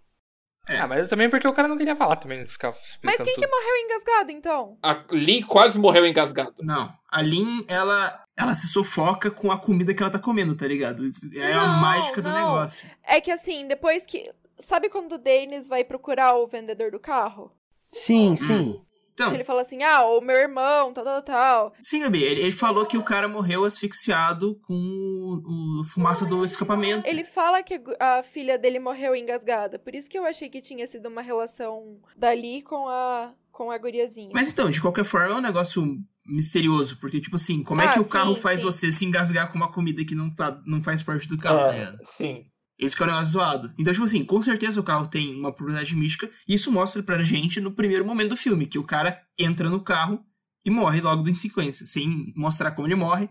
É. 0.68 0.78
Ah, 0.78 0.88
mas 0.88 1.08
também 1.08 1.30
porque 1.30 1.48
o 1.48 1.54
cara 1.54 1.68
não 1.68 1.78
queria 1.78 1.96
falar 1.96 2.16
também, 2.16 2.40
ele 2.40 2.48
ficava 2.48 2.76
Mas 3.04 3.18
quem 3.18 3.36
que 3.36 3.42
tudo. 3.42 3.50
morreu 3.52 3.78
engasgado, 3.86 4.32
então? 4.32 4.78
A 4.82 5.04
Lee 5.12 5.44
quase 5.44 5.78
morreu 5.78 6.08
engasgado. 6.08 6.56
Não, 6.64 6.92
a 7.12 7.22
Lin, 7.22 7.64
ela, 7.68 8.24
ela 8.36 8.56
se 8.56 8.68
sufoca 8.68 9.30
com 9.30 9.52
a 9.52 9.60
comida 9.60 9.94
que 9.94 10.02
ela 10.02 10.12
tá 10.12 10.18
comendo, 10.18 10.56
tá 10.56 10.66
ligado? 10.66 11.04
É 11.36 11.54
a 11.54 11.68
Não, 11.68 11.82
mágica 11.82 12.20
do 12.20 12.30
não. 12.30 12.36
negócio. 12.36 12.90
É 13.04 13.22
que 13.22 13.30
assim, 13.30 13.68
depois 13.68 14.04
que. 14.08 14.32
Sabe 14.58 14.90
quando 14.90 15.12
o 15.12 15.18
Dennis 15.18 15.68
vai 15.68 15.84
procurar 15.84 16.34
o 16.36 16.48
vendedor 16.48 16.90
do 16.90 17.00
carro? 17.00 17.52
Sim, 17.92 18.36
sim. 18.36 18.82
Então, 19.16 19.34
Ele 19.34 19.44
fala 19.46 19.62
assim: 19.62 19.82
ah, 19.82 20.06
o 20.06 20.20
meu 20.22 20.36
irmão, 20.36 20.92
tal, 20.94 21.04
tal, 21.04 21.22
tal. 21.24 21.74
sim, 21.82 22.02
Gabi, 22.02 22.22
ele, 22.22 22.42
ele 22.42 22.52
falou 22.52 22.86
que 22.86 22.98
o 22.98 23.04
cara 23.04 23.28
morreu 23.30 23.64
asfixiado 23.64 24.60
com 24.68 24.74
o, 24.76 25.80
o 25.82 25.84
fumaça 25.86 26.26
do 26.26 26.44
escapamento. 26.44 27.08
Ele 27.08 27.24
fala 27.24 27.64
que 27.64 27.82
a 28.00 28.22
filha 28.24 28.58
dele 28.58 28.78
morreu 28.78 29.16
engasgada. 29.16 29.80
Por 29.80 29.96
isso 29.96 30.10
que 30.10 30.18
eu 30.20 30.26
achei 30.26 30.50
que 30.50 30.60
tinha 30.62 30.86
sido 30.86 31.08
uma 31.08 31.22
relação 31.22 31.98
dali 32.16 32.62
com 32.62 32.88
a, 32.90 33.34
com 33.52 33.72
a 33.72 33.78
guriazinha. 33.78 34.32
Mas 34.34 34.52
então, 34.52 34.70
de 34.70 34.82
qualquer 34.82 35.06
forma, 35.06 35.34
é 35.34 35.38
um 35.38 35.42
negócio 35.42 35.98
misterioso, 36.28 36.98
porque, 37.00 37.22
tipo 37.22 37.38
assim, 37.38 37.64
como 37.64 37.82
é 37.82 37.86
Ah, 37.86 37.94
que 37.94 38.00
o 38.00 38.04
sim, 38.04 38.10
carro 38.10 38.36
faz 38.36 38.60
sim. 38.60 38.66
você 38.66 38.92
se 38.92 39.06
engasgar 39.06 39.50
com 39.52 39.56
uma 39.58 39.72
comida 39.72 40.04
que 40.04 40.16
não, 40.16 40.30
tá, 40.30 40.60
não 40.66 40.82
faz 40.84 41.02
parte 41.04 41.28
do 41.28 41.38
carro, 41.38 41.60
tá 41.60 41.70
Ah, 41.70 41.72
ligado? 41.72 41.98
sim. 42.02 42.46
Esse 42.78 42.96
que 42.96 43.02
é 43.02 43.06
o 43.06 43.10
negócio 43.10 43.34
zoado. 43.34 43.74
Então, 43.78 43.94
tipo 43.94 44.06
assim, 44.06 44.24
com 44.26 44.42
certeza 44.42 44.80
o 44.80 44.84
carro 44.84 45.08
tem 45.08 45.34
uma 45.36 45.54
propriedade 45.54 45.96
mística, 45.96 46.30
e 46.48 46.54
isso 46.54 46.72
mostra 46.72 47.02
pra 47.02 47.24
gente 47.24 47.62
no 47.62 47.72
primeiro 47.72 48.06
momento 48.06 48.32
do 48.32 48.38
filme, 48.38 48.66
que 48.66 48.78
o 48.78 48.84
cara 48.84 49.22
entra 49.38 49.70
no 49.70 49.80
carro 49.80 50.24
e 50.66 50.70
morre 50.70 51.00
logo 51.00 51.28
em 51.30 51.36
sequência, 51.36 51.88
sem 51.88 52.34
mostrar 52.36 52.72
como 52.72 52.88
ele 52.88 52.96
morre, 52.96 53.30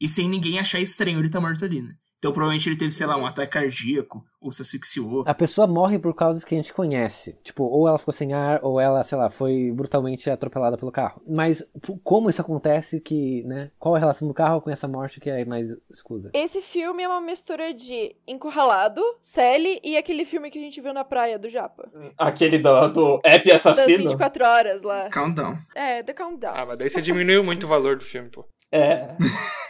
e 0.00 0.08
sem 0.08 0.28
ninguém 0.28 0.58
achar 0.58 0.80
estranho 0.80 1.18
ele 1.18 1.28
tá 1.28 1.40
morto 1.40 1.64
ali, 1.64 1.80
né? 1.80 1.96
Então 2.24 2.32
provavelmente 2.32 2.70
ele 2.70 2.76
teve, 2.76 2.90
sei 2.90 3.06
lá, 3.06 3.18
um 3.18 3.26
ataque 3.26 3.52
cardíaco, 3.52 4.24
ou 4.40 4.50
se 4.50 4.62
asfixiou. 4.62 5.24
A 5.26 5.34
pessoa 5.34 5.66
morre 5.66 5.98
por 5.98 6.14
causas 6.14 6.42
que 6.42 6.54
a 6.54 6.56
gente 6.56 6.72
conhece. 6.72 7.38
Tipo, 7.42 7.64
ou 7.64 7.86
ela 7.86 7.98
ficou 7.98 8.14
sem 8.14 8.32
ar, 8.32 8.60
ou 8.62 8.80
ela, 8.80 9.04
sei 9.04 9.18
lá, 9.18 9.28
foi 9.28 9.70
brutalmente 9.70 10.30
atropelada 10.30 10.78
pelo 10.78 10.90
carro. 10.90 11.20
Mas 11.28 11.62
como 12.02 12.30
isso 12.30 12.40
acontece 12.40 12.98
que, 12.98 13.42
né? 13.42 13.70
Qual 13.78 13.94
a 13.94 13.98
relação 13.98 14.26
do 14.26 14.32
carro 14.32 14.62
com 14.62 14.70
essa 14.70 14.88
morte 14.88 15.20
que 15.20 15.28
é 15.28 15.44
mais 15.44 15.76
escusa? 15.90 16.30
Esse 16.32 16.62
filme 16.62 17.02
é 17.02 17.08
uma 17.08 17.20
mistura 17.20 17.74
de 17.74 18.16
Encurralado, 18.26 19.02
Sally 19.20 19.78
e 19.84 19.94
aquele 19.94 20.24
filme 20.24 20.50
que 20.50 20.58
a 20.58 20.62
gente 20.62 20.80
viu 20.80 20.94
na 20.94 21.04
praia 21.04 21.38
do 21.38 21.50
Japa. 21.50 21.92
Aquele 22.16 22.56
do, 22.56 22.88
do 22.88 23.20
app 23.22 23.46
Das 23.46 23.66
assassino. 23.66 24.04
24 24.04 24.46
horas 24.46 24.82
lá. 24.82 25.10
Countdown. 25.10 25.58
É, 25.74 26.02
The 26.02 26.14
Countdown. 26.14 26.54
Ah, 26.56 26.64
mas 26.64 26.78
daí 26.78 26.88
você 26.88 27.02
diminuiu 27.02 27.44
muito 27.44 27.64
o 27.64 27.68
valor 27.68 27.98
do 27.98 28.04
filme, 28.04 28.30
pô. 28.30 28.46
É. 28.72 29.08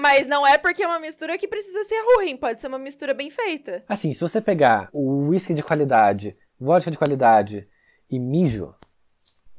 Mas 0.00 0.26
não 0.26 0.46
é 0.46 0.56
porque 0.58 0.82
é 0.82 0.86
uma 0.86 1.00
mistura 1.00 1.36
que 1.38 1.48
precisa 1.48 1.84
ser 1.84 2.00
ruim, 2.14 2.36
pode 2.36 2.60
ser 2.60 2.66
uma 2.68 2.78
mistura 2.78 3.12
bem 3.14 3.30
feita. 3.30 3.84
Assim, 3.88 4.12
se 4.12 4.20
você 4.20 4.40
pegar 4.40 4.88
o 4.92 5.28
whisky 5.28 5.54
de 5.54 5.62
qualidade, 5.62 6.36
vodka 6.60 6.90
de 6.90 6.98
qualidade 6.98 7.66
e 8.10 8.18
mijo, 8.18 8.74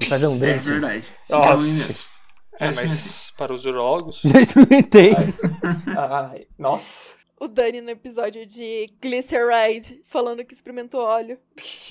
e 0.02 0.06
fazer 0.06 0.28
um 0.28 0.36
É 0.36 0.40
drink. 0.40 0.60
verdade. 0.60 1.02
Fica 1.02 1.38
Nossa. 1.38 2.06
É, 2.60 2.72
mas 2.74 3.32
para 3.38 3.54
os 3.54 3.66
urologos. 3.66 4.22
Já 4.26 4.40
experimentei. 4.40 5.14
Ai, 5.96 6.48
nossa. 6.58 7.18
O 7.40 7.48
Dani 7.48 7.82
no 7.82 7.92
episódio 7.92 8.48
de 8.48 8.88
Glyceride 9.00 10.02
falando 10.08 10.44
que 10.44 10.56
experimentou 10.56 11.02
óleo. 11.02 11.38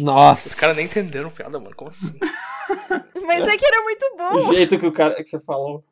Nossa. 0.01 0.49
Os 0.49 0.55
caras 0.57 0.77
nem 0.77 0.87
entenderam 0.87 1.31
piada, 1.31 1.57
mano. 1.61 1.75
Como 1.77 1.91
assim? 1.91 2.19
Mas 3.25 3.47
é 3.47 3.57
que 3.57 3.65
era 3.65 3.81
muito 3.83 4.05
O 4.07 4.17
bom. 4.17 4.53
jeito 4.53 4.77
que 4.77 4.87
o 4.87 4.91
cara 4.93 5.15
que 5.15 5.25
você 5.25 5.39
falou. 5.39 5.85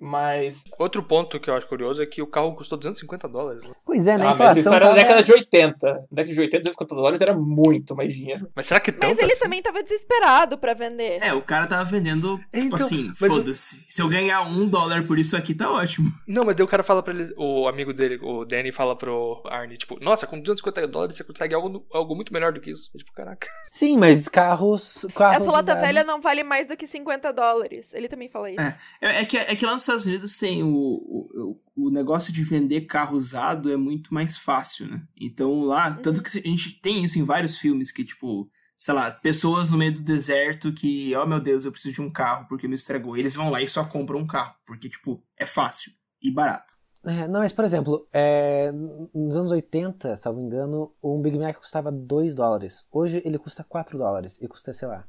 Mas. 0.00 0.64
Outro 0.78 1.02
ponto 1.02 1.38
que 1.40 1.50
eu 1.50 1.54
acho 1.54 1.66
curioso 1.66 2.02
é 2.02 2.06
que 2.06 2.22
o 2.22 2.26
carro 2.26 2.54
custou 2.54 2.78
250 2.78 3.28
dólares. 3.28 3.62
né? 3.64 3.74
Pois 3.84 4.06
é, 4.06 4.16
né? 4.18 4.26
Ah, 4.26 4.34
mas 4.34 4.56
isso 4.56 4.72
era 4.72 4.88
na 4.88 4.94
década 4.94 5.22
de 5.22 5.32
80. 5.32 5.86
Na 5.86 6.00
década 6.10 6.34
de 6.34 6.40
80, 6.40 6.58
250 6.60 6.94
dólares 6.94 7.20
era 7.20 7.34
muito 7.34 7.96
mais 7.96 8.12
dinheiro. 8.14 8.48
Mas 8.54 8.66
será 8.66 8.80
que 8.80 8.92
tanto 8.92 9.06
Mas 9.10 9.18
ele 9.18 9.32
assim? 9.32 9.40
também 9.42 9.62
tava 9.62 9.82
desesperado 9.82 10.58
pra 10.58 10.74
vender. 10.74 11.18
É, 11.22 11.32
o 11.32 11.42
cara 11.42 11.66
tava 11.66 11.84
vendendo, 11.84 12.38
tipo 12.52 12.66
Então, 12.76 12.86
assim, 12.86 13.12
mas 13.20 13.30
eu- 13.30 13.36
foda-se. 13.38 13.86
Se 13.88 14.02
eu 14.02 14.08
ganhar 14.08 14.42
um 14.42 14.68
dólar 14.68 15.04
por 15.06 15.18
isso 15.18 15.36
aqui, 15.36 15.54
tá 15.54 15.70
ótimo. 15.70 16.12
Não, 16.26 16.44
mas 16.44 16.54
daí 16.56 16.64
o 16.64 16.68
cara 16.68 16.82
fala 16.82 17.02
pra 17.02 17.12
ele, 17.14 17.32
o 17.36 17.66
amigo 17.66 17.92
dele, 17.92 18.18
o 18.22 18.44
Danny, 18.44 18.70
fala 18.72 18.94
pro 18.96 19.42
Arnie, 19.46 19.76
tipo, 19.78 19.98
nossa, 20.02 20.26
com 20.26 20.38
250 20.38 20.86
dólares 20.86 21.16
você 21.16 21.24
consegue 21.24 21.54
algo, 21.54 21.84
algo 21.92 22.14
muito 22.14 22.32
melhor 22.32 22.52
do 22.52 22.60
que 22.60 22.70
isso. 22.70 22.90
Eu, 22.94 22.98
tipo, 22.98 23.12
caraca. 23.12 23.48
Sim, 23.70 23.96
mas 23.98 24.28
carros. 24.28 25.06
carros 25.14 25.42
Essa 25.42 25.50
lata 25.50 25.62
usados- 25.72 25.82
velha 25.82 26.04
não 26.04 26.20
vale 26.20 26.42
mais 26.42 26.66
do 26.66 26.76
que 26.76 26.86
50 26.86 27.32
dólares. 27.32 27.92
Ele 27.94 28.08
também 28.08 28.28
fala 28.28 28.50
isso. 28.50 28.60
É. 28.60 28.78
É, 29.00 29.20
é 29.22 29.24
que, 29.24 29.36
é 29.36 29.56
que 29.56 29.64
lá 29.66 29.72
nos 29.72 29.82
Estados 29.88 30.06
Unidos 30.06 30.36
tem 30.36 30.62
o, 30.62 30.68
o, 30.70 31.60
o 31.76 31.90
negócio 31.90 32.32
de 32.32 32.42
vender 32.42 32.82
carro 32.82 33.16
usado 33.16 33.72
é 33.72 33.76
muito 33.76 34.12
mais 34.12 34.36
fácil, 34.36 34.86
né? 34.86 35.02
Então 35.16 35.62
lá, 35.62 35.92
tanto 35.92 36.22
que 36.22 36.38
a 36.38 36.42
gente 36.42 36.80
tem 36.80 37.04
isso 37.04 37.18
em 37.18 37.24
vários 37.24 37.58
filmes 37.58 37.90
que, 37.90 38.04
tipo, 38.04 38.48
sei 38.76 38.94
lá, 38.94 39.10
pessoas 39.10 39.70
no 39.70 39.78
meio 39.78 39.94
do 39.94 40.02
deserto 40.02 40.72
que, 40.72 41.14
oh 41.16 41.26
meu 41.26 41.40
Deus, 41.40 41.64
eu 41.64 41.72
preciso 41.72 41.94
de 41.94 42.02
um 42.02 42.12
carro 42.12 42.46
porque 42.48 42.68
me 42.68 42.74
estragou. 42.74 43.16
Eles 43.16 43.34
vão 43.34 43.50
lá 43.50 43.62
e 43.62 43.68
só 43.68 43.84
compram 43.84 44.18
um 44.18 44.26
carro, 44.26 44.54
porque, 44.66 44.88
tipo, 44.88 45.22
é 45.36 45.46
fácil 45.46 45.92
e 46.22 46.30
barato. 46.30 46.76
É, 47.04 47.26
não, 47.28 47.40
mas 47.40 47.52
por 47.52 47.64
exemplo, 47.64 48.06
é, 48.12 48.72
nos 49.14 49.36
anos 49.36 49.52
80, 49.52 50.16
salvo 50.16 50.40
engano, 50.40 50.92
um 51.02 51.22
Big 51.22 51.38
Mac 51.38 51.56
custava 51.56 51.90
2 51.90 52.34
dólares. 52.34 52.86
Hoje 52.90 53.22
ele 53.24 53.38
custa 53.38 53.64
4 53.64 53.96
dólares. 53.96 54.38
E 54.42 54.48
custa, 54.48 54.74
sei 54.74 54.88
lá. 54.88 55.06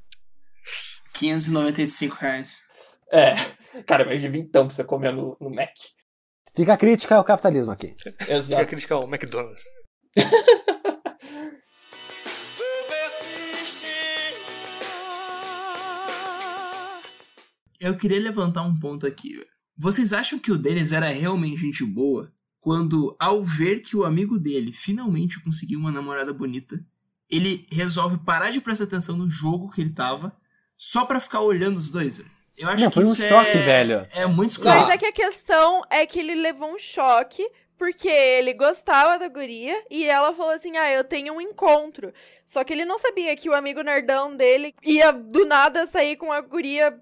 595 1.20 2.16
reais. 2.16 2.62
É. 3.12 3.34
Cara, 3.86 4.06
mais 4.06 4.22
de 4.22 4.30
vintão 4.30 4.66
pra 4.66 4.74
você 4.74 4.86
comer 4.86 5.12
no, 5.12 5.36
no 5.40 5.50
Mac. 5.50 5.76
Fica 6.56 6.74
a 6.74 6.78
crítica 6.78 7.16
ao 7.16 7.24
capitalismo 7.26 7.74
aqui. 7.74 7.94
Exato. 8.30 8.68
criticar 8.68 9.00
o 9.00 9.04
McDonald's. 9.04 9.64
Eu 17.82 17.96
queria 17.96 18.20
levantar 18.20 18.64
um 18.64 18.78
ponto 18.78 19.08
aqui. 19.08 19.42
Vocês 19.78 20.12
acham 20.12 20.38
que 20.38 20.52
o 20.52 20.58
Dennis 20.58 20.92
era 20.92 21.08
realmente 21.08 21.62
gente 21.62 21.86
boa 21.86 22.30
quando, 22.60 23.16
ao 23.18 23.42
ver 23.44 23.80
que 23.80 23.96
o 23.96 24.04
amigo 24.04 24.38
dele 24.38 24.74
finalmente 24.74 25.40
conseguiu 25.42 25.80
uma 25.80 25.92
namorada 25.92 26.34
bonita, 26.34 26.86
ele 27.30 27.66
resolve 27.72 28.18
parar 28.18 28.50
de 28.50 28.60
prestar 28.60 28.84
atenção 28.84 29.16
no 29.16 29.30
jogo 29.30 29.70
que 29.70 29.80
ele 29.80 29.92
tava 29.92 30.36
só 30.80 31.04
pra 31.04 31.20
ficar 31.20 31.42
olhando 31.42 31.78
os 31.78 31.92
dois? 31.92 32.22
Eu 32.58 32.70
acho 32.70 32.84
Não, 32.86 32.90
que 32.90 32.96
foi 32.96 33.04
um 33.04 33.14
choque, 33.14 33.58
é... 33.58 33.62
velho. 33.62 34.08
É 34.12 34.26
muito 34.26 34.60
Mas 34.64 34.76
escroto. 34.76 34.92
é 34.92 34.98
que 34.98 35.06
a 35.06 35.12
questão 35.12 35.82
é 35.90 36.06
que 36.06 36.20
ele 36.20 36.36
levou 36.36 36.74
um 36.74 36.80
choque 36.80 37.46
porque 37.78 38.10
ele 38.10 38.54
gostava 38.54 39.18
da 39.20 39.28
guria 39.28 39.84
e 39.90 40.06
ela 40.06 40.34
falou 40.34 40.52
assim: 40.52 40.76
Ah, 40.78 40.92
eu 40.92 41.04
tenho 41.04 41.34
um 41.34 41.42
encontro. 41.42 42.14
Só 42.46 42.64
que 42.64 42.74
ele 42.74 42.86
não 42.86 42.98
sabia 42.98 43.36
que 43.36 43.50
o 43.50 43.54
amigo 43.54 43.82
nerdão 43.82 44.36
dele 44.36 44.74
ia 44.84 45.12
do 45.12 45.46
nada 45.46 45.86
sair 45.86 46.16
com 46.16 46.32
a 46.32 46.42
guria 46.42 46.98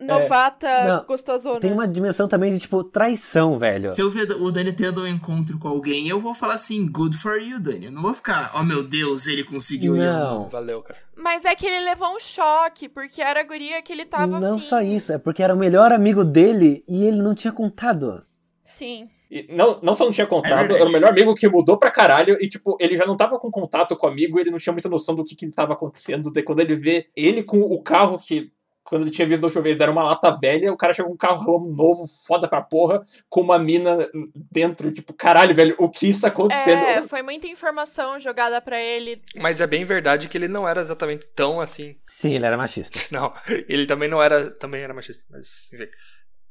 novata, 0.00 0.84
Não, 0.84 1.04
gostosona. 1.04 1.60
Tem 1.60 1.72
uma 1.72 1.86
dimensão 1.86 2.26
também 2.28 2.52
de, 2.52 2.58
tipo, 2.60 2.82
traição, 2.84 3.58
velho. 3.58 3.92
Se 3.92 4.00
eu 4.00 4.10
ver 4.10 4.30
o 4.32 4.50
Dani 4.50 4.72
tendo 4.72 5.02
um 5.02 5.06
encontro 5.06 5.58
com 5.58 5.68
alguém, 5.68 6.08
eu 6.08 6.20
vou 6.20 6.34
falar 6.34 6.54
assim, 6.54 6.86
good 6.90 7.16
for 7.16 7.40
you, 7.40 7.60
Dani. 7.60 7.86
Eu 7.86 7.92
não 7.92 8.02
vou 8.02 8.14
ficar, 8.14 8.52
oh 8.54 8.62
meu 8.62 8.82
Deus, 8.82 9.26
ele 9.26 9.44
conseguiu 9.44 9.96
eu 9.96 10.02
Não. 10.02 10.48
Valeu, 10.48 10.82
cara. 10.82 10.98
Mas 11.16 11.44
é 11.44 11.54
que 11.54 11.66
ele 11.66 11.84
levou 11.84 12.14
um 12.14 12.20
choque, 12.20 12.88
porque 12.88 13.20
era 13.22 13.40
a 13.40 13.44
guria 13.44 13.80
que 13.82 13.92
ele 13.92 14.04
tava 14.04 14.40
Não 14.40 14.56
afim. 14.56 14.64
só 14.66 14.80
isso, 14.82 15.12
é 15.12 15.18
porque 15.18 15.42
era 15.42 15.54
o 15.54 15.58
melhor 15.58 15.92
amigo 15.92 16.24
dele 16.24 16.82
e 16.88 17.04
ele 17.06 17.18
não 17.18 17.34
tinha 17.34 17.52
contado. 17.52 18.22
Sim. 18.64 19.08
E 19.30 19.46
não, 19.54 19.78
não 19.82 19.94
só 19.94 20.04
não 20.04 20.12
tinha 20.12 20.24
É 20.24 20.28
contato, 20.28 20.58
verdade. 20.58 20.80
era 20.80 20.88
o 20.88 20.92
melhor 20.92 21.10
amigo 21.10 21.34
que 21.34 21.48
mudou 21.48 21.78
pra 21.78 21.90
caralho. 21.90 22.36
E, 22.40 22.48
tipo, 22.48 22.76
ele 22.80 22.94
já 22.96 23.06
não 23.06 23.16
tava 23.16 23.38
com 23.38 23.50
contato 23.50 23.96
com 23.96 24.06
o 24.06 24.10
amigo, 24.10 24.38
ele 24.38 24.50
não 24.50 24.58
tinha 24.58 24.72
muita 24.72 24.88
noção 24.88 25.14
do 25.14 25.24
que, 25.24 25.34
que 25.34 25.50
tava 25.50 25.72
acontecendo. 25.72 26.30
Daí 26.30 26.42
quando 26.42 26.60
ele 26.60 26.74
vê 26.74 27.06
ele 27.16 27.42
com 27.42 27.60
o 27.60 27.82
carro 27.82 28.18
que. 28.18 28.50
Quando 28.84 29.02
ele 29.02 29.10
tinha 29.10 29.26
visto 29.26 29.42
da 29.42 29.46
última 29.46 29.62
vez, 29.62 29.80
era 29.80 29.90
uma 29.90 30.02
lata 30.02 30.30
velha, 30.38 30.72
o 30.72 30.76
cara 30.76 30.92
chegou 30.92 31.10
com 31.10 31.14
um 31.14 31.18
carro 31.18 31.72
novo, 31.74 32.04
foda 32.26 32.48
pra 32.48 32.60
porra, 32.60 33.00
com 33.28 33.40
uma 33.40 33.58
mina 33.58 34.08
dentro, 34.50 34.92
tipo, 34.92 35.12
caralho, 35.14 35.54
velho, 35.54 35.74
o 35.78 35.88
que 35.88 36.08
está 36.08 36.28
acontecendo? 36.28 36.82
É, 36.82 37.02
foi 37.08 37.22
muita 37.22 37.46
informação 37.46 38.18
jogada 38.18 38.60
pra 38.60 38.80
ele. 38.80 39.22
Mas 39.36 39.60
é 39.60 39.66
bem 39.66 39.84
verdade 39.84 40.28
que 40.28 40.36
ele 40.36 40.48
não 40.48 40.68
era 40.68 40.80
exatamente 40.80 41.26
tão 41.34 41.60
assim. 41.60 41.96
Sim, 42.02 42.34
ele 42.34 42.46
era 42.46 42.56
machista. 42.56 42.98
Não, 43.12 43.32
ele 43.68 43.86
também 43.86 44.08
não 44.08 44.22
era. 44.22 44.50
Também 44.50 44.82
era 44.82 44.94
machista, 44.94 45.24
mas 45.30 45.70
enfim. 45.72 45.86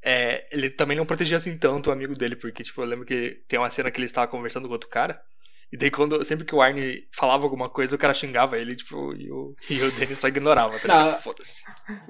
É, 0.04 0.48
ele 0.52 0.70
também 0.70 0.98
não 0.98 1.06
protegia 1.06 1.38
assim 1.38 1.58
tanto 1.58 1.90
o 1.90 1.94
amigo 1.94 2.16
dele, 2.16 2.36
porque, 2.36 2.64
tipo, 2.64 2.82
eu 2.82 2.86
lembro 2.86 3.06
que 3.06 3.44
tem 3.48 3.60
uma 3.60 3.70
cena 3.70 3.92
que 3.92 4.00
ele 4.00 4.06
estava 4.06 4.28
conversando 4.28 4.68
com 4.68 4.74
outro 4.74 4.90
cara. 4.90 5.22
E 5.72 5.78
daí, 5.78 5.90
quando, 5.90 6.24
sempre 6.26 6.46
que 6.46 6.54
o 6.54 6.62
Arnie 6.62 7.08
falava 7.12 7.44
alguma 7.44 7.70
coisa, 7.70 7.96
o 7.96 8.00
cara 8.00 8.14
xingava 8.14 8.58
ele, 8.58 8.76
tipo, 8.76 9.14
e 9.14 9.32
o, 9.32 9.56
e 9.70 9.82
o 9.82 9.92
Dennis 9.92 10.18
só 10.18 10.28
ignorava, 10.28 10.78
tá 10.78 10.82
ligado? 10.82 11.12
Não. 11.14 11.20
Foda-se. 11.20 11.64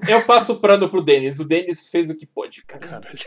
Eu 0.08 0.22
passo 0.24 0.56
pano 0.58 0.88
pro 0.88 1.00
Denis, 1.00 1.38
o 1.38 1.46
Denis 1.46 1.88
fez 1.88 2.10
o 2.10 2.16
que 2.16 2.26
pôde, 2.26 2.64
cara. 2.66 2.84
Caralho. 2.86 3.18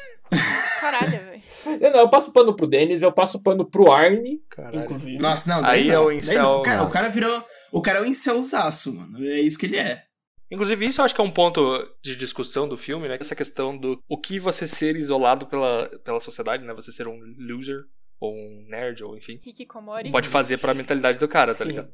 Caralho, 0.81 1.11
velho. 1.23 1.43
Eu, 1.79 1.91
não, 1.91 1.99
eu 2.01 2.09
passo 2.09 2.33
pano 2.33 2.53
pro 2.53 2.67
Denis, 2.67 3.01
eu 3.01 3.11
passo 3.13 3.41
pano 3.41 3.63
pro 3.63 3.91
Arnie, 3.91 4.43
Caralho. 4.49 4.81
inclusive. 4.81 5.17
Nossa, 5.19 5.49
não, 5.49 5.65
Aí 5.65 5.87
daí 5.87 5.89
é 5.89 5.93
não. 5.93 6.03
o 6.03 6.07
Daí 6.07 6.17
incel, 6.17 6.43
não. 6.43 6.61
Cara, 6.63 6.77
não. 6.79 6.87
o 6.87 6.89
cara 6.89 7.09
virou. 7.09 7.43
O 7.71 7.81
cara 7.81 7.99
é 7.99 8.01
o 8.01 8.05
incelzaço, 8.05 8.93
mano. 8.93 9.25
É 9.25 9.39
isso 9.39 9.57
que 9.57 9.65
ele 9.65 9.77
é. 9.77 10.03
Inclusive, 10.51 10.85
isso 10.85 11.01
eu 11.01 11.05
acho 11.05 11.15
que 11.15 11.21
é 11.21 11.23
um 11.23 11.31
ponto 11.31 11.61
de 12.03 12.15
discussão 12.15 12.67
do 12.67 12.77
filme, 12.77 13.07
né? 13.07 13.17
Essa 13.19 13.35
questão 13.35 13.75
do 13.77 13.99
o 14.07 14.19
que 14.19 14.39
você 14.39 14.67
ser 14.67 14.95
isolado 14.95 15.47
pela, 15.47 15.89
pela 16.03 16.21
sociedade, 16.21 16.63
né? 16.63 16.73
Você 16.73 16.91
ser 16.91 17.07
um 17.07 17.19
loser, 17.39 17.81
ou 18.19 18.33
um 18.33 18.65
nerd, 18.69 19.03
ou 19.03 19.17
enfim, 19.17 19.39
Hikikomori. 19.43 20.11
pode 20.11 20.29
fazer 20.29 20.57
pra 20.59 20.73
mentalidade 20.73 21.17
do 21.17 21.27
cara, 21.27 21.53
tá 21.53 21.63
Sim. 21.63 21.69
ligado? 21.69 21.91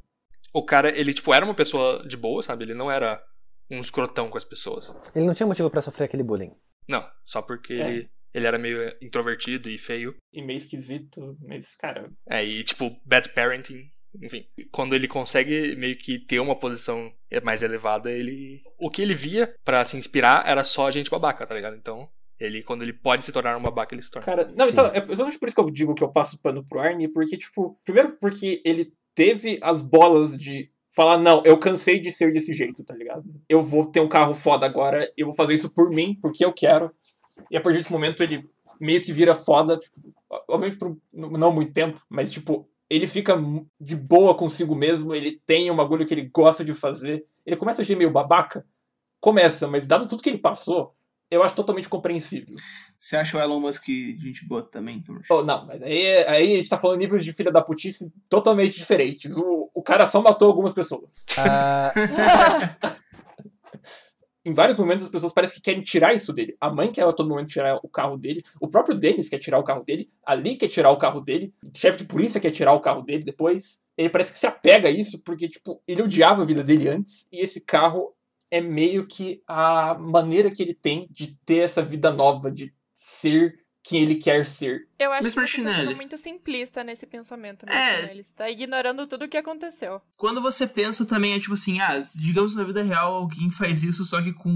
O 0.53 0.63
cara, 0.65 0.89
ele, 0.97 1.13
tipo, 1.13 1.34
era 1.34 1.45
uma 1.45 1.53
pessoa 1.55 2.05
de 2.07 2.17
boa, 2.17 2.43
sabe? 2.43 2.65
Ele 2.65 2.74
não 2.74 2.91
era 2.91 3.24
um 3.69 3.80
escrotão 3.80 4.30
com 4.30 4.38
as 4.38 4.43
pessoas. 4.43 4.93
Ele 5.15 5.26
não 5.26 5.34
tinha 5.34 5.47
motivo 5.47 5.69
pra 5.69 5.82
sofrer 5.82 6.05
aquele 6.05 6.24
bullying. 6.24 6.51
Não, 6.88 7.07
só 7.26 7.41
porque 7.41 7.74
É. 7.74 7.89
ele, 7.89 8.09
ele 8.34 8.47
era 8.47 8.57
meio 8.57 8.93
introvertido 9.01 9.69
e 9.69 9.78
feio. 9.78 10.15
E 10.34 10.41
meio 10.41 10.57
esquisito, 10.57 11.38
mas, 11.41 11.74
cara, 11.76 12.11
É, 12.30 12.43
e, 12.43 12.63
tipo, 12.63 12.91
bad 13.05 13.30
parenting. 13.30 13.89
Enfim, 14.22 14.45
quando 14.74 14.93
ele 14.93 15.07
consegue 15.07 15.74
meio 15.78 15.97
que 15.97 16.19
ter 16.19 16.41
uma 16.41 16.59
posição 16.59 17.09
mais 17.43 17.63
elevada, 17.63 18.11
ele. 18.11 18.61
O 18.78 18.89
que 18.89 19.01
ele 19.01 19.13
via 19.13 19.55
pra 19.63 19.86
se 19.86 19.95
inspirar 19.95 20.45
era 20.45 20.65
só 20.65 20.91
gente 20.91 21.09
babaca, 21.09 21.47
tá 21.47 21.55
ligado? 21.55 21.78
Então, 21.78 22.09
ele, 22.42 22.64
quando 22.64 22.82
ele 22.82 22.92
pode 22.92 23.24
se 23.24 23.32
tornar 23.32 23.56
um 23.56 23.62
babaca, 23.62 23.94
ele 23.94 24.02
se 24.02 24.10
torna. 24.10 24.26
Cara, 24.26 24.52
não, 24.58 24.66
Sim. 24.66 24.72
então, 24.72 24.86
é 24.88 24.98
exatamente 24.98 25.39
por 25.39 25.48
isso 25.48 25.56
que 25.56 25.62
eu 25.62 25.70
digo 25.70 25.94
que 25.94 26.04
eu 26.04 26.12
passo 26.12 26.42
pano 26.42 26.66
pro 26.66 26.80
Arnie, 26.80 27.08
porque, 27.08 27.38
tipo, 27.38 27.80
primeiro 27.84 28.18
porque 28.20 28.62
ele 28.66 28.92
teve 29.14 29.60
as 29.62 29.82
bolas 29.82 30.36
de 30.36 30.72
falar, 30.89 31.18
não, 31.18 31.42
eu 31.46 31.58
cansei 31.58 32.00
de 32.00 32.12
ser 32.12 32.32
desse 32.32 32.52
jeito, 32.52 32.84
tá 32.84 32.96
ligado? 32.96 33.24
Eu 33.48 33.64
vou 33.64 33.86
ter 33.86 34.00
um 34.00 34.10
carro 34.10 34.34
foda 34.34 34.66
agora, 34.66 35.10
eu 35.16 35.28
vou 35.28 35.36
fazer 35.36 35.54
isso 35.54 35.74
por 35.74 35.89
mim, 35.89 36.18
porque 36.20 36.44
eu 36.44 36.52
quero. 36.52 36.92
E 37.50 37.56
a 37.56 37.62
partir 37.62 37.78
desse 37.78 37.92
momento 37.92 38.24
ele 38.24 38.50
meio 38.80 39.00
que 39.00 39.14
vira 39.14 39.36
foda, 39.36 39.78
obviamente 40.50 40.78
por 40.78 40.98
não 41.14 41.52
muito 41.52 41.72
tempo, 41.72 42.02
mas 42.10 42.32
tipo, 42.32 42.68
ele 42.89 43.08
fica 43.08 43.38
de 43.80 43.96
boa 43.96 44.36
consigo 44.36 44.76
mesmo, 44.76 45.14
ele 45.14 45.39
tem 45.46 45.70
um 45.70 45.76
bagulho 45.76 46.06
que 46.06 46.14
ele 46.14 46.30
gosta 46.34 46.66
de 46.66 46.74
fazer. 46.74 47.24
Ele 47.46 47.56
começa 47.56 47.82
a 47.82 47.84
agir 47.84 47.96
meio 47.96 48.12
babaca, 48.12 48.66
começa, 49.20 49.68
mas 49.68 49.88
dado 49.88 50.08
tudo 50.08 50.22
que 50.22 50.30
ele 50.30 50.39
passou, 50.39 50.94
eu 51.32 51.41
acho 51.41 51.55
totalmente 51.55 51.88
compreensível. 51.88 52.55
Você 52.99 53.15
acha 53.15 53.38
o 53.38 53.41
Elon 53.41 53.61
Musk 53.61 53.88
gente 53.88 54.45
boa 54.45 54.61
também, 54.61 55.01
Thomas? 55.01 55.25
Oh, 55.32 55.41
não, 55.41 55.65
mas 55.65 55.82
aí, 55.82 56.05
aí 56.27 56.53
a 56.53 56.57
gente 56.57 56.69
tá 56.69 56.77
falando 56.77 56.99
níveis 56.99 57.23
de 57.23 57.32
filha 57.32 57.51
da 57.51 57.61
putice 57.61 58.11
totalmente 58.29 58.77
diferentes. 58.77 59.38
O, 59.38 59.71
o 59.73 59.82
cara 59.82 60.05
só 60.05 60.21
matou 60.21 60.49
algumas 60.49 60.73
pessoas. 60.73 61.25
Ah, 61.38 61.93
em 64.43 64.53
vários 64.53 64.77
momentos 64.77 65.05
as 65.05 65.09
pessoas 65.09 65.32
parecem 65.32 65.55
que 65.55 65.61
querem 65.61 65.82
tirar 65.82 66.13
isso 66.13 66.34
dele. 66.34 66.55
A 66.59 66.69
mãe 66.69 66.91
quer 66.91 67.03
a 67.03 67.13
todo 67.13 67.29
momento 67.29 67.47
tirar 67.47 67.79
o 67.82 67.88
carro 67.88 68.17
dele. 68.17 68.41
O 68.59 68.67
próprio 68.67 68.93
Dennis 68.93 69.29
quer 69.29 69.39
tirar 69.39 69.57
o 69.57 69.63
carro 69.63 69.86
dele. 69.86 70.05
A 70.25 70.34
Lee 70.34 70.57
quer 70.57 70.67
tirar 70.67 70.91
o 70.91 70.97
carro 70.97 71.21
dele. 71.21 71.53
O 71.63 71.77
chefe 71.77 71.99
de 71.99 72.05
polícia 72.05 72.41
quer 72.41 72.51
tirar 72.51 72.73
o 72.73 72.79
carro 72.82 73.01
dele 73.01 73.23
depois. 73.23 73.79
Ele 73.97 74.09
parece 74.09 74.34
que 74.34 74.38
se 74.38 74.47
apega 74.47 74.89
a 74.89 74.91
isso 74.91 75.21
porque, 75.23 75.47
tipo, 75.47 75.82
ele 75.88 76.01
odiava 76.01 76.41
a 76.41 76.45
vida 76.45 76.63
dele 76.63 76.89
antes. 76.89 77.27
E 77.32 77.39
esse 77.39 77.61
carro 77.61 78.13
é 78.52 78.60
meio 78.62 79.08
que 79.08 79.41
a 79.47 79.95
maneira 79.97 80.52
que 80.52 80.62
ele 80.62 80.74
tem 80.74 81.08
de 81.10 81.36
ter 81.45 81.60
essa 81.60 81.82
vida 81.82 82.12
nova, 82.12 82.52
de 82.52 82.74
ser 82.93 83.56
quem 83.84 84.02
ele 84.04 84.16
quer 84.16 84.45
ser. 84.45 84.82
Eu 84.99 85.12
acho 85.12 85.24
Mas, 85.24 85.34
que 85.34 85.39
você 85.41 85.58
tá 85.58 85.64
Martinelli- 85.64 85.88
sendo 85.88 85.95
muito 85.95 86.18
simplista 86.18 86.84
nesse 86.84 87.08
pensamento, 87.08 87.66
É. 87.68 87.93
Martinelli. 87.93 88.24
Você 88.24 88.34
tá 88.36 88.49
ignorando 88.49 89.08
tudo 89.08 89.26
o 89.26 89.28
que 89.28 89.38
aconteceu. 89.38 89.99
Quando 90.18 90.39
você 90.41 90.68
pensa 90.68 91.04
também, 91.06 91.34
é 91.34 91.39
tipo 91.39 91.54
assim, 91.56 91.80
ah, 91.80 91.97
digamos 92.16 92.56
na 92.56 92.64
vida 92.64 92.84
real 92.84 93.14
alguém 93.16 93.49
faz 93.49 93.82
isso 93.82 94.06
só 94.06 94.22
que 94.22 94.34
com 94.34 94.54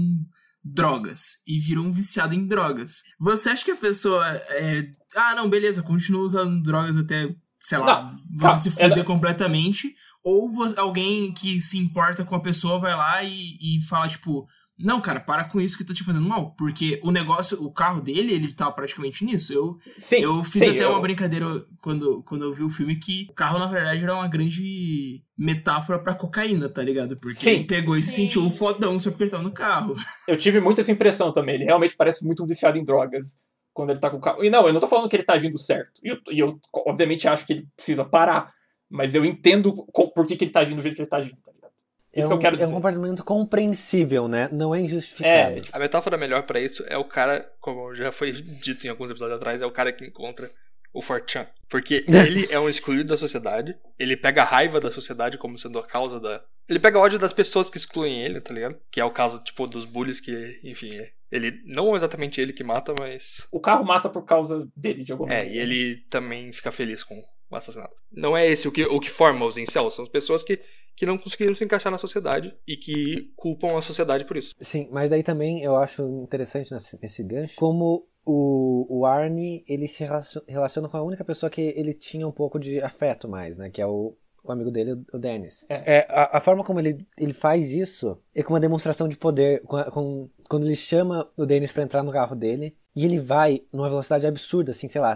drogas 0.62 1.42
e 1.46 1.58
vira 1.58 1.80
um 1.80 1.90
viciado 1.90 2.34
em 2.34 2.46
drogas. 2.46 3.02
Você 3.20 3.48
acha 3.48 3.64
que 3.64 3.70
a 3.70 3.76
pessoa 3.76 4.26
é. 4.50 4.82
Ah, 5.14 5.34
não, 5.34 5.48
beleza, 5.48 5.82
continua 5.82 6.22
usando 6.22 6.62
drogas 6.62 6.96
até, 6.96 7.28
sei 7.60 7.78
lá, 7.78 8.02
Não, 8.02 8.10
você 8.32 8.40
calma, 8.40 8.58
se 8.58 8.68
é 8.68 8.88
fuder 8.88 9.04
completamente. 9.04 9.94
Ou 10.28 10.50
alguém 10.76 11.32
que 11.32 11.60
se 11.60 11.78
importa 11.78 12.24
com 12.24 12.34
a 12.34 12.40
pessoa 12.40 12.80
vai 12.80 12.96
lá 12.96 13.22
e, 13.22 13.56
e 13.60 13.80
fala, 13.88 14.08
tipo, 14.08 14.44
não, 14.76 15.00
cara, 15.00 15.20
para 15.20 15.44
com 15.44 15.60
isso 15.60 15.78
que 15.78 15.84
tá 15.84 15.94
te 15.94 16.02
fazendo 16.02 16.28
mal. 16.28 16.52
Porque 16.56 17.00
o 17.04 17.12
negócio, 17.12 17.62
o 17.62 17.72
carro 17.72 18.00
dele, 18.00 18.32
ele 18.32 18.52
tá 18.52 18.68
praticamente 18.72 19.24
nisso. 19.24 19.52
Eu, 19.52 19.78
Sim, 19.96 20.16
eu 20.22 20.42
fiz 20.42 20.62
sim, 20.62 20.70
até 20.70 20.82
eu- 20.84 20.90
uma 20.90 21.00
brincadeira 21.00 21.46
quando, 21.80 22.24
quando 22.24 22.42
eu 22.44 22.52
vi 22.52 22.64
o 22.64 22.70
filme 22.70 22.96
que 22.96 23.28
o 23.30 23.34
carro, 23.34 23.58
na 23.60 23.68
verdade, 23.68 24.02
era 24.02 24.14
uma 24.16 24.26
grande 24.26 25.22
metáfora 25.38 25.98
pra 25.98 26.12
cocaína, 26.12 26.68
tá 26.68 26.82
ligado? 26.82 27.14
Porque 27.20 27.36
Sim. 27.36 27.50
ele 27.50 27.64
pegou 27.64 27.96
e 27.96 28.02
se 28.02 28.10
sentiu 28.10 28.42
um 28.42 28.50
fodão 28.50 28.98
só 28.98 29.10
porque 29.10 29.22
ele 29.22 29.30
tava 29.30 29.44
no 29.44 29.52
carro. 29.52 29.94
Eu 30.26 30.36
tive 30.36 30.60
muito 30.60 30.80
essa 30.80 30.90
impressão 30.90 31.32
também. 31.32 31.54
Ele 31.54 31.64
realmente 31.64 31.94
parece 31.96 32.24
muito 32.26 32.42
um 32.42 32.46
viciado 32.46 32.76
em 32.76 32.84
drogas 32.84 33.36
quando 33.72 33.90
ele 33.90 34.00
tá 34.00 34.10
com 34.10 34.16
o 34.16 34.20
carro. 34.20 34.42
E 34.44 34.50
não, 34.50 34.66
eu 34.66 34.72
não 34.72 34.80
tô 34.80 34.88
falando 34.88 35.08
que 35.08 35.14
ele 35.14 35.22
tá 35.22 35.34
agindo 35.34 35.56
certo. 35.56 36.00
E 36.02 36.08
eu, 36.08 36.18
e 36.32 36.38
eu, 36.40 36.58
obviamente, 36.86 37.28
acho 37.28 37.46
que 37.46 37.52
ele 37.52 37.68
precisa 37.76 38.04
parar. 38.04 38.50
Mas 38.90 39.14
eu 39.14 39.24
entendo 39.24 39.72
por 39.92 40.26
que, 40.26 40.36
que 40.36 40.44
ele 40.44 40.52
tá 40.52 40.60
agindo 40.60 40.76
do 40.76 40.82
jeito 40.82 40.94
que 40.94 41.02
ele 41.02 41.08
tá 41.08 41.16
agindo, 41.18 41.36
tá 41.42 41.50
ligado? 41.52 41.72
é, 42.12 42.18
Isso 42.20 42.26
um, 42.28 42.30
que 42.30 42.34
eu 42.34 42.38
quero 42.38 42.54
é 42.54 42.58
um 42.58 42.60
dizer. 42.60 42.74
comportamento 42.74 43.24
compreensível, 43.24 44.28
né? 44.28 44.48
Não 44.52 44.74
é 44.74 44.80
injustificado. 44.80 45.52
É, 45.56 45.60
tipo, 45.60 45.76
A 45.76 45.80
metáfora 45.80 46.16
melhor 46.16 46.42
pra 46.44 46.60
isso 46.60 46.84
é 46.88 46.96
o 46.96 47.04
cara, 47.04 47.50
como 47.60 47.94
já 47.94 48.12
foi 48.12 48.32
dito 48.32 48.86
em 48.86 48.90
alguns 48.90 49.10
episódios 49.10 49.36
atrás, 49.36 49.60
é 49.62 49.66
o 49.66 49.72
cara 49.72 49.92
que 49.92 50.04
encontra 50.04 50.50
o 50.92 51.02
Fortran. 51.02 51.46
Porque 51.68 52.04
ele 52.08 52.46
é 52.50 52.58
um 52.60 52.68
excluído 52.68 53.04
da 53.04 53.16
sociedade, 53.16 53.76
ele 53.98 54.16
pega 54.16 54.42
a 54.42 54.46
raiva 54.46 54.78
da 54.80 54.90
sociedade 54.90 55.36
como 55.38 55.58
sendo 55.58 55.78
a 55.78 55.86
causa 55.86 56.20
da. 56.20 56.42
Ele 56.68 56.78
pega 56.80 56.98
ódio 56.98 57.18
das 57.18 57.32
pessoas 57.32 57.68
que 57.70 57.76
excluem 57.76 58.20
ele, 58.22 58.40
tá 58.40 58.52
ligado? 58.54 58.76
Que 58.90 59.00
é 59.00 59.04
o 59.04 59.10
caso, 59.10 59.38
tipo, 59.42 59.66
dos 59.66 59.84
bullies 59.84 60.20
que, 60.20 60.60
enfim, 60.64 60.94
é- 60.96 61.10
ele. 61.30 61.60
Não 61.66 61.94
exatamente 61.96 62.40
ele 62.40 62.52
que 62.52 62.64
mata, 62.64 62.94
mas. 62.98 63.46
o 63.52 63.60
carro 63.60 63.84
mata 63.84 64.08
por 64.08 64.24
causa 64.24 64.66
dele, 64.76 65.02
de 65.04 65.12
alguma 65.12 65.32
É, 65.32 65.38
maneira. 65.44 65.58
e 65.58 65.58
ele 65.60 65.96
também 66.08 66.52
fica 66.52 66.70
feliz 66.72 67.02
com 67.04 67.20
o 67.50 67.56
assassinato. 67.56 67.96
Não 68.12 68.36
é 68.36 68.46
esse 68.46 68.66
o 68.68 68.72
que, 68.72 68.84
o 68.84 69.00
que 69.00 69.10
forma 69.10 69.44
os 69.46 69.56
incels, 69.58 69.94
são 69.94 70.04
as 70.04 70.08
pessoas 70.10 70.42
que, 70.42 70.60
que 70.96 71.06
não 71.06 71.18
conseguiram 71.18 71.54
se 71.54 71.64
encaixar 71.64 71.92
na 71.92 71.98
sociedade 71.98 72.54
e 72.66 72.76
que 72.76 73.32
culpam 73.36 73.76
a 73.78 73.82
sociedade 73.82 74.24
por 74.24 74.36
isso. 74.36 74.54
Sim, 74.60 74.88
mas 74.90 75.10
daí 75.10 75.22
também 75.22 75.62
eu 75.62 75.76
acho 75.76 76.02
interessante 76.22 76.72
nesse, 76.72 76.98
nesse 77.00 77.22
gancho 77.22 77.54
como 77.56 78.08
o, 78.24 78.86
o 79.00 79.06
Arnie 79.06 79.64
ele 79.68 79.86
se 79.86 80.04
relaciona, 80.48 80.88
com 80.88 80.96
a 80.96 81.02
única 81.02 81.24
pessoa 81.24 81.48
que 81.48 81.60
ele 81.76 81.94
tinha 81.94 82.26
um 82.26 82.32
pouco 82.32 82.58
de 82.58 82.80
afeto 82.80 83.28
mais, 83.28 83.56
né? 83.56 83.70
Que 83.70 83.80
é 83.80 83.86
o, 83.86 84.16
o 84.42 84.50
amigo 84.50 84.70
dele, 84.70 85.00
o 85.12 85.18
Dennis. 85.18 85.64
É. 85.68 86.06
a, 86.08 86.38
a 86.38 86.40
forma 86.40 86.64
como 86.64 86.80
ele, 86.80 86.98
ele 87.16 87.32
faz 87.32 87.70
isso 87.70 88.18
é 88.34 88.42
com 88.42 88.52
uma 88.52 88.60
demonstração 88.60 89.06
de 89.08 89.16
poder. 89.16 89.62
Com, 89.62 89.82
com- 89.84 90.30
quando 90.48 90.66
ele 90.66 90.74
chama 90.76 91.30
o 91.36 91.46
Dennis 91.46 91.72
pra 91.72 91.82
entrar 91.84 92.02
no 92.02 92.10
carro 92.12 92.34
dele 92.34 92.76
e 92.94 93.04
ele 93.04 93.20
vai 93.20 93.62
numa 93.72 93.88
velocidade 93.88 94.26
absurda, 94.26 94.70
assim, 94.72 94.88
sei 94.88 95.00
lá, 95.00 95.14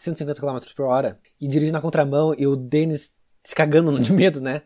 150 0.00 0.40
km 0.40 0.58
por 0.74 0.86
hora 0.86 1.18
e 1.40 1.46
dirige 1.46 1.72
na 1.72 1.80
contramão 1.80 2.34
e 2.36 2.46
o 2.46 2.56
Dennis 2.56 3.12
se 3.44 3.54
cagando 3.54 3.96
de 4.00 4.12
medo, 4.12 4.40
né? 4.40 4.62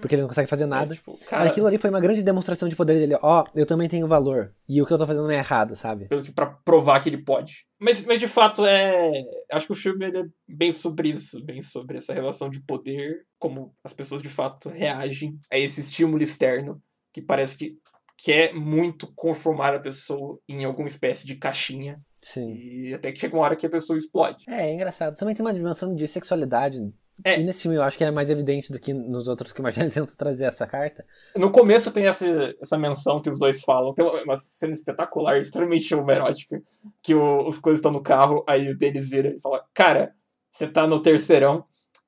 Porque 0.00 0.16
ele 0.16 0.22
não 0.22 0.28
consegue 0.28 0.50
fazer 0.50 0.64
É, 0.64 0.66
nada. 0.66 0.92
tipo, 0.92 1.16
Mas 1.20 1.28
cara, 1.30 1.48
aquilo 1.48 1.66
ali 1.68 1.78
foi 1.78 1.88
uma 1.90 2.00
grande 2.00 2.20
demonstração 2.20 2.68
de 2.68 2.74
poder 2.74 2.94
dele. 2.94 3.16
Ó, 3.22 3.44
eu 3.54 3.64
também 3.64 3.88
tenho 3.88 4.08
valor. 4.08 4.52
E 4.68 4.82
o 4.82 4.86
que 4.86 4.92
eu 4.92 4.98
tô 4.98 5.06
fazendo 5.06 5.24
não 5.24 5.30
é 5.30 5.36
errado, 5.38 5.76
sabe? 5.76 6.06
pelo 6.06 6.22
que 6.22 6.32
pra 6.32 6.46
provar 6.46 6.98
que 6.98 7.08
ele 7.08 7.22
pode. 7.22 7.66
Mas, 7.80 8.04
mas 8.04 8.18
de 8.18 8.26
fato 8.26 8.66
é. 8.66 9.12
Acho 9.52 9.66
que 9.66 9.72
o 9.72 9.76
filme 9.76 10.06
ele 10.06 10.18
é 10.18 10.24
bem 10.48 10.72
sobre 10.72 11.08
isso, 11.08 11.40
bem 11.44 11.62
sobre 11.62 11.98
essa 11.98 12.12
relação 12.12 12.50
de 12.50 12.60
poder, 12.64 13.20
como 13.38 13.72
as 13.84 13.92
pessoas 13.92 14.20
de 14.22 14.28
fato 14.28 14.68
reagem 14.68 15.38
a 15.52 15.56
esse 15.56 15.80
estímulo 15.80 16.20
externo 16.22 16.82
que 17.12 17.22
parece 17.22 17.56
que 17.56 17.76
quer 18.18 18.52
muito 18.54 19.12
conformar 19.14 19.72
a 19.72 19.78
pessoa 19.78 20.40
em 20.48 20.64
alguma 20.64 20.88
espécie 20.88 21.24
de 21.26 21.36
caixinha 21.36 22.00
Sim. 22.28 22.44
e 22.52 22.92
até 22.92 23.12
que 23.12 23.20
chega 23.20 23.36
uma 23.36 23.44
hora 23.44 23.54
que 23.54 23.64
a 23.64 23.70
pessoa 23.70 23.96
explode. 23.96 24.42
É, 24.48 24.68
é 24.68 24.74
engraçado. 24.74 25.14
Também 25.16 25.32
tem 25.32 25.46
uma 25.46 25.54
dimensão 25.54 25.94
de 25.94 26.08
sexualidade. 26.08 26.92
É. 27.24 27.38
E 27.38 27.44
nesse 27.44 27.62
filme 27.62 27.76
eu 27.76 27.82
acho 27.84 27.96
que 27.96 28.02
é 28.02 28.10
mais 28.10 28.30
evidente 28.30 28.72
do 28.72 28.80
que 28.80 28.92
nos 28.92 29.28
outros 29.28 29.52
que 29.52 29.60
o 29.60 29.62
Marcelo 29.62 29.88
tenta 29.94 30.12
trazer 30.16 30.46
essa 30.46 30.66
carta. 30.66 31.04
No 31.36 31.52
começo 31.52 31.92
tem 31.92 32.04
essa, 32.06 32.26
essa 32.60 32.76
menção 32.76 33.22
que 33.22 33.30
os 33.30 33.38
dois 33.38 33.62
falam. 33.62 33.94
Tem 33.94 34.04
uma, 34.04 34.36
cena 34.36 34.72
espetacular, 34.72 35.38
extremamente 35.38 35.94
homerótica, 35.94 36.60
que 37.00 37.14
o- 37.14 37.46
os 37.46 37.58
coisas 37.58 37.78
estão 37.78 37.92
no 37.92 38.02
carro, 38.02 38.44
aí 38.48 38.68
o 38.70 38.76
Denis 38.76 39.08
vira 39.08 39.28
e 39.28 39.40
fala, 39.40 39.64
cara, 39.72 40.12
você 40.50 40.66
tá 40.66 40.84
no 40.84 41.00
terceirão, 41.00 41.62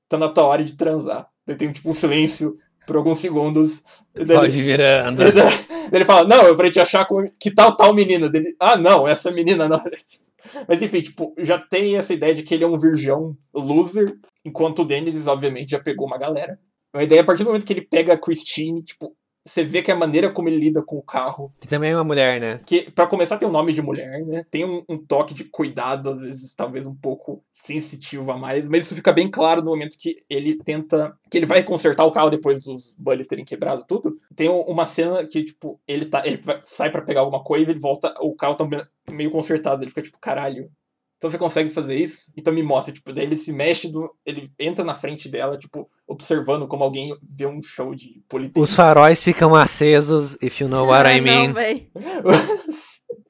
tá 0.08 0.18
na 0.18 0.28
tua 0.28 0.44
hora 0.44 0.64
de 0.64 0.76
transar. 0.76 1.28
Daí 1.46 1.56
tem 1.56 1.70
tipo 1.70 1.88
um 1.90 1.94
silêncio 1.94 2.52
por 2.88 2.96
alguns 2.96 3.18
segundos. 3.18 4.08
Pode 4.14 4.58
ele, 4.58 4.62
virando. 4.64 5.22
ele, 5.22 5.32
daí 5.36 5.52
ele 5.92 6.04
fala, 6.06 6.26
não, 6.26 6.46
é 6.46 6.56
pra 6.56 6.64
gente 6.64 6.80
achar 6.80 7.04
como, 7.04 7.30
que 7.38 7.50
tal 7.54 7.76
tal 7.76 7.94
menina. 7.94 8.30
Dele, 8.30 8.56
ah, 8.58 8.78
não, 8.78 9.06
essa 9.06 9.30
menina 9.30 9.68
não. 9.68 9.78
Mas 10.66 10.80
enfim, 10.80 11.02
tipo, 11.02 11.34
já 11.36 11.58
tem 11.58 11.98
essa 11.98 12.14
ideia 12.14 12.34
de 12.34 12.42
que 12.42 12.54
ele 12.54 12.64
é 12.64 12.66
um 12.66 12.78
virgão 12.78 13.36
loser, 13.54 14.16
enquanto 14.42 14.80
o 14.80 14.84
Dennis, 14.86 15.26
obviamente, 15.26 15.72
já 15.72 15.78
pegou 15.78 16.06
uma 16.06 16.16
galera. 16.16 16.58
A 16.94 17.02
ideia, 17.02 17.20
a 17.20 17.24
partir 17.24 17.44
do 17.44 17.48
momento 17.48 17.66
que 17.66 17.72
ele 17.74 17.82
pega 17.82 18.14
a 18.14 18.18
Christine, 18.18 18.82
tipo, 18.82 19.14
você 19.48 19.64
vê 19.64 19.80
que 19.82 19.90
a 19.90 19.96
maneira 19.96 20.30
como 20.30 20.48
ele 20.48 20.58
lida 20.58 20.82
com 20.82 20.98
o 20.98 21.02
carro, 21.02 21.50
Que 21.60 21.66
também 21.66 21.90
é 21.92 21.94
uma 21.96 22.04
mulher, 22.04 22.40
né? 22.40 22.60
que 22.66 22.90
para 22.90 23.06
começar 23.06 23.36
tem 23.38 23.48
um 23.48 23.52
nome 23.52 23.72
de 23.72 23.80
mulher, 23.82 24.24
né? 24.26 24.44
Tem 24.50 24.64
um, 24.64 24.82
um 24.88 24.98
toque 24.98 25.32
de 25.34 25.44
cuidado, 25.44 26.10
às 26.10 26.22
vezes 26.22 26.54
talvez 26.54 26.86
um 26.86 26.94
pouco 26.94 27.42
sensitivo 27.50 28.30
a 28.32 28.36
mais, 28.36 28.68
mas 28.68 28.84
isso 28.84 28.94
fica 28.94 29.12
bem 29.12 29.30
claro 29.30 29.60
no 29.62 29.70
momento 29.70 29.96
que 29.98 30.16
ele 30.28 30.56
tenta, 30.56 31.16
que 31.30 31.38
ele 31.38 31.46
vai 31.46 31.62
consertar 31.62 32.04
o 32.04 32.12
carro 32.12 32.30
depois 32.30 32.60
dos 32.60 32.94
bullies 32.98 33.26
terem 33.26 33.44
quebrado 33.44 33.84
tudo. 33.86 34.14
Tem 34.36 34.48
um- 34.48 34.62
uma 34.62 34.84
cena 34.84 35.24
que 35.24 35.42
tipo, 35.42 35.80
ele 35.86 36.04
tá, 36.04 36.22
ele 36.26 36.38
vai- 36.42 36.60
sai 36.64 36.90
pra 36.90 37.02
pegar 37.02 37.20
alguma 37.20 37.42
coisa, 37.42 37.70
ele 37.70 37.78
volta, 37.80 38.12
o 38.20 38.34
carro 38.34 38.54
tá 38.54 38.66
meio 39.10 39.30
consertado, 39.30 39.82
ele 39.82 39.88
fica 39.90 40.02
tipo, 40.02 40.18
caralho. 40.20 40.70
Então 41.18 41.28
você 41.28 41.36
consegue 41.36 41.68
fazer 41.68 41.96
isso? 41.96 42.32
Então 42.38 42.54
me 42.54 42.62
mostra, 42.62 42.94
tipo, 42.94 43.12
daí 43.12 43.24
ele 43.24 43.36
se 43.36 43.52
mexe, 43.52 43.88
do, 43.88 44.08
ele 44.24 44.50
entra 44.58 44.84
na 44.84 44.94
frente 44.94 45.28
dela, 45.28 45.58
tipo, 45.58 45.86
observando 46.06 46.66
como 46.68 46.84
alguém 46.84 47.14
vê 47.22 47.44
um 47.44 47.60
show 47.60 47.92
de 47.92 48.22
politécnico. 48.28 48.62
Os 48.62 48.74
faróis 48.74 49.22
ficam 49.22 49.54
acesos, 49.54 50.38
if 50.40 50.60
you 50.60 50.68
know 50.68 50.86
what 50.86 51.08
I 51.10 51.18
Ah, 51.18 51.20
mean. 51.20 51.54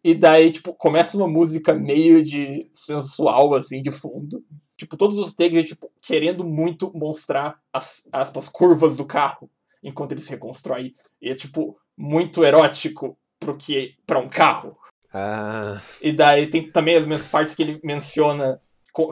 E 0.05 0.15
daí, 0.15 0.51
tipo, 0.51 0.73
começa 0.75 1.17
uma 1.17 1.29
música 1.29 1.75
meio 1.75 2.23
de 2.23 2.71
sensual, 2.73 3.53
assim, 3.55 3.83
de 3.83 3.91
fundo. 3.91 4.43
Tipo, 4.77 4.97
todos 4.97 5.19
os 5.19 5.35
takes, 5.35 5.59
é, 5.59 5.63
tipo, 5.63 5.91
querendo 6.01 6.47
muito 6.47 6.91
mostrar 6.95 7.59
as, 7.73 8.05
aspas, 8.13 8.49
curvas 8.49 8.95
do 8.97 9.05
carro 9.05 9.51
enquanto 9.83 10.13
ele 10.13 10.21
se 10.21 10.31
reconstrói. 10.31 10.93
E 11.21 11.31
é, 11.31 11.35
tipo, 11.35 11.77
muito 11.97 12.45
erótico 12.45 13.19
pro 13.41 13.57
que, 13.57 13.97
pra 14.07 14.19
um 14.19 14.29
carro. 14.29 14.77
Ah, 15.13 15.81
E 16.03 16.13
daí 16.13 16.49
tem 16.49 16.71
também 16.71 16.97
as 16.97 17.07
minhas 17.07 17.27
partes 17.27 17.55
que 17.55 17.63
ele 17.63 17.81
menciona 17.83 18.59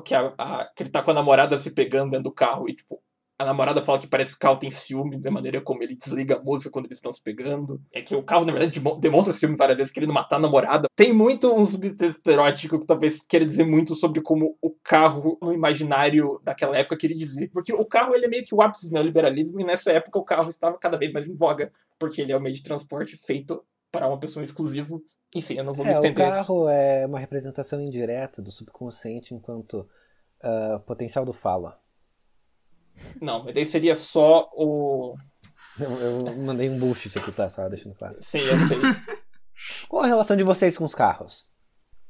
que, 0.05 0.15
a, 0.15 0.35
a- 0.39 0.71
que 0.75 0.83
ele 0.83 0.91
tá 0.91 1.03
com 1.03 1.11
a 1.11 1.15
namorada 1.15 1.57
se 1.57 1.71
pegando 1.71 2.11
dentro 2.11 2.25
do 2.25 2.33
carro. 2.33 2.69
E, 2.69 2.75
tipo, 2.75 3.01
a 3.39 3.45
namorada 3.45 3.81
fala 3.83 3.99
que 3.99 4.07
parece 4.09 4.31
que 4.33 4.37
o 4.37 4.41
carro 4.41 4.57
tem 4.59 4.71
ciúme 4.71 5.19
da 5.19 5.31
maneira 5.31 5.61
como 5.61 5.83
ele 5.83 5.95
desliga 5.95 6.37
a 6.37 6.43
música 6.43 6.71
quando 6.71 6.87
eles 6.87 6.99
estão 6.99 7.13
se 7.13 7.23
pegando. 7.23 7.81
É 7.93 8.01
que 8.03 8.15
o 8.15 8.23
carro, 8.23 8.45
na 8.45 8.53
verdade, 8.53 8.81
demo- 8.81 8.99
demonstra 8.99 9.33
ciúme 9.33 9.57
várias 9.57 9.79
vezes, 9.79 9.93
querendo 9.93 10.13
matar 10.13 10.37
a 10.37 10.41
namorada. 10.41 10.89
Tem 10.97 11.13
muito 11.13 11.53
um 11.55 11.65
subtexto 11.65 12.31
erótico 12.31 12.79
que 12.81 12.87
talvez 12.87 13.21
queira 13.29 13.45
dizer 13.47 13.65
muito 13.65 13.95
sobre 13.95 14.21
como 14.23 14.57
o 14.61 14.71
carro, 14.83 15.39
no 15.41 15.53
imaginário 15.53 16.41
daquela 16.43 16.77
época, 16.77 16.97
queria 16.97 17.17
dizer. 17.17 17.51
Porque 17.53 17.73
o 17.73 17.85
carro, 17.87 18.15
ele 18.15 18.25
é 18.25 18.29
meio 18.29 18.45
que 18.45 18.55
o 18.55 18.63
ápice 18.63 18.89
do 18.89 18.95
neoliberalismo, 18.95 19.61
e 19.61 19.65
nessa 19.65 19.93
época 19.93 20.19
o 20.19 20.25
carro 20.25 20.49
estava 20.51 20.77
cada 20.79 20.97
vez 20.99 21.13
mais 21.13 21.29
em 21.29 21.37
voga, 21.37 21.71
porque 21.99 22.23
ele 22.23 22.33
é 22.33 22.37
o 22.37 22.41
meio 22.41 22.55
de 22.55 22.63
transporte 22.63 23.17
feito 23.17 23.63
para 23.97 24.09
uma 24.09 24.19
pessoa 24.19 24.43
exclusiva. 24.43 24.95
Enfim, 25.35 25.55
eu 25.55 25.65
não 25.65 25.73
vou 25.73 25.85
me 25.85 25.91
É, 25.91 25.95
o 25.95 25.97
estender. 25.97 26.29
carro 26.29 26.69
é 26.69 27.07
uma 27.07 27.19
representação 27.19 27.81
indireta 27.81 28.43
do 28.43 28.51
subconsciente 28.51 29.35
enquanto 29.35 29.89
ah, 30.43 30.81
potencial 30.87 31.25
do 31.25 31.33
fala. 31.33 31.81
Não, 33.21 33.45
mas 33.45 33.55
daí 33.55 33.65
seria 33.67 33.95
só 33.95 34.51
o. 34.55 35.15
Eu, 35.79 35.91
eu 35.91 36.37
mandei 36.39 36.69
um 36.71 36.79
bullshit 36.79 37.19
aqui, 37.19 37.31
tá? 37.33 37.49
Só 37.49 37.69
deixando 37.69 37.95
claro. 37.95 38.17
Sim, 38.21 38.39
eu 38.41 38.59
sei. 38.59 38.79
Qual 39.89 40.03
a 40.03 40.07
relação 40.07 40.37
de 40.37 40.43
vocês 40.45 40.77
com 40.77 40.85
os 40.85 40.95
carros? 40.95 41.49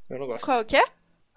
Eu 0.08 0.18
não 0.18 0.26
gosto. 0.26 0.44
Qual 0.44 0.64
que 0.64 0.76
é? 0.76 0.84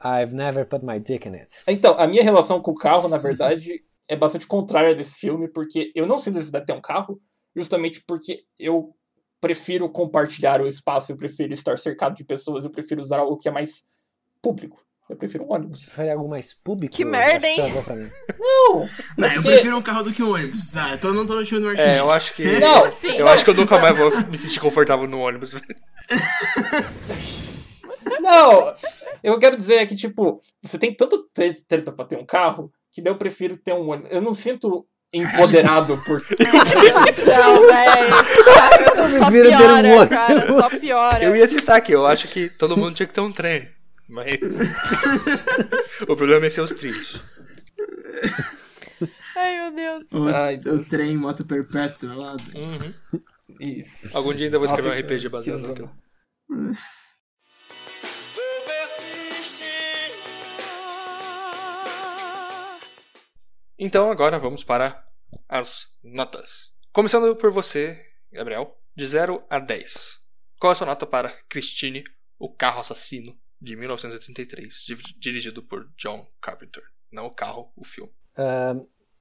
I've 0.03 0.33
never 0.33 0.65
put 0.65 0.85
my 0.85 0.99
dick 0.99 1.27
in 1.27 1.33
it. 1.35 1.51
Então, 1.67 1.97
a 1.99 2.07
minha 2.07 2.23
relação 2.23 2.61
com 2.61 2.71
o 2.71 2.75
carro, 2.75 3.09
na 3.09 3.17
verdade, 3.17 3.83
é 4.07 4.15
bastante 4.15 4.47
contrária 4.47 4.95
desse 4.95 5.19
filme, 5.19 5.47
porque 5.47 5.91
eu 5.95 6.05
não 6.07 6.19
sinto 6.19 6.35
necessidade 6.35 6.65
de 6.65 6.71
ter 6.73 6.77
um 6.77 6.81
carro, 6.81 7.19
justamente 7.55 8.03
porque 8.07 8.43
eu 8.57 8.95
prefiro 9.41 9.89
compartilhar 9.89 10.61
o 10.61 10.67
espaço, 10.67 11.11
eu 11.11 11.17
prefiro 11.17 11.53
estar 11.53 11.77
cercado 11.77 12.15
de 12.15 12.23
pessoas, 12.23 12.63
eu 12.65 12.71
prefiro 12.71 13.01
usar 13.01 13.19
algo 13.19 13.37
que 13.37 13.47
é 13.47 13.51
mais 13.51 13.83
público. 14.41 14.79
Eu 15.09 15.15
prefiro 15.17 15.43
um 15.45 15.51
ônibus. 15.53 15.85
Prefere 15.85 16.11
algo 16.11 16.29
mais 16.29 16.53
público? 16.53 16.95
Que 16.95 17.03
merda, 17.03 17.47
hein? 17.47 17.57
tá 17.83 17.95
mim. 17.95 18.11
Não! 18.39 18.87
Não, 19.17 19.27
eu 19.27 19.33
porque- 19.35 19.49
prefiro 19.49 19.77
um 19.77 19.81
carro 19.81 20.03
do 20.03 20.13
que 20.13 20.21
um 20.21 20.31
ônibus. 20.35 20.75
Ah, 20.77 20.91
eu 20.91 20.99
tô, 20.99 21.11
não 21.11 21.25
tô 21.25 21.33
no 21.33 21.43
time 21.43 21.59
do 21.59 21.65
Martinez. 21.65 21.89
É, 21.95 21.99
eu 21.99 22.11
acho 22.11 22.35
que. 22.35 22.43
Não! 22.59 22.91
Sim. 22.91 23.15
Eu 23.17 23.27
acho 23.27 23.43
que 23.43 23.49
eu 23.49 23.55
nunca 23.55 23.79
mais 23.79 23.97
vou 23.97 24.11
me 24.27 24.37
sentir 24.37 24.59
confortável 24.59 25.07
no 25.07 25.19
ônibus. 25.19 25.49
Não! 28.21 28.73
Eu 29.23 29.37
quero 29.39 29.55
dizer 29.55 29.75
é 29.77 29.85
que, 29.85 29.95
tipo, 29.95 30.39
você 30.61 30.77
tem 30.77 30.93
tanto 30.95 31.27
tre- 31.33 31.59
treta 31.67 31.91
pra 31.91 32.05
ter 32.05 32.17
um 32.17 32.25
carro, 32.25 32.71
que 32.91 33.01
daí 33.01 33.11
eu 33.11 33.17
prefiro 33.17 33.57
ter 33.57 33.73
um 33.73 33.89
ônibus. 33.89 34.11
Eu 34.11 34.21
não 34.21 34.33
sinto 34.33 34.85
empoderado 35.13 35.97
por. 36.03 36.21
Não, 36.39 37.67
velho. 37.67 38.13
Só 39.19 39.27
um 39.27 39.31
piora, 39.31 40.07
cara. 40.07 40.33
ônibus. 40.35 40.71
Só 40.71 40.79
piora. 40.79 41.23
Eu 41.23 41.35
ia 41.35 41.47
citar 41.47 41.77
aqui, 41.77 41.91
eu 41.91 42.05
acho 42.05 42.27
que 42.27 42.49
todo 42.49 42.77
mundo 42.77 42.95
tinha 42.95 43.07
que 43.07 43.13
ter 43.13 43.21
um 43.21 43.31
trem. 43.31 43.69
Mas. 44.07 44.39
o 46.07 46.15
problema 46.15 46.45
é 46.45 46.49
ser 46.49 46.61
os 46.61 46.73
trilhos. 46.73 47.21
Ai, 49.35 49.71
meu 49.71 49.75
Deus. 49.75 50.05
O, 50.11 50.27
Ai, 50.27 50.55
o 50.55 50.59
Deus. 50.59 50.87
trem 50.89 51.15
moto 51.17 51.45
perpétua 51.45 52.13
lá. 52.13 52.37
Uhum. 52.55 53.21
Isso. 53.59 54.09
Algum 54.13 54.33
dia 54.33 54.47
ainda 54.47 54.57
vou 54.57 54.65
escrever 54.67 54.89
Nossa, 54.89 55.01
um 55.01 55.05
RPG 55.05 55.29
baseado 55.29 55.67
naquilo. 55.67 55.91
Então 63.79 64.11
agora 64.11 64.37
vamos 64.37 64.63
para 64.63 65.07
as 65.47 65.97
notas. 66.03 66.73
Começando 66.91 67.33
por 67.35 67.49
você, 67.51 67.97
Gabriel, 68.31 68.77
de 68.95 69.07
0 69.07 69.45
a 69.49 69.57
10. 69.59 70.19
Qual 70.59 70.71
é 70.71 70.73
a 70.73 70.75
sua 70.75 70.87
nota 70.87 71.07
para 71.07 71.31
Christine, 71.47 72.03
o 72.37 72.53
carro 72.53 72.81
assassino, 72.81 73.39
de 73.61 73.75
1983, 73.77 74.73
di- 74.85 74.95
dirigido 75.17 75.63
por 75.63 75.89
John 75.97 76.29
Carpenter? 76.41 76.83
Não 77.11 77.27
o 77.27 77.31
carro, 77.33 77.71
o 77.75 77.83
filme. 77.85 78.11
Ah, 78.35 78.75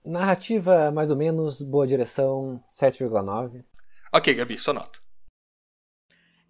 narrativa, 0.05 0.91
mais 0.91 1.11
ou 1.11 1.17
menos, 1.17 1.63
boa 1.63 1.87
direção, 1.87 2.63
7,9. 2.69 3.65
Ok, 4.13 4.35
Gabi, 4.35 4.59
sua 4.59 4.75
nota. 4.75 4.99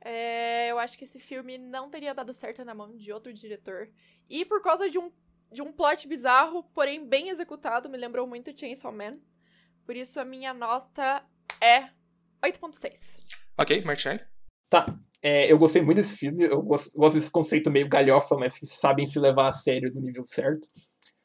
É, 0.00 0.68
eu 0.70 0.78
acho 0.78 0.96
que 0.96 1.04
esse 1.04 1.18
filme 1.20 1.59
não 1.59 1.90
teria 1.90 2.14
dado 2.14 2.32
certo 2.32 2.64
na 2.64 2.74
mão 2.74 2.96
de 2.96 3.12
outro 3.12 3.32
diretor. 3.34 3.90
E 4.30 4.44
por 4.44 4.62
causa 4.62 4.88
de 4.88 4.98
um, 4.98 5.12
de 5.53 5.62
um 5.62 5.72
plot 5.72 6.07
bizarro, 6.07 6.62
porém 6.74 7.07
bem 7.07 7.28
executado, 7.28 7.88
me 7.88 7.96
lembrou 7.99 8.26
muito 8.26 8.59
Chainsaw 8.59 8.92
Man. 8.92 9.18
Por 9.84 9.96
isso 9.96 10.20
a 10.20 10.24
minha 10.24 10.53
nota 10.53 11.24
é 11.61 11.88
8.6. 12.44 13.26
Ok, 13.59 13.82
Martin. 13.84 14.20
Tá. 14.68 14.86
É, 15.22 15.51
eu 15.51 15.59
gostei 15.59 15.82
muito 15.82 15.96
desse 15.96 16.16
filme. 16.16 16.44
Eu 16.44 16.62
gosto, 16.62 16.96
gosto 16.96 17.16
desse 17.16 17.30
conceito 17.30 17.70
meio 17.70 17.88
galhofa, 17.88 18.36
mas 18.36 18.59
que 18.59 18.66
sabem 18.66 19.07
se 19.07 19.18
levar 19.18 19.49
a 19.49 19.53
sério 19.53 19.92
no 19.92 20.01
nível 20.01 20.24
certo. 20.26 20.68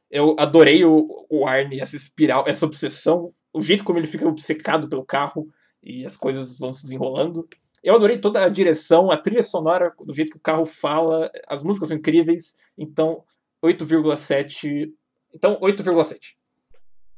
Eu 0.10 0.36
adorei 0.40 0.86
o, 0.86 1.08
o 1.30 1.46
Arne, 1.46 1.80
essa 1.80 1.96
espiral, 1.96 2.44
essa 2.48 2.66
obsessão, 2.66 3.34
o 3.54 3.62
jeito 3.62 3.84
como 3.84 4.00
ele 4.00 4.08
fica 4.08 4.28
obcecado 4.28 4.88
pelo 4.88 5.06
carro 5.06 5.48
e 5.82 6.06
as 6.06 6.16
coisas 6.16 6.58
vão 6.58 6.72
se 6.72 6.84
desenrolando. 6.84 7.48
Eu 7.84 7.96
adorei 7.96 8.18
toda 8.18 8.44
a 8.44 8.50
direção, 8.50 9.12
a 9.12 9.18
trilha 9.18 9.44
sonora, 9.44 9.94
do 10.00 10.14
jeito 10.14 10.32
que 10.32 10.38
o 10.38 10.42
carro 10.42 10.66
fala, 10.66 11.30
as 11.48 11.62
músicas 11.62 11.90
são 11.90 11.98
incríveis. 11.98 12.74
Então, 12.78 13.24
8,7. 13.64 14.88
Então, 15.34 15.60
8,7. 15.60 16.18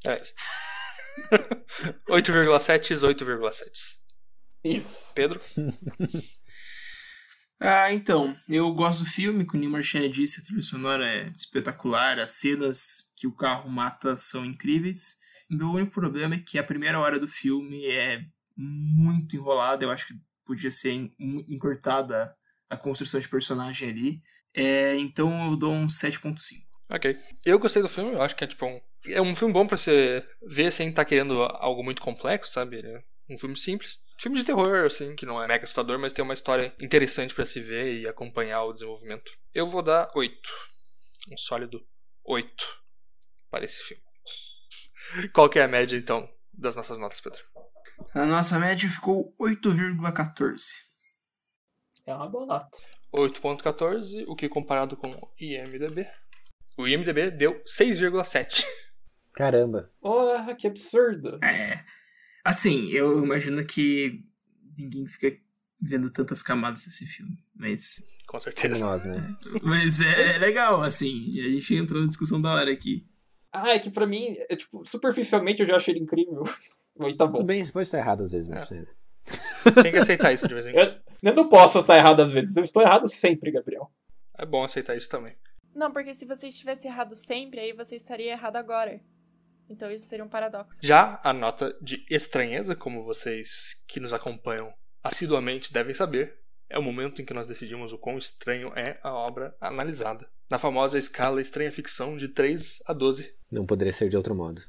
É. 0.06 0.22
8,7 2.10 2.96
8,7. 2.98 3.64
Isso. 4.64 5.14
Pedro? 5.16 5.40
Ah, 7.58 7.92
então, 7.94 8.36
eu 8.50 8.70
gosto 8.74 9.06
do 9.06 9.10
filme, 9.10 9.46
como 9.46 9.58
o 9.58 9.60
Neil 9.62 9.72
Marchand 9.72 10.10
disse, 10.10 10.42
a 10.42 10.44
trilha 10.44 10.62
sonora 10.62 11.08
é 11.08 11.30
espetacular, 11.30 12.20
as 12.20 12.32
cenas 12.32 13.14
que 13.16 13.26
o 13.28 13.34
carro 13.34 13.70
mata 13.70 14.18
são 14.18 14.44
incríveis. 14.46 15.16
Meu 15.50 15.70
único 15.72 15.94
problema 15.94 16.36
é 16.36 16.40
que 16.46 16.58
a 16.60 16.64
primeira 16.64 17.00
hora 17.00 17.18
do 17.18 17.30
filme 17.30 17.86
é 17.86 18.20
muito 18.58 19.38
enrolada, 19.38 19.86
eu 19.86 19.90
acho 19.90 20.06
que 20.08 20.14
podia 20.46 20.70
ser 20.70 20.92
en- 20.92 21.16
encurtada 21.48 22.36
a 22.70 22.76
construção 22.76 23.22
de 23.22 23.30
personagem 23.30 23.90
ali. 23.90 24.22
É, 24.56 24.96
então 24.98 25.52
eu 25.52 25.58
dou 25.58 25.74
um 25.74 25.88
7.5. 25.88 26.66
Ok. 26.90 27.18
Eu 27.46 27.60
gostei 27.60 27.82
do 27.82 27.90
filme, 27.90 28.14
eu 28.14 28.22
acho 28.22 28.36
que 28.36 28.44
é 28.44 28.48
tipo 28.48 28.66
um. 28.66 28.80
É 29.08 29.22
um 29.22 29.36
filme 29.36 29.54
bom 29.54 29.68
pra 29.68 29.78
você 29.78 30.28
ver 30.48 30.72
sem 30.72 30.90
estar 30.90 31.06
querendo 31.06 31.44
algo 31.44 31.84
muito 31.84 32.02
complexo, 32.02 32.54
sabe? 32.54 32.80
É 32.80 33.04
um 33.30 33.38
filme 33.38 33.56
simples. 33.56 34.00
Filme 34.20 34.40
de 34.40 34.46
terror, 34.46 34.86
assim, 34.86 35.16
que 35.16 35.26
não 35.26 35.44
é 35.44 35.48
mega 35.48 35.66
assustador, 35.66 36.00
mas 36.00 36.14
tem 36.14 36.24
uma 36.24 36.34
história 36.34 36.74
interessante 36.80 37.34
pra 37.34 37.46
se 37.46 37.60
ver 37.60 38.02
e 38.02 38.08
acompanhar 38.08 38.64
o 38.64 38.74
desenvolvimento. 38.74 39.32
Eu 39.54 39.68
vou 39.68 39.82
dar 39.82 40.10
8. 40.16 40.36
Um 41.32 41.38
sólido 41.38 41.86
8 42.24 42.82
para 43.52 43.66
esse 43.66 43.84
filme. 43.84 44.04
Qual 45.34 45.50
que 45.50 45.60
é 45.60 45.64
a 45.64 45.68
média, 45.68 45.98
então, 45.98 46.30
das 46.54 46.76
nossas 46.76 46.98
notas, 46.98 47.20
Pedro? 47.20 47.44
A 48.14 48.26
nossa 48.26 48.58
média 48.58 48.90
ficou 48.90 49.36
8,14. 49.40 50.86
É 52.08 52.16
uma 52.16 52.30
boa 52.30 52.46
nota. 52.46 52.78
8.14, 53.16 54.26
o 54.28 54.36
que 54.36 54.50
comparado 54.50 54.96
com 54.98 55.10
o 55.10 55.30
IMDB? 55.40 56.08
O 56.78 56.88
IMDB 56.88 57.32
deu 57.32 57.62
6,7. 57.64 58.66
Caramba. 59.34 59.90
Porra, 60.02 60.54
que 60.56 60.68
absurdo. 60.68 61.40
É. 61.44 61.80
Assim, 62.44 62.90
eu 62.92 63.24
imagino 63.24 63.66
que 63.66 64.24
ninguém 64.78 65.08
fica 65.08 65.36
vendo 65.82 66.10
tantas 66.10 66.42
camadas 66.42 66.86
desse 66.86 67.06
filme. 67.06 67.38
Mas, 67.56 68.04
Com 68.28 68.38
certeza. 68.38 68.80
nós, 68.80 69.04
né? 69.06 69.36
mas 69.64 70.02
é, 70.02 70.36
é 70.36 70.38
legal, 70.40 70.82
assim. 70.82 71.40
A 71.40 71.50
gente 71.50 71.76
entrou 71.76 72.02
na 72.02 72.08
discussão 72.08 72.40
da 72.42 72.54
hora 72.54 72.72
aqui. 72.72 73.08
Ah, 73.52 73.70
é 73.70 73.80
que 73.80 73.90
pra 73.90 74.06
mim, 74.06 74.36
é, 74.50 74.56
tipo, 74.56 74.84
superficialmente 74.84 75.62
eu 75.62 75.68
já 75.68 75.78
achei 75.78 75.94
ele 75.94 76.04
incrível. 76.04 76.42
Mas 76.98 77.14
tá 77.16 77.26
Tudo 77.28 77.40
bom. 77.40 77.46
bem, 77.46 77.64
você 77.64 77.72
pode 77.74 77.84
estar 77.88 77.98
errado 77.98 78.22
às 78.24 78.30
É. 78.30 78.34
vezes, 78.34 78.48
Marcelo. 78.50 78.88
Tem 79.82 79.92
que 79.92 79.98
aceitar 79.98 80.32
isso 80.34 80.48
de 80.48 80.54
vez 80.54 80.66
em 80.68 80.72
quando. 80.74 81.02
Eu, 81.26 81.34
não 81.34 81.50
posso 81.50 81.80
estar 81.80 81.98
errado 81.98 82.22
às 82.22 82.32
vezes. 82.32 82.56
Eu 82.56 82.64
estou 82.64 82.84
errado 82.84 83.08
sempre, 83.08 83.52
Gabriel. 83.52 83.92
É 84.38 84.46
bom 84.46 84.64
aceitar 84.64 84.96
isso 84.96 85.10
também. 85.10 85.36
Não, 85.74 85.92
porque 85.92 86.14
se 86.14 86.26
você 86.26 86.48
estivesse 86.48 86.88
errado 86.88 87.16
sempre, 87.16 87.60
aí 87.60 87.74
você 87.74 87.96
estaria 87.96 88.32
errado 88.32 88.58
agora. 88.58 89.02
Então 89.70 89.92
isso 89.92 90.06
seria 90.06 90.24
um 90.24 90.30
paradoxo. 90.30 90.80
Já 90.84 91.20
a 91.24 91.34
nota 91.34 91.76
de 91.82 92.06
estranheza, 92.10 92.76
como 92.76 93.02
vocês 93.02 93.84
que 93.88 94.00
nos 94.00 94.14
acompanham 94.14 94.72
assiduamente 95.04 95.74
devem 95.74 95.96
saber, 95.96 96.40
é 96.70 96.78
o 96.78 96.84
momento 96.84 97.22
em 97.22 97.26
que 97.26 97.34
nós 97.34 97.48
decidimos 97.48 97.92
o 97.92 97.98
quão 97.98 98.18
estranho 98.18 98.72
é 98.76 99.00
a 99.04 99.14
obra 99.14 99.56
analisada. 99.60 100.30
Na 100.50 100.60
famosa 100.60 100.98
escala 100.98 101.42
estranha 101.42 101.72
ficção 101.72 102.18
de 102.18 102.28
3 102.28 102.84
a 102.86 102.94
12, 102.94 103.36
Não 103.52 103.66
poderia 103.66 103.94
ser 103.94 104.10
de 104.10 104.18
outro 104.18 104.36
modo. 104.36 104.62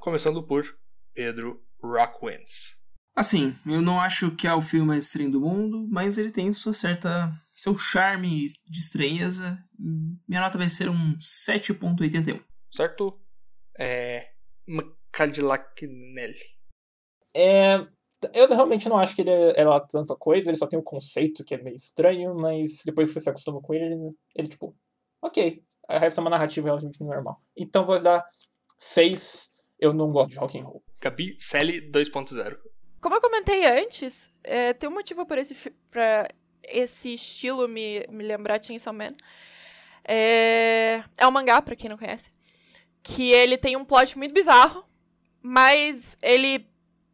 começando 0.00 0.40
por 0.40 0.64
Pedro 1.12 1.60
Rockwins. 1.82 2.85
Assim, 3.16 3.56
eu 3.64 3.80
não 3.80 3.98
acho 3.98 4.36
que 4.36 4.46
é 4.46 4.52
o 4.52 4.60
filme 4.60 4.88
mais 4.88 5.06
estranho 5.06 5.30
do 5.30 5.40
mundo, 5.40 5.88
mas 5.90 6.18
ele 6.18 6.30
tem 6.30 6.52
sua 6.52 6.74
certa. 6.74 7.32
seu 7.54 7.76
charme 7.78 8.46
de 8.68 8.78
estranheza. 8.78 9.58
Minha 10.28 10.42
nota 10.42 10.58
vai 10.58 10.68
ser 10.68 10.90
um 10.90 11.16
7,81. 11.18 12.44
Certo? 12.70 13.18
É. 13.78 14.32
Cadillac 15.10 15.86
Nelly. 15.86 16.38
É, 17.34 17.86
eu 18.34 18.46
realmente 18.48 18.86
não 18.86 18.98
acho 18.98 19.16
que 19.16 19.22
ele 19.22 19.30
é, 19.30 19.60
é 19.60 19.64
lá 19.64 19.80
tanta 19.80 20.14
coisa. 20.14 20.50
Ele 20.50 20.58
só 20.58 20.66
tem 20.66 20.78
um 20.78 20.84
conceito 20.84 21.42
que 21.42 21.54
é 21.54 21.62
meio 21.62 21.74
estranho, 21.74 22.34
mas 22.34 22.82
depois 22.84 23.08
que 23.08 23.14
você 23.14 23.20
se 23.20 23.30
acostuma 23.30 23.62
com 23.62 23.72
ele, 23.72 23.94
ele, 23.94 24.10
ele 24.36 24.48
tipo, 24.48 24.76
ok. 25.22 25.62
O 25.88 25.98
resto 25.98 26.18
é 26.18 26.20
uma 26.20 26.30
narrativa 26.30 26.66
relativamente 26.66 27.02
normal. 27.02 27.40
Então 27.56 27.86
vou 27.86 27.98
dar 27.98 28.22
6 28.78 29.52
Eu 29.78 29.94
não 29.94 30.10
gosto 30.10 30.32
de 30.32 30.38
rock 30.38 30.58
and 30.58 30.64
roll. 30.64 30.84
Gabi 31.00 31.36
Sally 31.38 31.90
2.0. 31.90 32.58
Como 33.00 33.14
eu 33.14 33.20
comentei 33.20 33.66
antes, 33.66 34.28
é, 34.42 34.72
tem 34.72 34.88
um 34.88 34.94
motivo 34.94 35.24
por 35.26 35.38
esse, 35.38 35.54
pra 35.90 36.28
esse 36.62 37.14
estilo 37.14 37.68
me, 37.68 38.06
me 38.08 38.24
lembrar 38.24 38.62
Chainsaw 38.62 38.92
Man. 38.92 39.14
É, 40.04 41.02
é 41.16 41.26
um 41.26 41.30
mangá, 41.30 41.60
pra 41.60 41.76
quem 41.76 41.90
não 41.90 41.98
conhece. 41.98 42.30
Que 43.02 43.30
ele 43.32 43.56
tem 43.56 43.76
um 43.76 43.84
plot 43.84 44.16
muito 44.16 44.32
bizarro, 44.32 44.84
mas 45.42 46.16
ele 46.22 46.68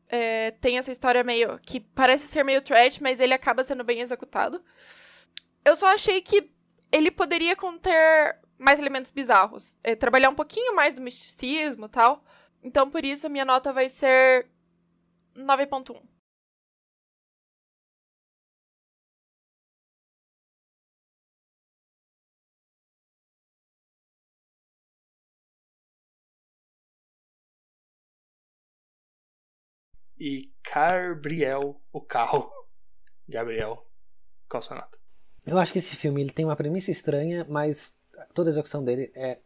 é, 0.08 0.50
tem 0.52 0.78
essa 0.78 0.92
história 0.92 1.24
meio. 1.24 1.58
que 1.60 1.80
parece 1.80 2.26
ser 2.28 2.44
meio 2.44 2.62
trash, 2.62 2.98
mas 2.98 3.18
ele 3.20 3.34
acaba 3.34 3.64
sendo 3.64 3.82
bem 3.82 4.00
executado. 4.00 4.62
Eu 5.64 5.74
só 5.76 5.86
achei 5.86 6.20
que 6.20 6.50
ele 6.90 7.10
poderia 7.10 7.56
conter 7.56 8.38
mais 8.58 8.78
elementos 8.78 9.10
bizarros. 9.10 9.76
é, 9.82 9.94
trabalhar 9.94 10.28
um 10.28 10.34
pouquinho 10.34 10.74
mais 10.76 10.94
do 10.94 11.00
misticismo 11.00 11.88
tal. 11.88 12.24
Então, 12.62 12.88
por 12.88 13.04
isso, 13.04 13.26
a 13.26 13.30
minha 13.30 13.44
nota 13.44 13.72
vai 13.72 13.88
ser 13.88 14.46
9.1. 15.36 16.02
E 30.18 30.52
Carbriel, 30.62 31.80
o 31.92 32.00
carro. 32.00 32.50
Gabriel, 33.28 33.86
qual 34.48 34.60
a 34.60 34.62
sua 34.62 34.76
nota? 34.76 34.98
Eu 35.44 35.58
acho 35.58 35.72
que 35.72 35.78
esse 35.78 35.96
filme 35.96 36.20
ele 36.22 36.30
tem 36.30 36.44
uma 36.44 36.54
premissa 36.54 36.90
estranha, 36.90 37.44
mas 37.48 37.98
toda 38.32 38.48
a 38.48 38.52
execução 38.52 38.84
dele 38.84 39.10
é. 39.14 39.40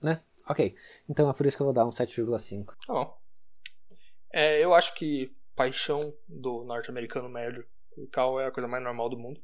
né? 0.00 0.22
Ok. 0.48 0.74
Então 1.08 1.28
é 1.28 1.32
por 1.34 1.44
isso 1.44 1.56
que 1.56 1.62
eu 1.62 1.66
vou 1.66 1.74
dar 1.74 1.84
um 1.84 1.90
7,5. 1.90 2.74
Tá 2.86 2.92
bom. 2.94 3.25
É, 4.32 4.62
eu 4.62 4.74
acho 4.74 4.94
que 4.94 5.34
paixão 5.54 6.14
do 6.28 6.64
norte-americano 6.64 7.28
médio 7.28 7.66
por 7.94 8.08
carro 8.10 8.38
é 8.38 8.46
a 8.46 8.50
coisa 8.50 8.68
mais 8.68 8.82
normal 8.82 9.08
do 9.08 9.18
mundo. 9.18 9.40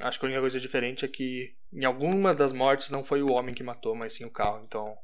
Acho 0.00 0.18
que 0.18 0.26
a 0.26 0.28
única 0.28 0.40
coisa 0.40 0.60
diferente 0.60 1.04
é 1.04 1.08
que 1.08 1.54
em 1.72 1.84
alguma 1.84 2.34
das 2.34 2.52
mortes 2.52 2.90
não 2.90 3.04
foi 3.04 3.22
o 3.22 3.30
homem 3.30 3.54
que 3.54 3.62
matou, 3.62 3.94
mas 3.94 4.14
sim 4.14 4.24
o 4.24 4.30
carro. 4.30 4.64
Então. 4.64 4.98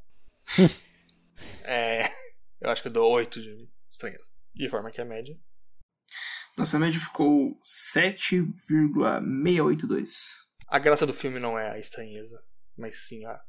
é. 1.65 2.03
Eu 2.61 2.71
acho 2.71 2.83
que 2.83 2.89
eu 2.89 2.93
dou 2.93 3.09
8 3.11 3.41
de 3.41 3.69
estranheza. 3.91 4.29
De 4.55 4.69
forma 4.69 4.91
que 4.91 5.01
é 5.01 5.05
média. 5.05 5.35
Nossa 6.57 6.79
média 6.79 7.01
ficou 7.01 7.55
7,682. 7.63 10.13
A 10.69 10.79
graça 10.79 11.07
do 11.07 11.15
filme 11.15 11.41
não 11.41 11.59
é 11.59 11.71
a 11.71 11.79
estranheza, 11.79 12.45
mas 12.77 13.09
sim 13.09 13.25
a 13.25 13.41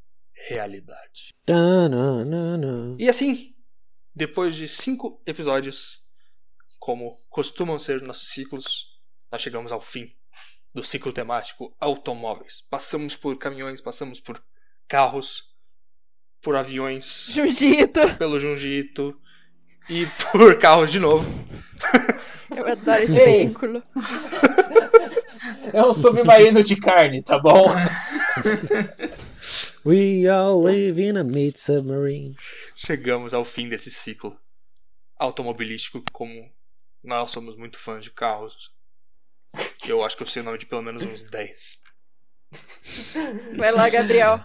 realidade. 0.47 1.35
Tananana. 1.45 2.95
E 2.97 3.09
assim, 3.09 3.53
depois 4.15 4.55
de 4.55 4.67
cinco 4.67 5.21
episódios, 5.25 5.99
como 6.79 7.17
costumam 7.29 7.79
ser 7.79 8.01
nossos 8.01 8.29
ciclos, 8.29 8.87
nós 9.31 9.41
chegamos 9.41 9.71
ao 9.71 9.79
fim 9.81 10.13
do 10.73 10.83
ciclo 10.83 11.11
temático 11.13 11.75
automóveis. 11.79 12.61
Passamos 12.69 13.15
por 13.15 13.37
caminhões, 13.37 13.81
passamos 13.81 14.19
por 14.19 14.41
carros, 14.87 15.43
por 16.41 16.55
aviões, 16.55 17.27
Jiu-jitsu. 17.31 18.17
pelo 18.17 18.39
Junjito 18.39 19.19
e 19.89 20.05
por 20.31 20.57
carros 20.57 20.91
de 20.91 20.99
novo. 20.99 21.25
Eu 22.55 22.67
adoro 22.67 23.03
esse 23.03 23.17
Ei. 23.17 23.45
veículo. 23.45 23.81
É 25.73 25.81
um 25.83 25.93
submarino 25.93 26.61
de 26.63 26.75
carne, 26.75 27.23
tá 27.23 27.39
bom? 27.39 27.65
We 29.83 30.29
all 30.29 30.61
live 30.61 30.99
in 30.99 31.17
a 31.17 31.23
meat 31.23 31.57
submarine. 31.57 32.35
Chegamos 32.75 33.33
ao 33.33 33.43
fim 33.43 33.67
desse 33.67 33.89
ciclo 33.89 34.37
automobilístico, 35.17 36.03
como 36.11 36.51
nós 37.03 37.31
somos 37.31 37.57
muito 37.57 37.79
fãs 37.79 38.03
de 38.03 38.11
carros. 38.11 38.71
Eu 39.89 40.05
acho 40.05 40.15
que 40.15 40.21
eu 40.21 40.27
sei 40.27 40.43
o 40.43 40.45
nome 40.45 40.59
de 40.59 40.67
pelo 40.67 40.83
menos 40.83 41.01
uns 41.01 41.23
10. 41.23 41.79
Vai 43.57 43.71
lá, 43.71 43.89
Gabriel. 43.89 44.39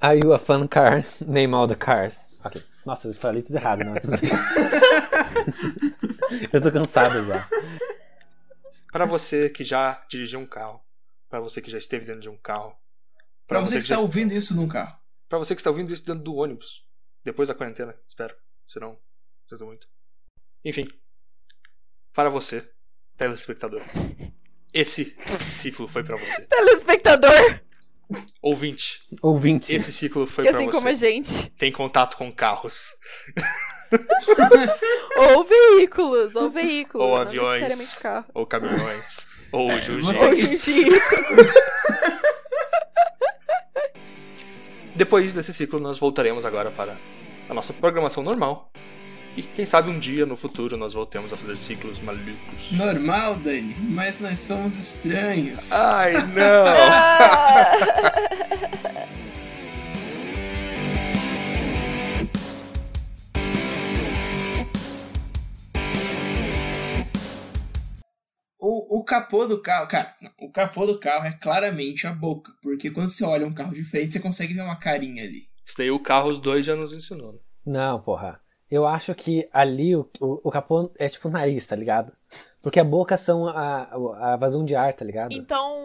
Are 0.00 0.18
you 0.18 0.32
a 0.32 0.40
fun 0.40 0.66
car? 0.66 1.04
Name 1.24 1.54
all 1.54 1.68
the 1.68 1.76
cars. 1.76 2.36
Ok. 2.44 2.60
Nossa, 2.84 3.06
eu 3.06 3.14
falei 3.14 3.42
tudo 3.42 3.56
errado, 3.56 3.84
não. 3.84 3.94
eu 6.52 6.60
tô 6.60 6.72
cansado 6.72 7.24
já. 7.26 7.48
Para 8.90 9.06
você 9.06 9.48
que 9.48 9.62
já 9.62 10.04
dirigiu 10.08 10.40
um 10.40 10.46
carro, 10.46 10.84
para 11.30 11.38
você 11.38 11.62
que 11.62 11.70
já 11.70 11.78
esteve 11.78 12.04
dentro 12.06 12.22
de 12.22 12.28
um 12.28 12.36
carro, 12.36 12.76
Pra 13.46 13.60
você 13.60 13.74
que 13.74 13.80
já 13.82 13.94
está 13.94 13.98
ouvindo 14.00 14.32
isso 14.32 14.54
num 14.54 14.68
carro. 14.68 14.96
Pra 15.28 15.38
você 15.38 15.54
que 15.54 15.60
está 15.60 15.70
ouvindo 15.70 15.92
isso 15.92 16.04
dentro 16.04 16.22
do 16.22 16.34
ônibus. 16.36 16.82
Depois 17.24 17.48
da 17.48 17.54
quarentena, 17.54 17.94
espero. 18.06 18.34
Senão, 18.66 18.98
sinto 19.48 19.64
muito. 19.66 19.86
Enfim. 20.64 20.88
Para 22.12 22.30
você, 22.30 22.68
telespectador. 23.16 23.82
Esse 24.72 25.16
ciclo 25.40 25.86
foi 25.86 26.02
pra 26.02 26.16
você. 26.16 26.46
Telespectador, 26.46 27.60
Ouvinte, 28.42 29.00
Ouvinte. 29.22 29.72
esse 29.72 29.92
ciclo 29.92 30.26
foi 30.26 30.44
que 30.44 30.50
pra 30.50 30.60
assim 30.60 30.68
como 30.70 30.88
a 30.88 30.92
você. 30.94 31.06
gente. 31.12 31.48
Tem 31.50 31.70
contato 31.72 32.16
com 32.16 32.30
carros. 32.32 32.90
Ou 35.16 35.44
veículos, 35.44 36.34
ou 36.34 36.50
veículos. 36.50 37.06
Ou 37.06 37.16
aviões. 37.16 38.02
Ou 38.34 38.44
caminhões. 38.46 39.26
ou 39.52 39.70
jiu-jitsu. 39.80 40.12
você- 40.12 40.26
Ou 40.26 40.36
jiu-jitsu. 40.36 40.70
Depois 44.94 45.32
desse 45.32 45.52
ciclo, 45.52 45.80
nós 45.80 45.98
voltaremos 45.98 46.44
agora 46.44 46.70
para 46.70 46.96
a 47.48 47.54
nossa 47.54 47.72
programação 47.72 48.22
normal. 48.22 48.70
E 49.36 49.42
quem 49.42 49.66
sabe 49.66 49.90
um 49.90 49.98
dia 49.98 50.24
no 50.24 50.36
futuro 50.36 50.76
nós 50.76 50.94
voltemos 50.94 51.32
a 51.32 51.36
fazer 51.36 51.56
ciclos 51.56 51.98
malucos. 51.98 52.70
Normal, 52.70 53.34
Dani, 53.36 53.74
mas 53.80 54.20
nós 54.20 54.38
somos 54.38 54.76
estranhos. 54.76 55.72
Ai, 55.72 56.12
não! 56.12 56.74
capô 69.14 69.46
do 69.46 69.62
carro, 69.62 69.86
cara, 69.86 70.14
não, 70.20 70.30
o 70.40 70.50
capô 70.50 70.84
do 70.86 70.98
carro 70.98 71.24
é 71.24 71.32
claramente 71.32 72.06
a 72.06 72.12
boca, 72.12 72.52
porque 72.60 72.90
quando 72.90 73.08
você 73.08 73.24
olha 73.24 73.46
um 73.46 73.54
carro 73.54 73.72
de 73.72 73.84
frente, 73.84 74.10
você 74.12 74.18
consegue 74.20 74.54
ver 74.54 74.62
uma 74.62 74.76
carinha 74.76 75.22
ali. 75.22 75.46
Isso 75.64 75.76
daí 75.78 75.90
o 75.90 75.98
Carros 76.00 76.38
2 76.38 76.66
já 76.66 76.74
nos 76.74 76.92
ensinou. 76.92 77.32
né? 77.32 77.38
Não, 77.64 78.00
porra. 78.00 78.40
Eu 78.70 78.86
acho 78.86 79.14
que 79.14 79.48
ali 79.52 79.94
o, 79.94 80.08
o, 80.20 80.40
o 80.48 80.50
capô 80.50 80.90
é 80.98 81.08
tipo 81.08 81.28
o 81.28 81.30
nariz, 81.30 81.66
tá 81.66 81.76
ligado? 81.76 82.12
Porque 82.60 82.80
a 82.80 82.84
boca 82.84 83.16
são 83.16 83.46
a, 83.46 83.88
a 84.32 84.36
vazão 84.36 84.64
de 84.64 84.74
ar, 84.74 84.92
tá 84.94 85.04
ligado? 85.04 85.32
Então, 85.32 85.78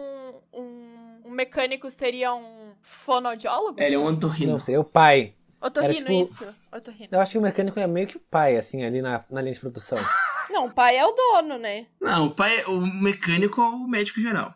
um, 0.52 1.20
um 1.26 1.30
mecânico 1.30 1.88
seria 1.90 2.34
um 2.34 2.74
fonoaudiólogo? 2.82 3.80
Ele 3.80 3.94
é 3.94 3.98
um 3.98 4.08
antorrino. 4.08 4.52
Não 4.52 4.60
sei, 4.60 4.76
o 4.76 4.84
pai. 4.84 5.34
Otorrino, 5.62 5.94
era 5.94 5.94
tipo- 5.94 6.12
isso. 6.12 6.46
Otorrino. 6.72 7.08
Eu 7.12 7.20
acho 7.20 7.32
que 7.32 7.38
o 7.38 7.42
mecânico 7.42 7.78
é 7.78 7.86
meio 7.86 8.06
que 8.08 8.16
o 8.16 8.20
pai, 8.30 8.56
assim, 8.56 8.82
ali 8.82 9.00
na, 9.00 9.24
na 9.30 9.40
linha 9.40 9.52
de 9.54 9.60
produção. 9.60 9.98
Não, 10.50 10.66
o 10.66 10.72
pai 10.72 10.96
é 10.96 11.04
o 11.06 11.12
dono, 11.12 11.58
né? 11.58 11.86
Não, 12.00 12.26
o 12.26 12.30
pai, 12.34 12.64
o 12.64 12.80
mecânico 12.80 13.60
é 13.60 13.64
o 13.68 13.86
médico 13.86 14.20
geral. 14.20 14.54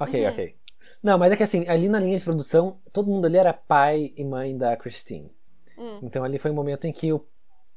Ok, 0.00 0.24
Uhum. 0.24 0.30
ok. 0.32 0.56
Não, 1.02 1.18
mas 1.18 1.32
é 1.32 1.36
que 1.36 1.42
assim, 1.42 1.66
ali 1.68 1.88
na 1.88 1.98
linha 1.98 2.16
de 2.16 2.22
produção, 2.24 2.80
todo 2.92 3.08
mundo 3.08 3.26
ali 3.26 3.36
era 3.36 3.52
pai 3.52 4.12
e 4.16 4.24
mãe 4.24 4.56
da 4.56 4.76
Christine. 4.76 5.30
Hum. 5.76 6.00
Então 6.04 6.22
ali 6.22 6.38
foi 6.38 6.50
um 6.52 6.54
momento 6.54 6.86
em 6.86 6.92
que 6.92 7.12
o 7.12 7.26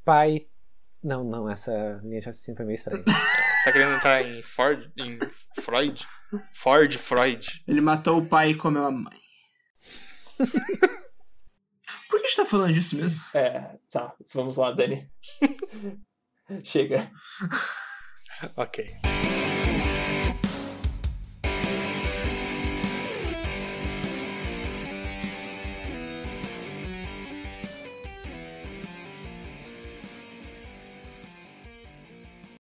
pai. 0.06 0.48
Não, 1.04 1.24
não, 1.24 1.50
essa 1.50 2.00
linha 2.04 2.20
de 2.20 2.26
raciocínio 2.28 2.58
foi 2.58 2.66
meio 2.66 2.76
estranha. 2.76 3.04
Tá 3.64 3.72
querendo 3.72 3.94
entrar 3.96 4.24
em 4.24 4.42
Ford? 4.42 4.92
Em 4.98 5.20
Freud? 5.62 6.08
Ford, 6.52 6.96
Freud. 6.98 7.64
Ele 7.68 7.80
matou 7.80 8.18
o 8.18 8.26
pai 8.26 8.50
e 8.52 8.56
comeu 8.56 8.84
a 8.86 8.90
mãe. 8.92 9.20
Por 12.10 12.20
que 12.20 12.26
a 12.26 12.28
gente 12.28 12.38
tá 12.38 12.46
falando 12.46 12.74
disso 12.74 12.96
mesmo? 12.98 13.22
É, 13.36 13.78
tá. 13.92 14.16
Vamos 14.34 14.58
lá, 14.58 14.72
Dani. 14.72 15.08
Chega. 16.64 17.12
ok. 18.56 19.41